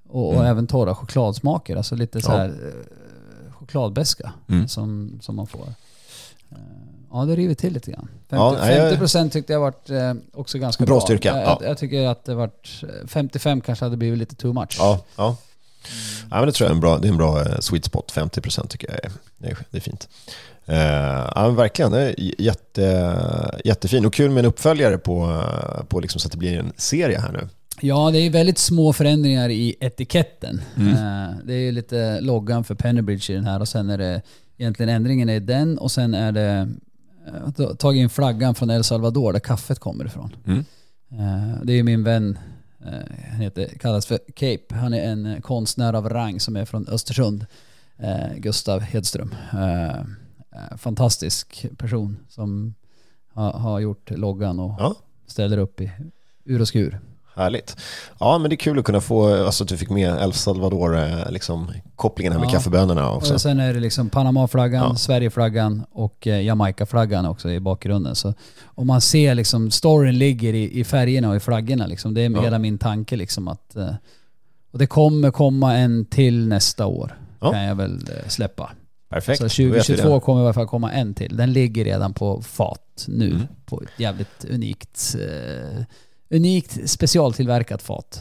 och, 0.09 0.27
och 0.29 0.35
Mm. 0.35 0.47
även 0.47 0.67
torra 0.67 0.95
chokladsmaker. 0.95 1.77
Alltså 1.77 1.95
lite 1.95 2.21
så 2.21 2.31
Ja. 2.33 2.37
här 2.37 2.49
eh, 2.49 3.53
chokladbeska 3.53 4.33
Mm. 4.49 4.69
som, 4.69 5.19
som 5.23 5.37
man 5.37 5.47
får. 5.47 5.67
Eh, 7.13 7.19
Ja, 7.19 7.25
det 7.25 7.37
river 7.37 7.55
till 7.55 7.73
lite 7.73 7.91
grann. 7.91 8.09
50, 8.31 8.37
Ja, 8.37 8.57
nej, 8.61 8.77
jag- 8.77 8.93
50% 8.99 9.31
tyckte 9.31 9.53
jag 9.53 9.61
varit 9.61 9.91
eh, 9.91 10.15
också 10.33 10.59
ganska 10.59 10.85
Bra 10.85 10.95
bra. 10.97 11.01
styrka, 11.01 11.29
Jag, 11.29 11.39
ja. 11.39 11.59
jag, 11.61 11.71
jag 11.71 11.79
tycker 11.79 12.07
att 12.09 12.25
det 12.25 12.35
varit 12.35 12.83
eh, 12.83 13.07
55 13.09 13.61
kanske 13.61 13.85
hade 13.85 13.97
blivit 13.97 14.19
lite 14.19 14.35
too 14.37 14.53
much. 14.53 14.77
ja, 14.79 15.05
ja. 15.17 15.37
ja 16.31 16.37
men 16.37 16.47
det 16.47 16.53
tror 16.53 16.65
jag 16.67 16.71
är 16.71 16.75
en 16.75 16.81
bra, 16.81 16.99
det 16.99 17.09
är 17.09 17.11
en 17.13 17.17
bra 17.17 17.41
eh, 17.41 17.59
sweet 17.61 17.85
spot. 17.85 18.13
50% 18.15 18.67
tycker 18.69 18.89
jag 18.89 19.05
är, 19.05 19.13
det 19.71 19.77
är, 19.77 19.81
fint. 19.81 20.09
Eh, 20.67 20.77
ja, 21.35 21.43
men 21.47 21.57
verkligen. 21.57 21.93
Det 21.93 22.01
är 22.01 22.15
jätte, 22.43 23.61
jättefin 23.65 24.07
och 24.07 24.13
kul 24.15 24.31
med 24.31 24.45
en 24.45 24.49
uppföljare 24.51 24.99
på, 24.99 25.25
eh, 25.79 25.85
på 25.85 26.01
liksom 26.01 26.21
så 26.21 26.29
att 26.29 26.33
det 26.33 26.39
blir 26.39 26.59
en 26.59 26.73
serie 26.77 27.19
här 27.19 27.33
nu. 27.33 27.49
Ja, 27.81 28.11
det 28.11 28.19
är 28.19 28.31
väldigt 28.31 28.59
små 28.59 28.93
förändringar 28.93 29.49
i 29.49 29.77
etiketten. 29.81 30.61
Mm. 30.77 30.89
Eh, 30.93 31.31
Det 31.45 31.55
är 31.55 31.73
lite 31.73 32.21
loggan 32.21 32.65
för 32.65 32.75
Pennybridge 32.75 33.33
i 33.33 33.37
den 33.37 33.45
här 33.47 33.61
och 33.61 33.69
sen 33.69 33.91
är 33.91 33.99
det 33.99 34.23
egentligen 34.59 34.89
ändringen 34.97 35.29
är 35.29 35.41
den 35.41 35.79
och 35.79 35.91
sen 35.91 36.15
är 36.15 36.33
det 36.33 36.43
eh, 36.51 36.67
tagit 37.79 38.01
in 38.01 38.11
flaggan 38.11 38.55
från 38.55 38.71
El 38.71 38.85
Salvador 38.85 39.33
där 39.33 39.41
kaffet 39.41 39.79
kommer 39.79 40.05
ifrån. 40.05 40.37
Mm. 40.47 40.65
Eh, 41.13 41.61
Det 41.65 41.73
är 41.73 41.83
min 41.83 42.05
vän, 42.05 42.39
eh, 42.87 43.31
han 43.31 43.41
heter, 43.41 43.69
kallas 43.79 44.07
för 44.07 44.19
Cape. 44.37 44.75
Han 44.75 44.95
är 44.95 45.01
en 45.13 45.27
eh, 45.27 45.41
konstnär 45.41 45.93
av 45.93 46.09
rang 46.09 46.41
som 46.41 46.57
är 46.57 46.65
från 46.65 46.89
Östersund. 46.89 47.47
Eh, 47.97 48.35
Gustav 48.37 48.81
Hedström. 48.81 49.35
Eh, 49.53 49.85
eh, 49.91 50.77
Fantastisk 50.77 51.67
person 51.79 52.17
som 52.29 52.75
har, 53.33 53.53
har 53.53 53.81
gjort 53.81 54.11
loggan 54.11 54.61
och 54.61 54.75
Ja. 54.79 54.95
ställer 55.27 55.59
upp 55.59 55.81
i 55.81 55.91
ur 56.45 56.61
och 56.61 56.69
skur. 56.69 57.01
Härligt. 57.35 57.77
Ja, 58.21 58.39
men 58.39 58.51
det 58.51 58.55
är 58.55 58.59
kul 58.59 58.79
att 58.79 58.85
kunna 58.85 59.01
få, 59.01 59.45
alltså 59.45 59.65
att 59.65 59.69
du 59.69 59.77
fick 59.77 59.91
med 59.91 60.23
El 60.23 60.33
Salvador, 60.33 60.99
eh, 60.99 61.31
liksom 61.31 61.71
kopplingen 61.97 62.33
här 62.33 62.41
med 62.41 62.47
Ja. 62.49 62.53
kaffebönorna 62.53 63.11
också. 63.13 63.35
Och 63.35 63.41
sen 63.41 63.61
är 63.61 63.75
det 63.75 63.81
liksom 63.81 64.11
Panama-flaggan, 64.11 64.89
Ja. 64.91 64.97
Sverigeflaggan 64.97 65.85
och 65.93 66.27
eh, 66.27 66.43
Jamaica-flaggan 66.45 67.27
också 67.27 67.51
i 67.51 67.61
bakgrunden. 67.61 68.15
Så 68.17 68.35
om 68.65 68.87
man 68.87 69.01
ser 69.01 69.35
liksom 69.35 69.71
storyn 69.71 70.19
ligger 70.19 70.55
i, 70.55 70.81
i 70.81 70.85
färgerna 70.85 71.29
och 71.31 71.37
i 71.37 71.41
flaggorna 71.41 71.87
liksom. 71.87 72.15
Det 72.15 72.21
är 72.21 72.31
Ja. 72.31 72.43
hela 72.43 72.59
min 72.59 72.79
tanke 72.79 73.17
liksom 73.17 73.49
att... 73.49 73.77
eh, 73.77 73.95
Och 74.73 74.79
det 74.79 74.87
kommer 74.87 75.31
komma 75.31 75.77
en 75.77 76.05
till 76.05 76.49
nästa 76.49 76.87
år. 76.87 77.19
Ja. 77.41 77.53
Kan 77.53 77.63
jag 77.65 77.75
väl 77.75 78.01
släppa. 78.29 78.71
Perfekt. 79.11 79.39
Så 79.39 79.45
då 79.45 79.49
vet 79.49 79.59
vi 79.59 79.71
2022 79.97 80.15
det. 80.15 80.21
kommer 80.21 80.41
i 80.41 80.45
alla 80.45 80.53
fall 80.53 80.67
komma 80.67 80.93
en 80.93 81.15
till. 81.15 81.37
Den 81.37 81.53
ligger 81.53 81.85
redan 81.85 82.13
på 82.15 82.43
fat 82.43 83.05
nu. 83.09 83.31
Mm. 83.31 83.47
På 83.67 83.83
ett 83.83 84.01
jävligt 84.01 84.45
unikt, 84.51 85.17
eh, 85.19 85.83
unikt 86.31 86.91
specialtillverkat 86.91 87.83
fat. 87.83 88.21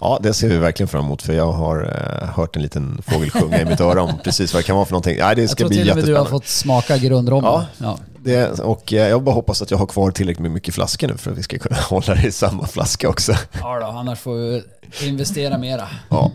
Ja, 0.00 0.18
det 0.22 0.34
ser 0.34 0.48
vi 0.48 0.58
verkligen 0.58 0.88
fram 0.88 1.04
emot 1.04 1.22
för 1.22 1.32
jag 1.32 1.52
har 1.52 1.82
eh, 2.22 2.28
hört 2.28 2.56
en 2.56 2.62
liten 2.62 3.02
fågel 3.06 3.30
sjunga 3.30 3.60
i 3.60 3.64
mitt 3.64 3.80
öra 3.80 4.02
om 4.02 4.12
precis 4.24 4.54
vad 4.54 4.62
det 4.62 4.66
kan 4.66 4.76
vara 4.76 4.86
för 4.86 4.92
någonting. 4.92 5.16
Ja, 5.18 5.34
det 5.34 5.40
Jag 5.40 5.50
ska 5.50 5.58
tror 5.58 5.68
bli 5.68 5.78
till 5.78 5.90
och 5.90 5.96
med 5.96 6.04
du 6.04 6.16
har 6.16 6.24
fått 6.24 6.46
smaka 6.46 6.98
grundrommen. 6.98 7.50
Ja. 7.50 7.66
Ja. 7.78 7.98
Det, 8.24 8.60
och 8.60 8.92
eh, 8.92 9.08
jag 9.08 9.22
bara 9.22 9.34
hoppas 9.34 9.62
att 9.62 9.70
jag 9.70 9.78
har 9.78 9.86
kvar 9.86 10.10
tillräckligt 10.10 10.42
med 10.42 10.50
mycket 10.50 10.74
flaskor 10.74 11.08
nu 11.08 11.16
för 11.16 11.30
att 11.30 11.38
vi 11.38 11.42
ska 11.42 11.58
kunna 11.58 11.76
hålla 11.90 12.14
det 12.14 12.26
i 12.26 12.32
samma 12.32 12.66
flaska 12.66 13.08
också. 13.08 13.32
Ja 13.60 13.80
då, 13.80 13.86
annars 13.86 14.18
får 14.18 14.34
vi 14.34 14.62
investera 15.08 15.58
mera. 15.58 15.88
Ja. 16.08 16.32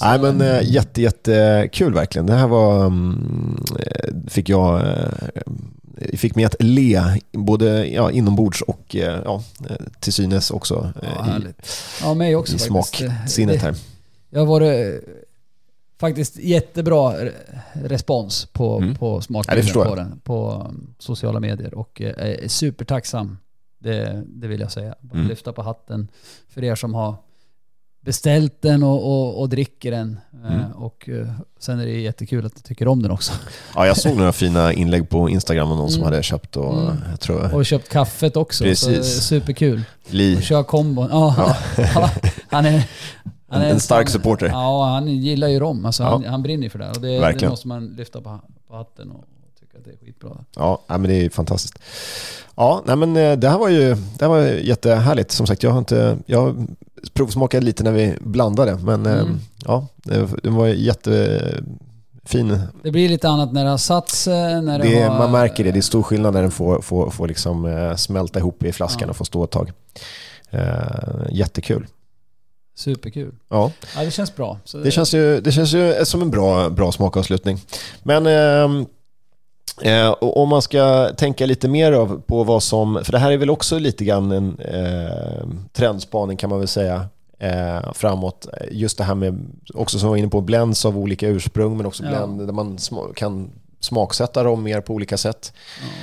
Nej 0.00 0.18
men 0.18 0.40
eh, 0.40 0.60
jätte, 0.62 1.02
jätte 1.02 1.68
kul 1.72 1.94
verkligen. 1.94 2.26
Det 2.26 2.34
här 2.34 2.46
var, 2.46 2.86
mm, 2.86 3.64
fick 4.28 4.48
jag, 4.48 4.82
fick 6.16 6.34
mig 6.34 6.44
att 6.44 6.56
le 6.60 7.02
både 7.32 7.86
ja, 7.86 8.10
inombords 8.10 8.62
och 8.62 8.96
eh, 8.96 9.20
ja, 9.24 9.42
eh, 9.70 9.76
till 10.00 10.12
synes 10.12 10.50
också 10.50 10.92
Ja, 11.02 11.08
eh, 11.08 11.36
i. 11.36 11.52
Ja, 12.02 12.14
mig 12.14 12.36
också 12.36 12.54
i 12.56 12.58
smaksinnet 12.58 13.62
här. 13.62 13.74
Jag 14.30 14.46
varit 14.46 15.04
faktiskt 16.00 16.36
jättebra 16.38 17.12
re- 17.12 17.32
respons 17.74 18.46
på, 18.52 18.78
Mm. 18.78 18.94
på 18.94 19.16
Ja, 19.16 19.20
smakbilden 19.20 19.62
förstår 19.64 19.84
på 19.84 19.94
den 19.94 20.20
på 20.24 20.66
um, 20.68 20.94
sociala 20.98 21.40
medier 21.40 21.74
och 21.74 22.00
är 22.00 22.48
supertacksam. 22.48 23.38
Det, 23.78 24.22
det 24.26 24.48
vill 24.48 24.60
jag 24.60 24.72
säga. 24.72 24.94
Mm. 25.14 25.28
lyfta 25.28 25.52
på 25.52 25.62
hatten 25.62 26.08
för 26.48 26.64
er 26.64 26.74
som 26.74 26.94
har 26.94 27.14
beställt 28.06 28.62
den 28.62 28.82
och, 28.82 29.04
och, 29.06 29.40
och 29.40 29.48
dricker 29.48 29.90
den. 29.90 30.10
Eh, 30.10 30.52
Mm. 30.54 30.72
Och 30.72 31.08
eh, 31.08 31.26
sen 31.58 31.80
är 31.80 31.84
det 31.86 32.00
jättekul 32.00 32.46
att 32.46 32.56
ni 32.56 32.62
tycker 32.62 32.88
om 32.88 33.02
den 33.02 33.10
också. 33.10 33.32
Ja, 33.74 33.86
jag 33.86 33.96
såg 33.96 34.16
några 34.16 34.32
fina 34.32 34.72
inlägg 34.72 35.08
på 35.08 35.28
Instagram 35.30 35.70
av 35.72 35.76
någon 35.78 35.90
som 35.90 36.02
Mm. 36.02 36.12
hade 36.12 36.22
köpt 36.22 36.56
och 36.56 36.82
Mm. 36.82 36.96
jag 37.10 37.20
tror 37.20 37.54
Och 37.54 37.66
köpt 37.66 37.88
kaffet 37.88 38.36
också. 38.36 38.64
Precis. 38.64 39.06
Superkul. 39.06 39.82
Li, 40.08 40.36
Och 40.38 40.42
kör 40.42 40.62
kombon. 40.62 41.08
Ja, 41.10 41.56
ja. 41.94 42.10
han 42.48 42.66
är... 42.66 42.84
Han 43.48 43.62
är 43.62 43.70
en 43.70 43.80
stark 43.80 44.08
supporter. 44.08 44.46
Ja, 44.46 44.84
han 44.84 45.08
gillar 45.08 45.48
ju 45.48 45.58
rom. 45.60 45.84
Alltså, 45.86 46.02
han, 46.04 46.22
Ja. 46.22 46.30
han 46.30 46.42
brinner 46.42 46.62
ju 46.62 46.70
för 46.70 46.78
det. 46.78 46.90
Och 46.90 47.00
det, 47.00 47.08
det 47.08 47.20
Verkligen. 47.20 47.50
måste 47.50 47.68
man 47.68 47.86
lyfta 47.86 48.20
på, 48.20 48.40
på 48.68 48.76
hatten 48.76 49.10
och 49.10 49.24
tycka 49.60 49.78
att 49.78 49.84
det 49.84 49.90
är 49.90 49.96
skitbra. 50.06 50.30
Ja, 50.56 50.82
men 50.88 51.02
det 51.02 51.14
är 51.24 51.30
fantastiskt. 51.30 51.78
Ja, 52.56 52.82
nej, 52.86 52.96
men 52.96 53.16
eh, 53.16 53.32
det 53.38 53.48
här 53.48 53.58
var 53.58 53.68
ju 53.68 53.94
det 53.94 54.20
här 54.20 54.28
var 54.28 54.40
jättehärligt. 54.42 55.30
Som 55.30 55.46
sagt, 55.46 55.62
jag 55.62 55.70
har 55.70 55.78
inte... 55.78 56.18
Jag 56.26 56.66
provsmakade 57.12 57.66
lite 57.66 57.84
när 57.84 57.92
vi 57.92 58.14
blandade, 58.20 58.76
men 58.76 59.06
eh, 59.06 59.12
Mm. 59.20 59.38
ja, 59.64 59.86
det, 59.96 60.28
det 60.42 60.48
var 60.50 60.66
jättefin. 60.66 62.58
Det 62.82 62.90
blir 62.90 63.08
lite 63.08 63.28
annat 63.28 63.52
när 63.52 63.64
det 63.64 63.70
har 63.70 63.78
satt 63.78 64.08
sig. 64.08 64.62
När 64.62 64.78
det 64.78 64.88
Det, 64.88 65.02
har, 65.02 65.18
man 65.18 65.32
märker 65.32 65.64
det, 65.64 65.70
det 65.72 65.78
är 65.78 65.82
stor 65.82 66.02
skillnad 66.02 66.34
när 66.34 66.42
den 66.42 66.50
får, 66.50 66.80
får, 66.80 67.10
får 67.10 67.28
liksom 67.28 67.64
eh, 67.64 67.94
smälta 67.96 68.38
ihop 68.38 68.62
i 68.62 68.72
flaskan 68.72 69.02
Ja. 69.02 69.10
och 69.10 69.16
få 69.16 69.24
stå 69.24 69.44
ett 69.44 69.50
tag. 69.50 69.72
Eh, 70.50 71.26
jättekul. 71.30 71.86
Superkul. 72.76 73.34
Ja, 73.50 73.72
Ja, 73.96 74.04
det 74.04 74.10
känns 74.10 74.36
bra. 74.36 74.58
Så 74.64 74.78
det 74.78 74.90
känns 74.90 75.14
ju, 75.14 75.40
det 75.40 75.52
känns 75.52 75.72
ju 75.74 76.04
som 76.04 76.22
en 76.22 76.30
bra, 76.30 76.70
bra 76.70 76.92
smakavslutning. 76.92 77.60
Men 78.02 78.26
ehm, 78.26 78.86
eh, 79.82 80.08
och 80.08 80.36
om 80.42 80.48
man 80.48 80.62
ska 80.62 81.08
tänka 81.16 81.46
lite 81.46 81.68
mer 81.68 81.92
av 81.92 82.20
på 82.26 82.44
vad 82.44 82.62
som, 82.62 83.00
för 83.04 83.12
det 83.12 83.18
här 83.18 83.30
är 83.32 83.36
väl 83.36 83.50
också 83.50 83.78
lite 83.78 84.04
grann 84.04 84.32
en 84.32 84.58
eh, 84.58 85.46
trendspaning 85.72 86.36
kan 86.36 86.50
man 86.50 86.58
väl 86.58 86.68
säga 86.68 87.06
eh, 87.38 87.92
framåt. 87.92 88.46
Just 88.70 88.98
det 88.98 89.04
här 89.04 89.14
med, 89.14 89.46
också 89.74 89.98
som 89.98 90.06
jag 90.06 90.10
var 90.10 90.16
inne 90.16 90.28
på, 90.28 90.40
blends 90.40 90.84
av 90.84 90.98
olika 90.98 91.28
ursprung 91.28 91.76
men 91.76 91.86
också 91.86 92.02
Ja. 92.04 92.08
blend 92.10 92.46
där 92.46 92.52
man 92.52 92.76
sma- 92.76 93.14
kan 93.14 93.50
smaksätta 93.80 94.42
dem 94.42 94.62
mer 94.62 94.80
på 94.80 94.94
olika 94.94 95.16
sätt. 95.16 95.52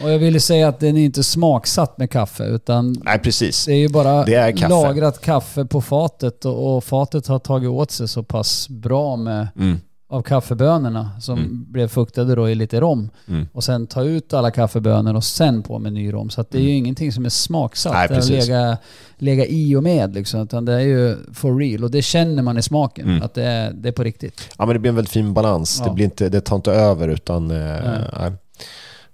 Och 0.04 0.12
jag 0.12 0.20
ville 0.20 0.40
säga 0.40 0.68
att 0.68 0.80
den 0.80 0.98
är 0.98 1.06
inte 1.06 1.24
smaksatt 1.24 1.98
med 1.98 2.12
kaffe 2.12 2.44
utan 2.44 3.02
Nej, 3.06 3.20
precis. 3.20 3.66
det 3.66 3.72
är 3.72 3.78
ju 3.78 3.90
bara 3.90 4.12
är 4.26 4.52
kaffe. 4.52 4.70
lagrat 4.70 5.22
kaffe 5.22 5.66
på 5.66 5.82
fatet 5.82 6.46
och, 6.46 6.76
och 6.78 6.84
fatet 6.84 7.28
har 7.28 7.40
tagit 7.40 7.70
åt 7.70 7.92
sig 7.92 8.08
så 8.08 8.24
pass 8.24 8.70
bra 8.70 9.16
med, 9.16 9.48
Mm. 9.58 9.80
Av 10.14 10.22
kaffebönorna 10.22 11.12
som 11.22 11.40
Mm. 11.40 11.66
blev 11.72 11.88
fuktade 11.88 12.36
då 12.36 12.50
i 12.50 12.56
lite 12.56 12.80
rom. 12.80 13.10
Mm. 13.28 13.48
Och 13.54 13.64
sen 13.64 13.88
ta 13.88 14.04
ut 14.04 14.34
alla 14.34 14.52
kaffebönor 14.52 15.16
och 15.16 15.24
sen 15.24 15.62
på 15.64 15.80
med 15.80 15.94
ny 15.94 16.14
rom. 16.14 16.30
Så 16.30 16.42
att 16.42 16.52
det 16.52 16.58
är 16.58 16.62
ju 16.62 16.70
ingenting 16.76 17.12
som 17.12 17.26
är 17.26 17.30
smaksatt. 17.30 17.94
Mm. 17.94 18.00
Nej, 18.00 18.18
precis. 18.18 18.48
lega, 18.48 18.78
lega 19.18 19.46
i 19.46 19.76
och 19.76 19.84
med 19.84 20.14
liksom. 20.14 20.42
Utan 20.42 20.66
det 20.66 20.74
är 20.74 20.80
ju 20.80 21.18
for 21.34 21.58
real. 21.58 21.84
Och 21.84 21.92
det 21.92 22.02
känner 22.02 22.44
man 22.44 22.58
i 22.58 22.62
smaken. 22.62 23.10
Mm. 23.10 23.24
Att 23.24 23.34
det 23.34 23.44
är, 23.44 23.72
det 23.74 23.90
är 23.90 23.94
på 23.94 24.04
riktigt. 24.04 24.50
Ja, 24.58 24.66
men 24.66 24.74
det 24.76 24.80
blir 24.80 24.90
en 24.90 24.96
väldigt 24.96 25.14
fin 25.14 25.34
balans. 25.34 25.78
Ja. 25.80 25.88
Det, 25.90 25.94
blir 25.96 26.06
inte, 26.06 26.30
det 26.30 26.42
tar 26.42 26.56
inte 26.56 26.72
över 26.72 27.08
utan 27.08 27.52
eh, 27.52 28.02
nej. 28.20 28.32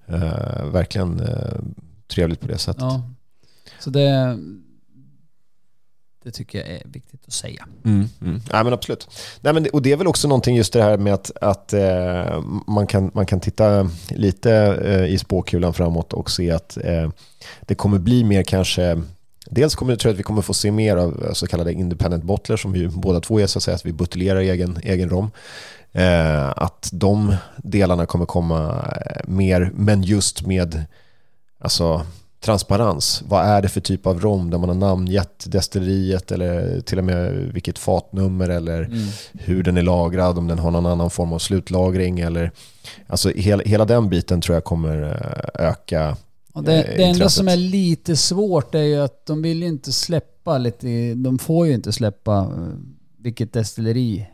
Eh, 0.08 0.66
verkligen 0.72 1.20
eh, 1.20 1.60
trevligt 2.08 2.40
på 2.40 2.48
det 2.48 2.58
sättet. 2.58 2.82
Ja. 2.82 3.02
Så 3.80 3.90
det, 3.90 4.38
det 6.24 6.32
tycker 6.32 6.60
jag 6.60 6.68
är 6.68 6.82
viktigt 6.86 7.22
att 7.28 7.34
säga. 7.34 7.68
Mm, 7.86 8.10
mm. 8.22 8.42
Nej, 8.52 8.64
men 8.64 8.74
absolut. 8.74 9.08
Nej, 9.42 9.54
men 9.54 9.64
det, 9.64 9.70
och 9.70 9.82
det 9.82 9.92
är 9.92 9.98
väl 9.98 10.08
också 10.08 10.28
någonting 10.28 10.56
just 10.56 10.74
det 10.74 10.84
här 10.84 10.98
med 10.98 11.14
att, 11.14 11.32
att 11.42 11.74
eh, 11.74 12.42
man, 12.68 12.88
kan, 12.88 13.12
man 13.14 13.26
kan 13.26 13.40
titta 13.40 13.90
lite 14.10 14.52
eh, 14.86 15.14
i 15.14 15.18
spåkulan 15.18 15.74
framåt 15.74 16.14
och 16.14 16.32
se 16.32 16.52
att 16.52 16.78
eh, 16.78 17.10
det 17.62 17.76
kommer 17.76 18.00
bli 18.00 18.24
mer 18.24 18.44
kanske 18.44 19.02
Dels 19.52 19.76
kommer 19.76 19.96
tror 19.96 20.10
jag 20.10 20.14
att 20.14 20.20
vi 20.20 20.24
kommer 20.24 20.42
få 20.42 20.54
se 20.54 20.72
mer 20.72 20.98
av 20.98 21.26
eh, 21.26 21.34
så 21.34 21.48
kallade 21.48 21.74
independent 21.74 22.24
bottler 22.24 22.58
som 22.58 22.72
vi 22.72 22.88
båda 22.88 23.20
två 23.20 23.40
är 23.40 23.48
så 23.48 23.60
att 23.60 23.64
säga, 23.64 23.76
att 23.76 23.86
vi 23.86 23.94
buteljerar 23.94 24.40
egen, 24.40 24.80
egen 24.84 25.10
rom. 25.10 25.32
Eh, 25.92 26.50
att 26.50 26.90
de 26.94 27.36
delarna 27.58 28.06
kommer 28.06 28.26
komma 28.26 28.88
eh, 29.06 29.22
mer, 29.28 29.72
men 29.76 30.04
just 30.04 30.48
med 30.48 30.86
alltså, 31.60 32.06
transparens. 32.40 33.24
Vad 33.28 33.46
är 33.46 33.62
det 33.62 33.70
för 33.70 33.82
typ 33.82 34.06
av 34.08 34.20
rom 34.22 34.50
där 34.50 34.58
man 34.58 34.70
har 34.70 34.76
namngett 34.76 35.52
destilleriet 35.52 36.32
eller 36.32 36.82
till 36.82 36.98
och 36.98 37.04
med 37.04 37.34
vilket 37.54 37.80
fatnummer 37.80 38.50
eller 38.50 38.84
Mm. 38.84 39.08
hur 39.34 39.64
den 39.64 39.78
är 39.78 39.82
lagrad, 39.82 40.38
om 40.38 40.48
den 40.48 40.60
har 40.60 40.72
någon 40.72 40.86
annan 40.86 41.10
form 41.10 41.34
av 41.34 41.40
slutlagring 41.40 42.20
eller 42.20 42.52
alltså 43.08 43.30
hela, 43.30 43.64
hela 43.64 43.86
den 43.86 44.10
biten 44.10 44.42
tror 44.42 44.56
jag 44.56 44.64
kommer 44.64 45.04
eh, 45.04 45.68
öka. 45.68 46.18
Och 46.54 46.64
det, 46.64 46.84
eh, 46.84 46.98
det 46.98 47.04
enda 47.04 47.30
som 47.30 47.48
är 47.48 47.56
lite 47.58 48.16
svårt 48.16 48.76
är 48.76 48.84
ju 48.84 48.96
att 49.02 49.26
de 49.26 49.42
vill 49.42 49.62
ju 49.62 49.68
inte 49.68 49.92
släppa 49.92 50.58
lite, 50.58 51.14
de 51.14 51.40
får 51.40 51.68
ju 51.68 51.74
inte 51.74 51.92
släppa 51.92 52.38
eh, 52.40 52.74
vilket 53.18 53.54
destilleri 53.54 54.26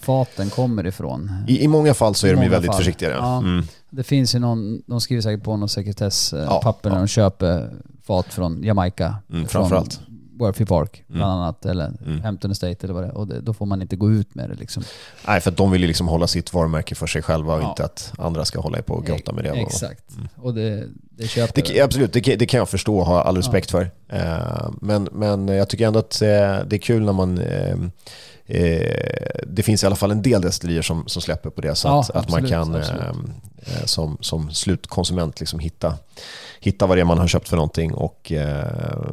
faten 0.00 0.50
kommer 0.50 0.86
ifrån. 0.86 1.30
I, 1.48 1.64
I 1.64 1.68
många 1.68 1.94
fall 1.94 2.14
så 2.14 2.26
är 2.26 2.32
I 2.32 2.34
de 2.34 2.42
ju 2.42 2.48
väldigt 2.48 2.70
fall. 2.70 2.78
försiktiga. 2.78 3.10
Ja. 3.10 3.38
Mm. 3.38 3.64
Det 3.90 4.02
finns 4.02 4.34
ju 4.34 4.38
någon, 4.38 4.82
de 4.86 5.00
skriver 5.00 5.22
säkert 5.22 5.44
på 5.44 5.56
någon 5.56 5.68
sekretesspapper 5.68 6.44
Ja, 6.44 6.60
papper 6.62 6.90
när 6.90 6.96
ja. 6.96 7.00
de 7.00 7.08
köper 7.08 7.70
fat 8.02 8.26
från 8.26 8.62
Jamaica. 8.62 9.04
Mm, 9.06 9.40
från 9.40 9.48
framförallt. 9.48 10.00
Worthy 10.38 10.64
Park 10.64 11.04
bland 11.06 11.22
Mm. 11.32 11.38
annat, 11.38 11.66
eller 11.66 11.92
Mm. 12.06 12.20
Hampton 12.22 12.50
Estate 12.50 12.76
eller 12.82 12.94
vad 12.94 13.02
det 13.02 13.06
är. 13.08 13.16
Och 13.16 13.26
det, 13.26 13.40
då 13.40 13.54
får 13.54 13.66
man 13.66 13.82
inte 13.82 13.96
gå 13.96 14.10
ut 14.12 14.34
med 14.34 14.50
det 14.50 14.54
liksom. 14.54 14.82
Nej, 15.26 15.40
för 15.40 15.50
att 15.50 15.56
de 15.56 15.70
vill 15.70 15.80
ju 15.80 15.86
liksom 15.86 16.08
hålla 16.08 16.26
sitt 16.26 16.52
varumärke 16.52 16.94
för 16.94 17.06
sig 17.06 17.22
själva 17.22 17.54
och 17.54 17.62
Ja. 17.62 17.68
inte 17.70 17.84
att 17.84 18.12
andra 18.18 18.44
ska 18.44 18.60
hålla 18.60 18.82
på 18.82 18.94
och 18.94 19.06
grotta 19.06 19.32
med 19.32 19.44
det. 19.44 19.50
och- 19.50 19.56
Exakt. 19.58 20.14
Mm. 20.16 20.28
Och 20.36 20.54
det, 20.54 20.84
det 21.10 21.28
köper 21.28 21.62
Det, 21.62 21.80
absolut, 21.80 22.12
det, 22.12 22.20
kan- 22.20 22.38
det 22.38 22.46
kan 22.46 22.58
jag 22.58 22.68
förstå 22.68 22.98
och 22.98 23.06
ha 23.06 23.22
all 23.22 23.36
respekt 23.36 23.70
för. 23.70 23.90
Eh, 24.08 24.70
men, 24.80 25.08
men 25.12 25.48
jag 25.48 25.68
tycker 25.68 25.86
ändå 25.86 25.98
att 25.98 26.22
eh, 26.22 26.28
det 26.28 26.72
är 26.72 26.78
kul 26.78 27.02
när 27.04 27.12
man... 27.12 27.38
Eh, 27.38 27.76
det 29.46 29.62
finns 29.62 29.82
i 29.82 29.86
alla 29.86 29.96
fall 29.96 30.10
en 30.10 30.22
del 30.22 30.40
destillerier 30.42 30.82
som, 30.82 31.08
som 31.08 31.22
släpper 31.22 31.50
på 31.50 31.60
det 31.60 31.74
så 31.74 31.88
Ja, 31.88 32.00
att, 32.00 32.10
att 32.10 32.14
man 32.30 32.44
absolut, 32.44 32.50
kan 32.50 32.74
absolut. 32.74 33.00
eh, 33.00 33.84
som, 33.84 34.18
som 34.20 34.50
slutkonsument 34.50 35.40
liksom 35.40 35.58
hitta, 35.58 35.94
hitta 36.60 36.86
vad 36.86 36.96
det 36.96 37.00
är 37.00 37.04
man 37.04 37.18
har 37.18 37.28
köpt 37.28 37.48
för 37.48 37.56
någonting 37.56 37.94
och 37.94 38.32
eh, 38.32 39.04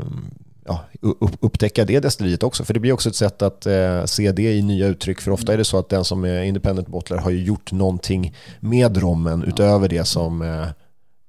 ja, 0.71 0.85
upp, 1.01 1.31
upptäcka 1.39 1.85
det 1.85 1.99
destilleriet 1.99 2.43
också. 2.43 2.63
För 2.63 2.73
det 2.73 2.79
blir 2.79 2.91
också 2.91 3.09
ett 3.09 3.15
sätt 3.15 3.41
att 3.41 3.65
eh, 3.65 4.05
se 4.05 4.31
det 4.31 4.53
i 4.53 4.61
nya 4.61 4.87
uttryck. 4.87 5.21
För 5.21 5.31
ofta 5.31 5.53
är 5.53 5.57
det 5.57 5.65
så 5.65 5.77
att 5.79 5.89
den 5.89 6.03
som 6.03 6.23
är 6.25 6.43
independent 6.43 6.87
bottler 6.87 7.17
har 7.17 7.31
ju 7.31 7.43
gjort 7.43 7.71
någonting 7.71 8.35
med 8.59 8.97
rommen 8.97 9.43
utöver 9.43 9.87
det 9.89 10.05
som 10.05 10.41
eh, 10.41 10.67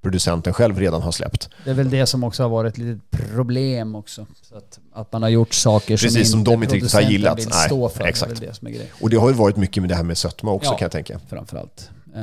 producenten 0.02 0.52
själv 0.54 0.78
redan 0.78 1.02
har 1.02 1.12
släppt. 1.12 1.48
Det 1.64 1.70
är 1.70 1.74
väl 1.74 1.90
det 1.90 2.06
som 2.06 2.24
också 2.24 2.42
har 2.42 2.50
varit 2.50 2.72
ett 2.72 2.78
litet 2.78 3.10
problem 3.10 3.94
också. 3.94 4.26
Så 4.42 4.56
att, 4.56 4.78
att 4.92 5.12
man 5.12 5.22
har 5.22 5.28
gjort 5.28 5.54
saker 5.54 5.96
som, 5.96 6.06
Precis, 6.06 6.30
som 6.30 6.38
inte 6.40 6.50
de 6.50 6.62
inte 6.62 6.74
riktigt 6.74 6.92
har 6.92 7.00
gillat. 7.00 7.38
vill 7.38 7.48
Nej, 7.50 7.66
stå 7.66 7.88
för. 7.88 8.04
exakt. 8.04 8.40
Det 8.40 8.46
det 8.46 8.54
som. 8.54 8.68
Och 9.00 9.10
det 9.10 9.16
har 9.16 9.28
ju 9.28 9.34
varit 9.34 9.56
mycket 9.56 9.82
med 9.82 9.90
det 9.90 9.94
här 9.94 10.02
med 10.02 10.18
sötma 10.18 10.50
också 10.52 10.70
Ja. 10.70 10.76
kan 10.76 10.84
jag 10.84 10.92
tänka. 10.92 11.20
Framförallt. 11.28 11.90
Eh, 12.14 12.22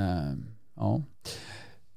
ja. 0.76 1.02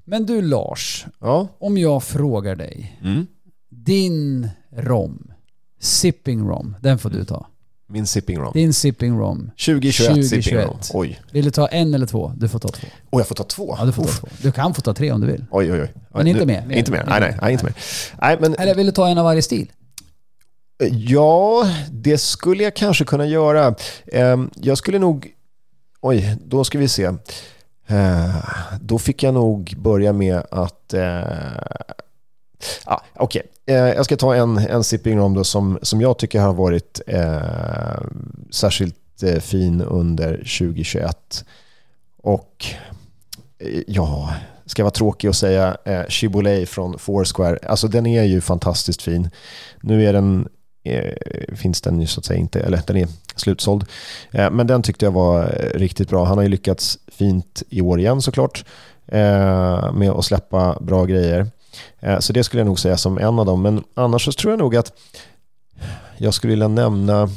Men 0.04 0.26
du 0.26 0.42
Lars, 0.42 1.06
Ja. 1.20 1.48
om 1.58 1.78
jag 1.78 2.02
frågar 2.04 2.56
dig. 2.56 2.98
Mm. 3.04 3.26
Din 3.70 4.48
rom, 4.76 5.30
sipping 5.80 6.48
rom, 6.48 6.76
den 6.80 6.98
får 6.98 7.08
Mm. 7.10 7.18
du 7.20 7.24
ta. 7.24 7.46
Min 7.86 8.06
sipping 8.06 8.38
rom. 8.38 8.52
Din 8.54 8.72
sipping 8.72 9.18
rom. 9.20 9.50
2021 9.66 9.92
sipping 10.24 10.42
2021. 10.42 10.66
rom. 10.66 10.78
Oj. 10.94 11.20
Vill 11.32 11.44
du 11.44 11.50
ta 11.50 11.66
en 11.68 11.94
eller 11.94 12.06
två? 12.06 12.32
Du 12.36 12.48
får 12.48 12.58
ta 12.58 12.68
två. 12.68 12.86
Och 13.10 13.20
jag 13.20 13.26
får 13.28 13.34
ta 13.34 13.44
två? 13.44 13.76
Ja, 13.78 13.84
du 13.84 13.92
får 13.92 14.02
Uff. 14.04 14.20
ta 14.20 14.26
två. 14.26 14.36
Du 14.42 14.52
kan 14.52 14.74
få 14.74 14.80
ta 14.80 14.94
tre 14.94 15.12
om 15.12 15.20
du 15.20 15.26
vill. 15.26 15.44
Oj, 15.50 15.72
oj, 15.72 15.80
oj. 15.82 15.92
Men 16.14 16.26
inte 16.26 16.40
nu- 16.40 16.46
mer. 16.46 16.70
Inte 16.78 16.90
mer. 16.92 17.04
Nej, 17.08 17.20
nej, 17.20 17.38
nej, 17.42 17.52
inte 17.52 17.64
mer. 17.64 17.74
Nej, 18.20 18.36
men 18.40 18.54
Eller 18.54 18.74
vill 18.74 18.86
du 18.86 18.92
ta 18.92 19.08
en 19.08 19.18
av 19.18 19.24
varje 19.24 19.42
stil? 19.42 19.70
ja, 20.90 21.68
det 21.90 22.18
skulle 22.18 22.62
jag 22.64 22.76
kanske 22.76 23.04
kunna 23.04 23.26
göra. 23.26 23.74
Ehm, 24.12 24.50
Jag 24.54 24.78
skulle 24.78 24.98
nog... 24.98 25.28
Oj, 26.00 26.36
då 26.44 26.64
ska 26.64 26.78
vi 26.78 26.88
se. 26.88 27.04
Eh, 27.86 28.36
Då 28.80 28.98
fick 28.98 29.22
jag 29.22 29.34
nog 29.34 29.74
börja 29.78 30.12
med 30.12 30.42
att... 30.50 30.94
Ja, 32.86 33.02
Okej, 33.14 33.42
Eh, 33.66 33.76
jag 33.76 34.04
ska 34.04 34.16
ta 34.16 34.34
en, 34.34 34.58
en 34.58 34.84
sipping 34.84 35.18
rom 35.18 35.34
då 35.34 35.44
som, 35.44 35.78
som 35.82 36.00
jag 36.00 36.18
tycker 36.18 36.40
har 36.40 36.54
varit 36.54 37.00
eh, 37.06 38.00
särskilt 38.50 39.22
eh, 39.22 39.40
fin 39.40 39.82
under 39.82 40.36
2021. 40.36 41.44
Och 42.16 42.66
eh, 43.58 43.82
ja, 43.86 44.34
ska 44.66 44.82
vara 44.82 44.90
tråkig 44.90 45.30
och 45.30 45.36
säga 45.36 45.76
eh, 45.84 46.02
Chibolet 46.08 46.68
från 46.68 46.98
Foursquare. 46.98 47.58
Alltså 47.66 47.88
den 47.88 48.06
är 48.06 48.22
ju 48.22 48.40
fantastiskt 48.40 49.02
fin. 49.02 49.30
Nu 49.80 50.04
är 50.04 50.12
den, 50.12 50.48
eh, 50.84 51.54
finns 51.56 51.80
den 51.80 52.00
ju 52.00 52.06
så 52.06 52.20
att 52.20 52.24
säga 52.24 52.38
inte, 52.40 52.60
eller 52.60 52.80
den 52.86 52.96
är 52.96 53.08
slutsåld. 53.36 53.84
Eh, 54.30 54.50
men 54.50 54.66
den 54.66 54.82
tyckte 54.82 55.04
jag 55.04 55.12
var 55.12 55.42
eh, 55.42 55.78
riktigt 55.78 56.08
bra. 56.08 56.24
Han 56.24 56.38
har 56.38 56.42
ju 56.42 56.48
lyckats 56.48 56.98
fint 57.08 57.62
i 57.68 57.80
år 57.80 58.00
igen 58.00 58.22
såklart 58.22 58.64
eh, 59.06 59.92
med 59.92 60.10
att 60.10 60.24
släppa 60.24 60.78
bra 60.80 61.04
grejer. 61.04 61.46
Eh, 62.00 62.18
så 62.18 62.32
det 62.32 62.44
skulle 62.44 62.60
jag 62.60 62.66
nog 62.66 62.80
säga 62.80 62.96
som 62.96 63.18
en 63.18 63.38
av 63.38 63.46
dem. 63.46 63.62
Men 63.62 63.84
annars 63.94 64.24
så 64.24 64.32
tror 64.32 64.52
jag 64.52 64.58
nog 64.58 64.76
att 64.76 64.92
jag 66.18 66.34
skulle 66.34 66.50
vilja 66.50 66.68
nämna 66.68 67.28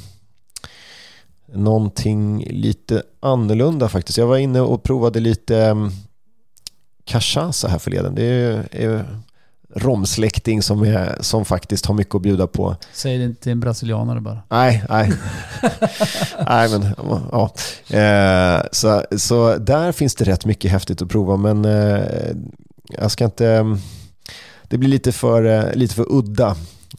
någonting 1.54 2.48
lite 2.50 3.04
annorlunda 3.20 3.90
faktiskt. 3.90 4.18
Jag 4.18 4.28
var 4.28 4.38
inne 4.38 4.62
och 4.62 4.84
provade 4.84 5.20
lite 5.20 5.70
um, 5.70 5.92
cachaça 7.04 7.68
här 7.68 7.80
förleden. 7.80 8.16
Det 8.16 8.24
är, 8.24 8.68
är 8.72 9.06
romsläkting 9.76 10.62
som, 10.62 10.84
är, 10.84 11.18
som 11.20 11.46
faktiskt 11.46 11.86
har 11.86 11.96
mycket 11.96 12.16
att 12.16 12.22
bjuda 12.22 12.48
på. 12.48 12.76
Säg 12.94 13.18
det 13.18 13.24
inte 13.24 13.42
till 13.42 13.52
en 13.52 13.60
brasilianare 13.60 14.22
bara. 14.22 14.44
Nej, 14.50 14.84
nej. 14.90 15.12
nej 16.48 16.70
men, 16.70 16.96
ja. 17.32 17.54
Eh, 17.98 18.62
så, 18.72 19.04
så 19.18 19.58
där 19.58 19.92
finns 19.92 20.16
det 20.16 20.26
rätt 20.26 20.46
mycket 20.46 20.72
häftigt 20.72 21.02
att 21.02 21.10
prova 21.10 21.38
men 21.38 21.66
eh, 21.66 22.04
jag 22.88 23.12
ska 23.12 23.26
inte... 23.26 23.78
Det 24.70 24.78
blir 24.78 24.90
lite 24.90 25.12
för, 25.12 25.44
eh, 25.44 25.74
lite 25.76 25.96
för 25.96 26.06
udda. 26.10 26.56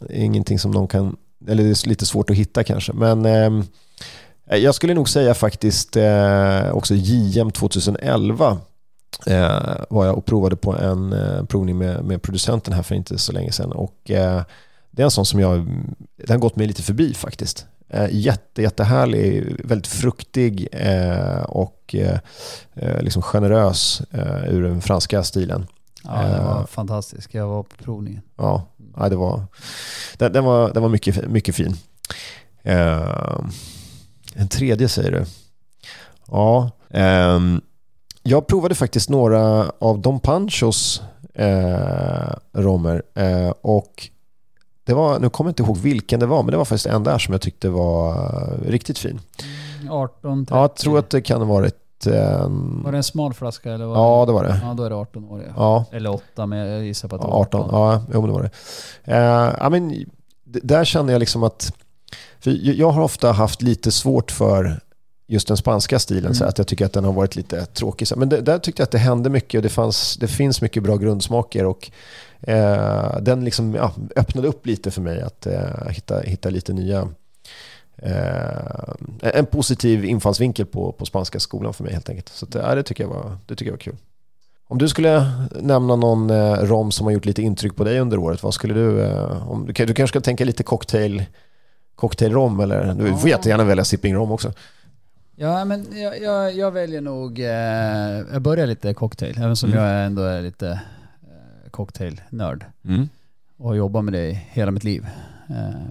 Ingenting 0.09 0.59
som 0.59 0.73
de 0.73 0.87
kan... 0.87 1.17
Eller 1.47 1.63
det 1.63 1.69
är 1.69 1.89
lite 1.89 2.05
svårt 2.05 2.29
att 2.29 2.35
hitta 2.35 2.63
kanske. 2.63 2.93
Men 2.93 3.25
ehm, 3.25 3.63
eh, 4.49 4.57
jag 4.57 4.75
skulle 4.75 4.93
nog 4.93 5.09
säga 5.09 5.33
faktiskt 5.33 5.95
eh, 5.95 6.71
också 6.71 6.93
JM 6.95 7.51
2011 7.51 8.57
eh, 9.25 9.75
var 9.89 10.05
jag 10.05 10.17
och 10.17 10.25
provade 10.25 10.55
på 10.55 10.75
en 10.75 11.13
eh, 11.13 11.43
provning 11.43 11.77
med, 11.77 12.05
med 12.05 12.21
producenten 12.21 12.73
här 12.73 12.83
för 12.83 12.95
inte 12.95 13.17
så 13.17 13.31
länge 13.31 13.51
sedan. 13.51 13.71
Och, 13.71 14.11
eh, 14.11 14.41
det 14.91 15.01
är 15.01 15.05
en 15.05 15.11
sån 15.11 15.25
som 15.25 15.39
jag, 15.39 15.67
den 16.17 16.29
har 16.29 16.37
gått 16.37 16.55
mig 16.55 16.67
lite 16.67 16.83
förbi 16.83 17.13
faktiskt. 17.13 17.65
Eh, 17.89 18.07
jätte, 18.11 18.61
jättehärlig, 18.61 19.55
väldigt 19.63 19.87
fruktig 19.87 20.67
eh, 20.71 21.41
och 21.43 21.95
eh, 21.95 22.19
eh 22.75 23.01
liksom 23.01 23.21
generös 23.21 24.01
eh, 24.11 24.53
ur 24.53 24.63
den 24.63 24.81
franska 24.81 25.23
stilen. 25.23 25.67
Ja, 26.03 26.23
det 26.23 26.43
var 26.43 26.65
fantastiskt. 26.65 27.33
Jag 27.33 27.47
var 27.47 27.63
på 27.63 27.75
provningen. 27.83 28.21
Ja, 28.37 28.67
det 29.09 29.15
var, 29.15 29.43
den, 30.17 30.33
den 30.33 30.43
var, 30.45 30.73
den 30.73 30.81
var 30.83 30.89
mycket, 30.89 31.29
mycket 31.29 31.55
fin. 31.55 31.75
En 34.35 34.47
tredje 34.49 34.89
säger 34.89 35.11
du? 35.11 35.25
Ja. 36.27 36.71
Um, 36.89 37.61
jag 38.23 38.47
provade 38.47 38.75
faktiskt 38.75 39.09
några 39.09 39.71
av 39.79 39.99
Dom 39.99 40.19
Panchos 40.19 41.01
eh, 41.33 42.29
romer 42.53 43.03
eh, 43.15 43.53
och 43.61 44.09
det 44.83 44.93
var, 44.93 45.19
nu 45.19 45.29
kommer 45.29 45.47
jag 45.47 45.51
inte 45.51 45.63
ihåg 45.63 45.77
vilken 45.77 46.19
det 46.19 46.25
var, 46.25 46.43
men 46.43 46.51
det 46.51 46.57
var 46.57 46.65
faktiskt 46.65 46.85
en 46.85 47.03
där 47.03 47.17
som 47.17 47.31
jag 47.31 47.41
tyckte 47.41 47.69
var 47.69 48.59
riktigt 48.65 48.97
fin. 48.99 49.19
18, 49.89 50.45
30. 50.45 50.55
Ja, 50.55 50.61
jag 50.61 50.75
tror 50.75 50.99
att 50.99 51.09
det 51.09 51.21
kan 51.21 51.41
ha 51.41 51.47
varit... 51.47 51.75
Um... 52.05 52.81
Var 52.83 52.91
det 52.91 52.97
en 52.97 53.03
smal 53.03 53.33
flaska? 53.33 53.71
Eller 53.71 53.85
var 53.85 53.95
ja, 53.95 54.25
det 54.25 54.31
var 54.31 54.43
det. 54.43 54.59
Ja, 54.63 54.73
då 54.73 54.83
är 54.83 54.89
det 54.89 54.95
18 54.95 55.25
år. 55.25 55.43
Ja. 55.47 55.53
ja. 55.55 55.85
Eller 55.91 56.13
8, 56.13 56.45
men 56.45 56.59
jag 56.59 56.85
gissar 56.85 57.09
på 57.09 57.15
att 57.15 57.21
det 57.21 57.27
var 57.27 57.41
18. 57.41 57.61
18. 57.61 57.75
Ja, 57.79 58.01
jo, 58.13 58.21
men 58.21 58.29
det 58.29 58.33
var 58.33 58.43
det. 58.43 58.51
Uh, 59.11 59.55
ja, 59.59 59.69
men, 59.69 60.05
där 60.43 60.85
känner 60.85 61.13
jag 61.13 61.19
liksom 61.19 61.43
att... 61.43 61.73
Jag 62.43 62.91
har 62.91 63.01
ofta 63.01 63.31
haft 63.31 63.61
lite 63.61 63.91
svårt 63.91 64.31
för 64.31 64.79
just 65.27 65.47
den 65.47 65.57
spanska 65.57 65.99
stilen, 65.99 66.25
mm. 66.25 66.33
så 66.33 66.45
att 66.45 66.57
jag 66.57 66.67
tycker 66.67 66.85
att 66.85 66.93
den 66.93 67.03
har 67.03 67.13
varit 67.13 67.35
lite 67.35 67.65
tråkig. 67.65 68.07
Men 68.17 68.29
det, 68.29 68.41
där 68.41 68.59
tyckte 68.59 68.81
jag 68.81 68.85
att 68.85 68.91
det 68.91 68.97
hände 68.97 69.29
mycket 69.29 69.57
och 69.57 69.63
det, 69.63 69.69
fanns, 69.69 70.17
det 70.17 70.27
finns 70.27 70.61
mycket 70.61 70.83
bra 70.83 70.97
grundsmaker. 70.97 71.65
Och, 71.65 71.91
eh, 72.41 73.17
den 73.21 73.45
liksom, 73.45 73.75
ja, 73.75 73.93
öppnade 74.15 74.47
upp 74.47 74.65
lite 74.65 74.91
för 74.91 75.01
mig 75.01 75.21
att 75.21 75.45
eh, 75.45 75.87
hitta, 75.89 76.19
hitta 76.19 76.49
lite 76.49 76.73
nya 76.73 77.07
en 79.21 79.45
positiv 79.45 80.05
infallsvinkel 80.05 80.65
på, 80.65 80.91
på 80.91 81.05
spanska 81.05 81.39
skolan 81.39 81.73
för 81.73 81.83
mig 81.83 81.93
helt 81.93 82.09
enkelt. 82.09 82.29
Så 82.29 82.45
det, 82.45 82.59
ja, 82.59 82.75
det, 82.75 82.83
tycker 82.83 83.03
jag 83.03 83.09
var, 83.09 83.37
det 83.45 83.55
tycker 83.55 83.71
jag 83.71 83.73
var 83.73 83.79
kul. 83.79 83.95
Om 84.69 84.77
du 84.77 84.89
skulle 84.89 85.31
nämna 85.61 85.95
någon 85.95 86.29
eh, 86.29 86.53
rom 86.53 86.91
som 86.91 87.05
har 87.05 87.13
gjort 87.13 87.25
lite 87.25 87.41
intryck 87.41 87.75
på 87.75 87.83
dig 87.83 87.99
under 87.99 88.17
året, 88.17 88.43
vad 88.43 88.53
skulle 88.53 88.73
du... 88.73 89.01
Eh, 89.01 89.51
om, 89.51 89.65
du, 89.65 89.85
du 89.85 89.93
kanske 89.93 90.07
ska 90.07 90.21
tänka 90.21 90.45
lite 90.45 90.63
cocktail, 90.63 91.25
cocktailrom 91.95 92.59
eller 92.59 92.93
du 92.93 93.17
får 93.17 93.29
jättegärna 93.29 93.63
välja 93.63 93.85
sipping 93.85 94.15
rom 94.15 94.31
också. 94.31 94.53
Ja, 95.35 95.65
men 95.65 95.85
jag, 96.01 96.21
jag, 96.21 96.55
jag 96.55 96.71
väljer 96.71 97.01
nog... 97.01 97.39
Eh, 97.39 97.45
jag 98.33 98.41
börjar 98.41 98.67
lite 98.67 98.93
cocktail, 98.93 99.37
även 99.37 99.55
som 99.55 99.71
mm. 99.71 99.83
jag 99.83 100.05
ändå 100.05 100.21
är 100.21 100.41
lite 100.41 100.69
eh, 101.23 101.69
cocktailnörd. 101.71 102.65
Mm. 102.85 103.09
Och 103.57 103.67
har 103.67 103.75
jobbat 103.75 104.03
med 104.03 104.13
det 104.13 104.31
hela 104.31 104.71
mitt 104.71 104.83
liv. 104.83 105.07
Eh, 105.49 105.89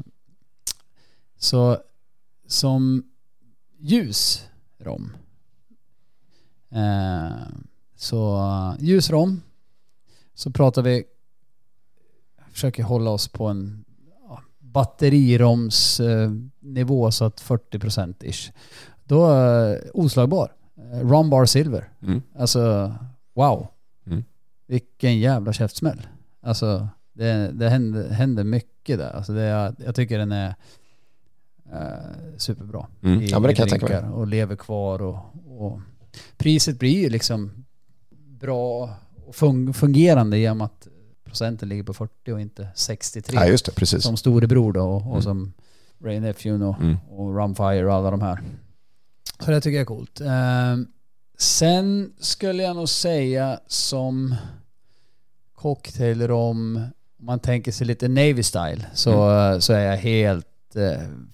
så 1.39 1.79
som 2.47 3.05
ljus 3.79 4.49
rom. 4.79 5.17
Eh, 6.71 7.33
så 7.97 8.43
ljus 8.79 9.11
rom. 9.11 9.43
Så 10.35 10.51
pratar 10.51 10.83
vi... 10.83 11.05
Försöker 12.51 12.83
hålla 12.83 13.11
oss 13.11 13.29
på 13.29 13.47
en 13.47 13.85
ja, 14.29 14.43
batteriromsnivå 14.59 17.11
så 17.11 17.25
att 17.25 17.43
40% 17.43 18.25
ish. 18.25 18.53
Då, 19.05 19.31
uh, 19.31 19.79
oslagbar. 19.95 20.53
Uh, 20.79 21.11
Ron 21.11 21.31
Bar 21.31 21.45
Silver. 21.45 21.91
Mm. 22.03 22.23
Alltså, 22.39 22.95
wow. 23.35 23.67
Mm. 24.07 24.25
Vilken 24.67 25.19
jävla 25.19 25.53
käftsmäll. 25.53 26.07
Alltså, 26.41 26.89
det, 27.13 27.51
det 27.53 27.69
händer, 27.69 28.11
händer 28.11 28.45
mycket 28.45 28.99
där. 28.99 29.11
Alltså 29.11 29.33
det, 29.33 29.75
jag 29.79 29.95
tycker 29.95 30.19
den 30.19 30.33
är 30.33 30.55
uh, 31.73 32.37
superbra. 32.37 32.87
Mm. 33.03 33.21
I, 33.21 33.27
ja, 33.27 33.39
men 33.39 33.49
det 33.49 33.55
kan 33.55 33.69
jag 33.69 33.81
tänka 33.81 34.03
mig. 34.03 34.11
Och 34.11 34.27
lever 34.27 34.57
kvar 34.57 35.03
och, 35.03 35.19
och, 35.59 35.81
priset 36.37 36.79
blir 36.79 37.03
ju 37.03 37.09
liksom 37.09 37.65
bra 38.27 38.95
och 39.27 39.37
fungerande 39.77 40.39
genom 40.39 40.61
att 40.61 40.89
procenten 41.25 41.69
ligger 41.69 41.83
på 41.83 41.95
40 41.95 42.33
och 42.33 42.41
inte 42.41 42.69
63. 42.75 43.37
Ja, 43.37 43.47
just 43.47 43.67
det, 43.67 43.73
precis. 43.73 44.03
Som 44.03 44.17
storebror 44.17 44.73
då 44.73 44.83
och, 44.83 44.97
och 44.97 45.11
mm. 45.11 45.23
som 45.23 45.53
Ray 46.05 46.21
Nephew 46.21 46.67
och, 46.67 46.81
mm. 46.81 46.97
och 47.09 47.37
Rumfire 47.37 47.87
och 47.87 47.95
alla 47.95 48.11
de 48.11 48.23
här. 48.23 48.43
Så 49.41 49.51
det 49.51 49.61
tycker 49.61 49.77
jag 49.77 49.81
är 49.81 49.85
coolt. 49.85 50.21
Eh, 50.21 50.77
sen 51.39 52.13
skulle 52.19 52.63
jag 52.63 52.77
nog 52.77 52.89
säga 52.89 53.61
som 53.67 54.35
cocktailrom, 55.55 56.77
om 56.77 57.27
man 57.27 57.39
tänker 57.39 57.73
sig 57.73 57.87
lite 57.87 58.09
Navy 58.09 58.43
style, 58.43 58.87
så, 58.95 59.31
mm. 59.31 59.61
så 59.61 59.73
är 59.73 59.81
jag 59.81 59.97
helt 59.97 60.47
eh, 60.47 60.56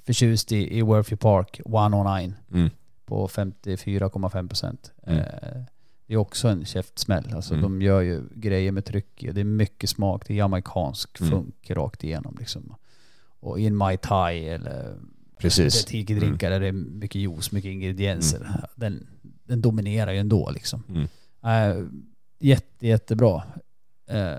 förtjust 0.05 0.53
i, 0.53 0.78
i 0.78 0.82
Worthy 0.82 1.16
Park 1.16 1.61
109 1.66 2.34
mm. 2.53 2.70
på 3.05 3.28
54,5 3.28 4.49
procent. 4.49 4.93
Mm. 5.07 5.18
Eh, 5.18 5.62
det 6.07 6.14
är 6.14 6.16
också 6.16 6.49
en 6.49 6.64
käftsmäll. 6.64 7.32
Alltså 7.34 7.55
mm. 7.55 7.62
de 7.62 7.82
gör 7.82 8.01
ju 8.01 8.22
grejer 8.34 8.72
med 8.72 8.84
tryck. 8.84 9.26
Det 9.32 9.40
är 9.40 9.45
mycket 9.45 9.90
smak. 9.90 10.24
Det 10.26 10.34
är 10.34 10.36
jamaicansk 10.36 11.20
mm. 11.20 11.30
funk 11.30 11.70
rakt 11.70 12.05
igenom 12.05 12.36
liksom. 12.40 12.74
Och 13.40 13.61
i 13.61 13.66
en 13.66 13.76
Mai 13.76 13.97
Tai 13.97 14.49
eller 14.49 14.97
Precis. 15.38 15.84
Tiki-drinkar 15.84 16.47
mm. 16.47 16.53
där 16.53 16.61
det 16.61 16.66
är 16.66 16.72
mycket 16.72 17.20
juice, 17.20 17.53
mycket 17.53 17.70
ingredienser. 17.70 18.40
Mm. 18.40 18.61
Den, 18.76 19.07
den 19.45 19.61
dominerar 19.61 20.12
ju 20.12 20.18
ändå 20.18 20.51
liksom. 20.51 20.84
Mm. 20.88 21.09
Äh, 21.43 21.84
jätte, 22.38 22.86
jättebra. 22.86 23.43
Äh, 24.07 24.36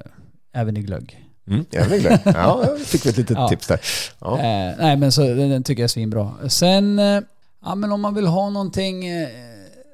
även 0.52 0.78
i 0.78 0.82
glögg. 0.82 1.30
Mm. 1.48 1.66
Ja, 1.70 2.66
jag 2.66 2.80
fick 2.80 3.06
ett 3.06 3.18
litet 3.18 3.38
ja. 3.38 3.48
tips 3.50 3.68
där. 3.68 3.80
Ja. 4.20 4.38
Äh, 4.38 4.74
nej 4.78 4.98
men 4.98 5.12
så 5.12 5.22
den, 5.22 5.50
den, 5.50 5.64
tycker 5.64 5.82
jag 5.82 5.88
är 5.88 5.90
svinbra. 5.90 6.32
Sen, 6.48 7.00
äh, 7.00 7.22
ja 7.66 7.76
men 7.76 7.92
om 7.92 8.02
man 8.02 8.16
vill 8.16 8.28
ha 8.28 8.50
någonting 8.50 9.08
äh, 9.08 9.28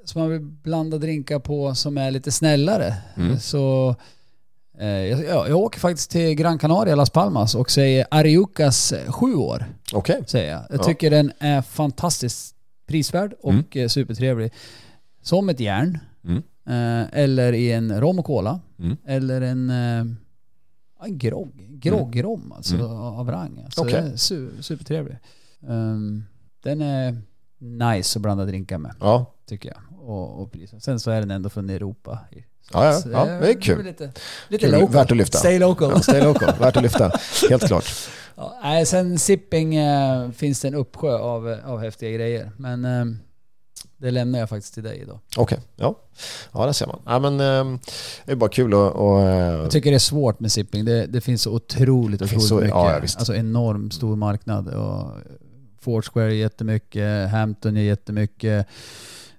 som 0.06 0.22
man 0.22 0.32
vill 0.32 0.42
blanda 0.42 0.98
drinkar 0.98 1.40
på 1.40 1.76
som 1.76 1.98
är 1.98 2.12
lite 2.12 2.32
snällare 2.32 2.94
mm. 3.16 3.40
så 3.40 3.96
Eh, 4.80 4.88
jag, 4.88 5.50
jag, 5.50 5.58
åker 5.58 5.80
faktiskt 5.80 6.12
till 6.12 6.36
Gran 6.36 6.58
Canaria, 6.58 6.96
Las 6.96 7.10
Palmas 7.10 7.56
och 7.56 7.72
säger 7.72 8.06
Ariucas 8.12 8.92
eh, 8.92 9.12
sju 9.12 9.36
år. 9.36 9.66
Okej. 9.94 10.16
Okay. 10.16 10.28
Säger 10.28 10.52
jag. 10.52 10.64
Jag 10.70 10.84
tycker 10.84 11.10
den 11.10 11.32
är 11.40 11.62
fantastiskt 11.62 12.56
prisvärd 12.88 13.34
och 13.42 13.52
mm. 13.52 13.66
Eh, 13.72 13.88
supertrevlig. 13.88 14.54
Som 15.22 15.50
ett 15.50 15.60
järn. 15.60 15.98
Mm. 16.26 16.44
eller 17.14 17.54
i 17.54 17.72
en 17.72 18.02
rom 18.02 18.20
och 18.20 18.26
cola. 18.26 18.60
Mm. 18.80 18.98
Eller 19.06 19.42
en, 19.42 19.72
en 21.06 21.18
grogg. 21.18 21.52
Groggrom 21.70 22.52
alltså 22.52 22.76
mm. 22.76 22.92
av 22.92 23.32
rang. 23.32 23.62
Alltså, 23.66 23.82
okay. 23.82 24.18
su, 24.18 24.50
supertrevlig. 24.62 25.18
Um, 25.60 26.26
den 26.64 26.82
är 26.82 27.22
nice 27.58 28.20
att 28.20 28.22
blanda 28.22 28.46
drinkar 28.46 28.78
med. 28.78 28.96
Ja. 29.00 29.34
Tycker 29.46 29.70
jag. 29.70 30.10
Och, 30.10 30.42
och 30.42 30.56
Sen 30.80 31.00
så 31.00 31.12
är 31.12 31.20
den 31.20 31.32
ändå 31.32 31.50
från 31.50 31.70
Europa. 31.70 32.20
Ja, 32.74 32.86
ja, 32.86 33.02
ja, 33.12 33.26
det 33.26 33.50
är 33.50 33.62
kul. 33.62 33.86
Lite, 33.86 34.12
lite 34.48 34.66
kul. 34.66 34.80
Local. 34.80 34.94
Värt 34.94 35.12
att 35.12 35.18
lyfta. 35.18 35.38
Stay 35.38 35.60
local. 35.60 35.92
Ja, 35.92 36.00
stay 36.00 36.24
local. 36.24 36.54
Värt 36.60 36.78
att 36.78 36.84
lyfta. 36.84 37.12
Helt 37.50 37.68
klart. 37.68 37.86
Ja, 38.64 38.86
sen 38.86 39.20
sipping 39.20 39.76
äh, 39.76 40.32
finns 40.32 40.62
det 40.62 40.68
en 40.68 40.76
uppsjö 40.76 41.18
av, 41.18 41.58
av 41.66 41.80
häftiga 41.80 42.12
grejer. 42.12 42.52
Men 42.58 42.86
äh, 42.86 43.06
Det 44.02 44.12
lämnar 44.12 44.40
jag 44.40 44.50
faktiskt 44.50 44.74
till 44.74 44.84
dig 44.84 44.98
idag. 45.02 45.20
Okej, 45.38 45.60
ja. 45.76 45.96
Ja, 46.54 46.66
där 46.66 46.74
ser 46.74 46.88
man. 46.88 47.00
Ja, 47.06 47.20
men, 47.20 47.34
eh, 47.34 47.80
det 48.26 48.32
är 48.32 48.36
bara 48.36 48.50
kul 48.50 48.74
att... 48.74 48.94
Och, 48.94 49.22
eh, 49.22 49.54
Jag 49.62 49.72
tycker 49.72 49.90
det 49.90 49.98
är 49.98 50.00
svårt 50.00 50.40
med 50.40 50.52
sipping. 50.52 50.86
Det, 50.86 51.06
det 51.06 51.22
finns 51.22 51.42
så 51.42 51.52
otroligt, 51.54 52.20
finns 52.20 52.32
otroligt 52.32 52.48
så- 52.50 52.56
mycket. 52.56 52.70
ja, 52.70 53.20
alltså 53.20 53.36
enormt 53.36 53.94
stor 53.94 54.16
marknad. 54.16 54.68
Och 54.68 55.12
Foursquare 55.82 56.26
är 56.26 56.36
jättemycket, 56.36 57.30
Hampton 57.30 57.78
är 57.78 57.82
jättemycket. 57.82 58.68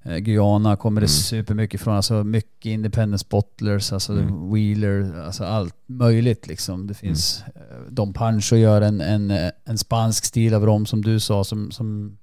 Eh, 0.02 0.16
Guyana 0.16 0.76
kommer 0.76 1.00
det 1.00 1.04
Mm. 1.04 1.08
supermycket 1.08 1.80
från. 1.80 1.94
Alltså 1.96 2.24
mycket 2.24 2.66
independence 2.70 3.26
bottlers, 3.28 3.92
alltså 3.92 4.12
Mm. 4.12 4.52
wheeler, 4.52 5.22
alltså 5.26 5.44
allt 5.44 5.74
möjligt 5.86 6.46
liksom. 6.46 6.86
Det 6.86 6.94
finns... 6.94 7.42
eh, 7.54 7.92
Dom 7.92 8.12
Pancho 8.12 8.56
gör 8.56 8.82
en, 8.82 9.00
en, 9.00 9.50
en 9.64 9.78
spansk 9.78 10.24
stil 10.24 10.54
av 10.54 10.66
rom 10.66 10.86
som 10.86 11.02
du 11.02 11.20
sa 11.20 11.44
som, 11.44 11.70
som 11.70 12.18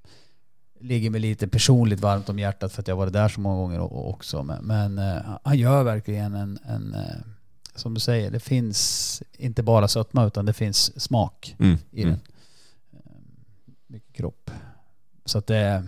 ligger 0.79 1.09
mig 1.09 1.21
lite 1.21 1.47
personligt 1.47 1.99
varmt 1.99 2.29
om 2.29 2.39
hjärtat 2.39 2.71
för 2.73 2.81
att 2.81 2.87
jag 2.87 2.95
varit 2.95 3.13
där 3.13 3.29
så 3.29 3.39
många 3.39 3.55
gånger 3.55 3.93
också. 4.07 4.43
Men, 4.43 4.65
men 4.65 4.97
eh, 4.97 5.21
han 5.43 5.57
gör 5.57 5.83
verkligen 5.83 6.35
en, 6.35 6.59
en 6.65 6.93
eh, 6.93 7.15
som 7.75 7.93
du 7.93 7.99
säger, 7.99 8.31
det 8.31 8.39
finns 8.39 9.23
inte 9.37 9.63
bara 9.63 9.87
sötma 9.87 10.25
utan 10.25 10.45
det 10.45 10.53
finns 10.53 11.01
smak 11.01 11.55
mm, 11.59 11.77
i 11.91 12.03
mm. 12.03 12.13
den. 12.13 12.21
Eh, 12.93 13.11
Mycket 13.87 14.13
kropp. 14.13 14.51
Så 15.25 15.37
att 15.37 15.47
det... 15.47 15.87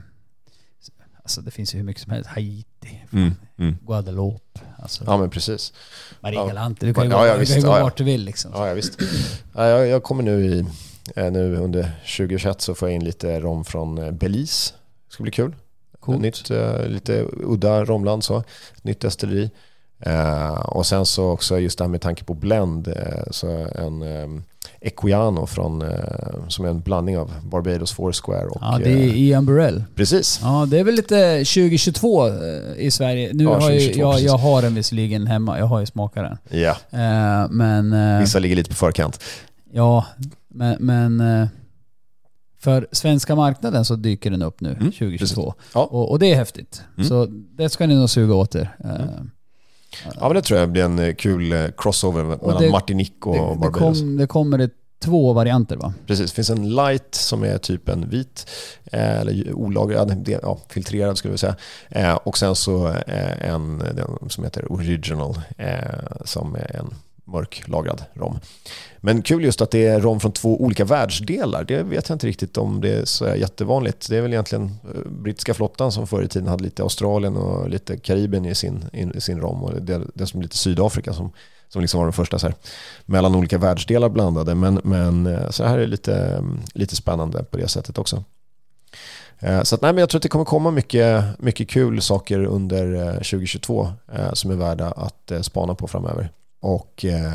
Alltså 1.24 1.42
det 1.42 1.52
finns 1.52 1.74
ju 1.74 1.78
hur 1.78 1.86
mycket 1.86 2.04
som 2.04 2.12
helst. 2.12 2.30
Haiti, 2.30 2.66
Mm, 3.12 3.32
mm. 3.58 3.78
Guadeloupe, 3.86 4.60
alltså 4.78 5.04
Ja, 5.08 5.18
men 5.18 5.30
precis. 5.30 5.74
Maria 6.20 6.40
ja. 6.40 6.48
Galante. 6.48 6.86
Du 6.86 6.94
kan 6.94 7.04
ju 7.04 7.10
Ja, 7.10 7.20
gå, 7.20 7.26
ja, 7.28 7.34
du 7.34 7.40
visst. 7.40 7.54
kan 7.54 7.64
gå 7.64 7.78
Ja, 7.78 7.84
vart 7.84 7.98
du 7.98 8.04
vill 8.04 8.24
liksom. 8.24 8.52
Ja, 8.54 8.68
ja 8.68 8.74
visst. 8.74 9.02
Ja, 9.56 9.66
jag, 9.68 9.88
jag 9.88 10.04
kommer 10.04 10.24
nu 10.24 10.46
i... 10.46 10.66
Nu 11.16 11.56
under 11.56 11.84
2021 12.18 12.62
så 12.62 12.76
får 12.76 12.90
jag 12.90 12.96
in 12.96 13.04
lite 13.04 13.40
rom 13.40 13.66
från 13.66 14.18
Belize. 14.18 14.74
Ska 15.20 15.24
bli 15.24 15.32
kul. 15.32 15.56
Coolt. 16.00 16.22
Nytt, 16.22 16.50
eh, 16.52 16.86
lite 16.88 17.26
udda 17.44 17.86
romland 17.86 18.24
så. 18.24 18.44
Nytt 18.82 19.00
destilleri. 19.00 19.50
Eh, 20.00 20.52
och 20.52 20.86
sen 20.86 21.06
så 21.06 21.30
också 21.30 21.60
just 21.60 21.78
det 21.78 21.84
här 21.84 21.90
med 21.90 22.02
tanke 22.02 22.24
på 22.24 22.34
blend. 22.34 22.88
Eh, 22.88 23.24
så 23.32 23.48
en 23.76 24.02
eh, 24.02 24.42
Equiano 24.82 25.46
från, 25.46 25.84
som 26.48 26.66
är 26.66 26.70
en 26.70 26.80
blandning 26.82 27.18
av 27.18 27.32
Barbados 27.44 27.92
Foursquare 27.94 28.46
och... 28.48 28.58
Ja, 28.62 28.80
det 28.84 28.90
är 28.92 29.14
Ian 29.16 29.46
Burrell. 29.46 29.84
precis. 29.96 30.40
Ja, 30.44 30.68
det 30.72 30.80
är 30.80 30.84
väl 30.84 30.96
lite 30.96 31.38
2022 31.38 32.28
eh, 32.28 32.34
i 32.78 32.92
Sverige. 32.92 33.30
Nu 33.34 33.44
Ja, 33.44 33.50
har 33.60 33.72
ju, 33.72 33.80
2022, 33.80 34.02
jag, 34.02 34.22
jag 34.22 34.38
har 34.38 34.62
den 34.62 34.76
visserligen 34.76 35.28
hemma. 35.28 35.60
Jag 35.60 35.66
har 35.66 35.80
ju 35.80 35.86
smakat 35.86 36.24
den. 36.50 36.60
Ja, 36.62 36.76
men... 37.50 38.20
vissa 38.20 38.40
ligger 38.40 38.56
lite 38.56 38.70
på 38.70 38.76
förkant. 38.76 39.20
Ja, 39.72 40.06
men... 40.48 40.78
men 40.80 41.50
för 42.60 42.88
svenska 42.92 43.36
marknaden 43.36 43.86
så 43.86 43.96
dyker 43.96 44.32
den 44.32 44.42
upp 44.42 44.62
nu, 44.62 44.70
Mm, 44.72 44.92
2022. 44.92 45.54
Ja. 45.74 45.84
Och, 45.92 46.12
och 46.12 46.20
det 46.20 46.32
är 46.32 46.36
häftigt. 46.36 46.82
Mm. 46.98 47.10
Så 47.10 47.26
det 47.32 47.70
ska 47.70 47.88
ni 47.88 47.96
nog 47.96 48.10
suga 48.10 48.34
åt 48.36 48.56
er. 48.56 48.76
Eh, 48.84 48.92
Ja, 50.20 50.28
men 50.28 50.36
det 50.36 50.42
tror 50.42 50.60
jag 50.60 50.72
blir 50.72 50.84
en 50.84 51.00
eh, 51.00 51.14
kul 51.16 51.52
eh, 51.52 51.66
crossover 51.78 52.24
mellan 52.24 52.62
det- 52.62 52.72
Martinique 52.72 53.30
och 53.30 53.36
det, 53.36 53.42
det, 53.42 53.60
Barbados. 53.60 54.00
kom, 54.00 54.18
det 54.18 54.28
kommer 54.28 54.58
det 54.58 54.70
två 55.04 55.34
varianter 55.34 55.76
va? 55.76 55.94
Precis, 56.08 56.32
det 56.32 56.36
finns 56.36 56.50
en 56.50 56.70
light 56.76 57.16
som 57.16 57.44
är 57.44 57.58
typ 57.58 57.90
en 57.90 58.10
vit, 58.10 58.50
eller 58.92 59.54
olagrad, 59.54 60.30
ja, 60.44 60.60
filtrerad 60.70 61.18
skulle 61.18 61.32
vi 61.32 61.38
säga. 61.38 61.56
Eh, 61.90 62.14
och 62.16 62.38
sen 62.38 62.56
så 62.56 62.96
en 63.42 63.78
den 63.78 64.30
som 64.30 64.44
heter 64.44 64.72
original 64.72 65.42
eh, 65.58 65.78
som 66.26 66.56
är 66.56 66.76
en 66.76 66.94
mörklagrad 67.32 68.04
rom. 68.14 68.40
Men 69.02 69.22
kul 69.22 69.44
just 69.44 69.62
att 69.62 69.72
det 69.72 69.88
är 69.88 70.00
rom 70.00 70.20
från 70.20 70.32
två 70.32 70.62
olika 70.62 70.86
världsdelar. 70.86 71.64
Det 71.64 71.84
vet 71.84 72.10
jag 72.10 72.16
inte 72.16 72.28
riktigt 72.28 72.58
om 72.58 72.82
det 72.82 72.90
är 72.90 73.06
så 73.06 73.36
jättevanligt. 73.36 74.10
Det 74.10 74.18
är 74.18 74.22
väl 74.22 74.34
egentligen 74.34 74.66
eh, 74.66 75.12
brittiska 75.12 75.54
flottan 75.54 75.92
som 75.92 76.08
förr 76.08 76.24
i 76.24 76.28
tiden 76.28 76.48
hade 76.48 76.64
lite 76.64 76.84
Australien 76.84 77.38
och 77.38 77.70
lite 77.70 77.98
Karibien 77.98 78.46
i 78.46 78.56
sin, 78.56 78.86
i 79.16 79.22
sin 79.22 79.40
rom 79.40 79.64
och 79.64 79.82
det, 79.82 80.02
det 80.14 80.28
som 80.28 80.42
lite 80.42 80.58
Sydafrika 80.58 81.14
som, 81.14 81.32
som 81.70 81.82
liksom 81.82 81.98
var 81.98 82.06
den 82.06 82.14
första 82.14 82.40
så 82.40 82.48
här, 82.48 82.56
mellan 83.06 83.36
olika 83.36 83.58
världsdelar 83.58 84.10
blandade. 84.10 84.56
Men, 84.56 84.82
men 84.84 85.28
eh, 85.28 85.50
så 85.50 85.64
här 85.64 85.78
är 85.78 85.88
lite, 85.88 86.16
mm, 86.16 86.60
lite 86.74 86.96
spännande 86.96 87.44
på 87.44 87.58
det 87.58 87.68
sättet 87.68 87.98
också. 87.98 88.24
Eh, 89.40 89.64
så 89.64 89.76
att, 89.76 89.82
nej, 89.82 89.94
men 89.94 90.00
jag 90.00 90.10
tror 90.10 90.20
att 90.20 90.24
det 90.24 90.30
kommer 90.30 90.46
komma 90.46 90.72
mycket, 90.72 91.40
mycket 91.40 91.70
kul 91.70 92.02
saker 92.02 92.44
under 92.44 93.14
2022 93.14 93.88
som 94.34 94.52
är 94.52 94.56
värda 94.56 94.92
att 94.92 95.32
spana 95.42 95.76
på 95.76 95.88
framöver. 95.88 96.32
Och, 96.62 97.06
eh, 97.06 97.34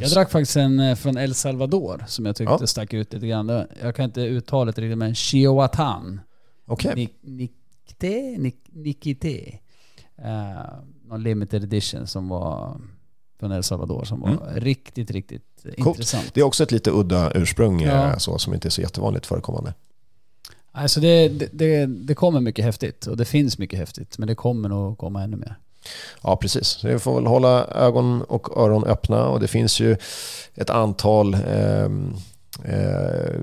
Jag 0.00 0.10
drack 0.10 0.30
faktiskt 0.30 0.56
en 0.56 0.80
eh, 0.80 0.94
från 0.94 1.16
El 1.18 1.34
Salvador 1.34 2.04
som 2.08 2.26
jag 2.26 2.36
tyckte 2.36 2.56
Ja. 2.60 2.66
stack 2.66 2.92
ut 2.94 3.12
lite 3.12 3.26
grann. 3.26 3.66
Jag 3.82 3.94
kan 3.96 4.04
inte 4.04 4.20
uttalet 4.20 4.78
riktigt 4.78 4.98
men 4.98 5.14
Chihuatan. 5.14 6.20
Okej, 6.66 6.92
Nik- 6.94 7.18
Nikte? 7.22 8.06
Nik- 8.38 8.68
Nikite. 8.72 9.58
Uh, 10.18 10.62
någon 11.04 11.22
limited 11.22 11.64
edition 11.64 12.06
som 12.06 12.28
var 12.28 12.80
från 13.40 13.52
El 13.52 13.62
Salvador 13.62 14.04
som 14.04 14.20
var 14.20 14.28
Mm. 14.28 14.40
riktigt, 14.54 15.10
riktigt 15.10 15.64
intressant. 15.76 16.30
det 16.34 16.40
är 16.40 16.44
också 16.44 16.62
ett 16.62 16.72
lite 16.72 16.90
udda 16.90 17.32
ursprung 17.34 17.82
eh, 17.82 17.88
Ja. 17.88 18.18
så, 18.18 18.38
som 18.38 18.54
inte 18.54 18.68
är 18.68 18.70
så 18.70 18.80
jättevanligt 18.80 19.26
förekommande. 19.26 19.74
Alltså 20.72 21.00
det, 21.00 21.28
det, 21.28 21.48
det, 21.52 21.86
det 21.86 22.14
kommer 22.14 22.40
mycket 22.40 22.64
häftigt 22.64 23.06
och 23.06 23.16
det 23.16 23.24
finns 23.24 23.58
mycket 23.58 23.78
häftigt 23.78 24.18
men 24.18 24.28
det 24.28 24.34
kommer 24.34 24.68
nog 24.68 24.98
komma 24.98 25.22
ännu 25.22 25.36
mer. 25.36 25.56
Ja, 26.22 26.36
precis. 26.36 26.66
Så 26.66 26.88
vi 26.88 26.98
får 26.98 27.14
väl 27.14 27.26
hålla 27.26 27.64
ögon 27.66 28.22
och 28.22 28.56
öron 28.58 28.84
öppna 28.84 29.28
och 29.28 29.40
det 29.40 29.48
finns 29.48 29.80
ju 29.80 29.96
ett 30.54 30.70
antal 30.70 31.34
ehm, 31.34 32.14
eh, 32.64 33.40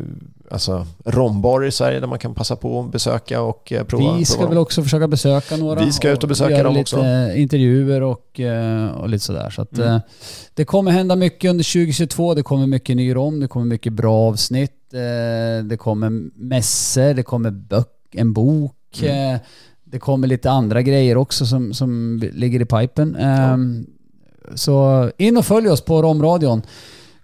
alltså 0.52 0.86
rombarer 1.06 1.68
i 1.68 1.72
Sverige 1.72 2.00
där 2.00 2.08
man 2.08 2.20
kan 2.20 2.34
passa 2.34 2.56
på 2.56 2.80
att 2.80 2.92
besöka 2.92 3.42
och 3.42 3.72
eh, 3.72 3.84
prova. 3.84 4.18
Vi 4.18 4.26
ska 4.26 4.36
prova 4.38 4.48
väl 4.50 4.56
dem. 4.56 4.62
också 4.62 4.84
försöka 4.84 5.08
besöka 5.08 5.58
några. 5.58 5.86
Vi 5.86 5.92
ska 5.92 6.10
ut 6.10 6.24
och 6.24 6.30
besöka 6.30 6.52
göra 6.52 6.64
dem 6.64 6.74
lite 6.74 6.96
också. 6.96 7.38
intervjuer 7.38 8.02
och, 8.04 8.39
eh, 8.39 8.88
och 8.92 9.10
lite 9.10 9.24
sådär. 9.26 9.50
Så 9.50 9.62
att, 9.62 9.78
Mm. 9.78 9.88
eh, 9.96 10.00
det 10.54 10.66
kommer 10.66 10.92
hända 10.92 11.16
mycket 11.16 11.50
under 11.50 11.64
2022. 11.64 12.34
Det 12.34 12.44
kommer 12.44 12.68
mycket 12.68 12.96
ny 12.96 13.16
rom, 13.16 13.39
det 13.39 13.48
kommer 13.48 13.66
mycket 13.66 13.94
bra 13.94 14.16
avsnitt. 14.30 14.72
eh, 14.94 15.64
Det 15.66 15.78
kommer 15.78 16.10
mässor, 16.36 17.14
det 17.14 17.24
kommer 17.24 17.52
bök, 17.52 17.88
en 18.12 18.34
bok. 18.34 18.76
Mm. 19.04 19.39
Det 19.92 20.00
kommer 20.00 20.28
lite 20.28 20.52
andra 20.52 20.82
grejer 20.82 21.18
också 21.18 21.46
som, 21.46 21.74
som 21.74 22.20
ligger 22.34 22.62
i 22.62 22.66
pipen. 22.66 23.18
Ja. 23.20 23.58
Så 24.56 25.10
in 25.18 25.38
och 25.38 25.46
följ 25.46 25.70
oss 25.70 25.82
på 25.82 26.02
Romradion. 26.02 26.62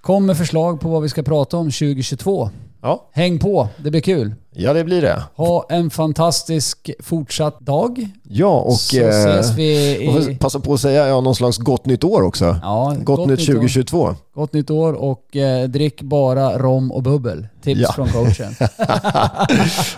Kom 0.02 0.26
med 0.26 0.38
förslag 0.38 0.80
på 0.80 0.90
vad 0.90 1.02
vi 1.02 1.10
ska 1.10 1.24
prata 1.24 1.58
om 1.58 1.66
2022. 1.66 2.50
Ja, 2.88 3.08
Häng 3.12 3.40
på, 3.40 3.68
det 3.78 3.92
blir 3.92 4.02
kul. 4.02 4.36
ja, 4.54 4.74
det 4.74 4.84
blir 4.84 5.02
det. 5.02 5.24
Ha 5.36 5.66
en 5.70 5.90
fantastisk 5.90 6.90
fortsatt 7.04 7.60
dag. 7.60 8.08
Ja, 8.24 8.60
och 8.60 8.74
så 8.80 8.98
eh, 9.02 9.08
ses 9.10 9.58
vi 9.58 9.96
i... 10.32 10.36
passa 10.40 10.60
på 10.60 10.74
att 10.74 10.80
säga 10.80 11.08
ja, 11.08 11.22
någon 11.22 11.36
slags 11.36 11.58
gott 11.58 11.86
nytt 11.86 12.04
år 12.04 12.22
också. 12.22 12.60
Ja, 12.62 12.96
Gott, 13.00 13.20
nytt 13.30 13.40
år. 13.40 13.46
2022. 13.46 14.16
Gott 14.36 14.54
nytt 14.54 14.70
år 14.70 14.94
och 14.94 15.36
eh, 15.36 15.68
drick 15.70 16.02
bara 16.02 16.58
rom 16.58 16.92
och 16.92 17.04
bubbel. 17.04 17.48
Tips 17.64 17.82
Ja. 17.82 17.92
från 17.94 18.08
coachen. 18.10 18.56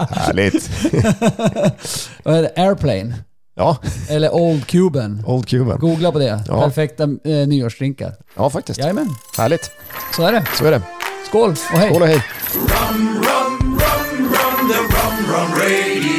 Härligt. 0.09 0.69
Airplane. 2.57 3.13
Ja, 3.55 3.77
Eller 4.09 4.33
Old 4.35 4.67
Cuban. 4.67 5.23
Old 5.27 5.47
Cuban. 5.47 5.79
Googla 5.79 6.11
på 6.11 6.19
det. 6.19 6.43
Ja. 6.47 6.61
Perfekta 6.61 7.03
eh, 7.03 7.47
nyårsdrinkar. 7.47 8.15
Ja, 8.35 8.49
faktiskt. 8.49 8.79
Jajamän, 8.79 9.09
Härligt. 9.37 9.71
så 10.15 10.23
är 10.23 10.31
det. 10.31 10.43
Så 10.57 10.65
är 10.65 10.71
det. 10.71 10.81
Skål 11.29 11.49
och 11.49 11.77
hej! 11.77 11.89
Skål 11.89 12.01
och 12.01 12.07
hej! 12.07 12.23
Rum, 12.53 13.23
rum, 13.23 13.59
rum, 13.61 14.33
rum, 14.33 14.69
the 14.69 14.77
rum, 14.77 15.25
rum 15.27 15.59
radio. 15.59 16.18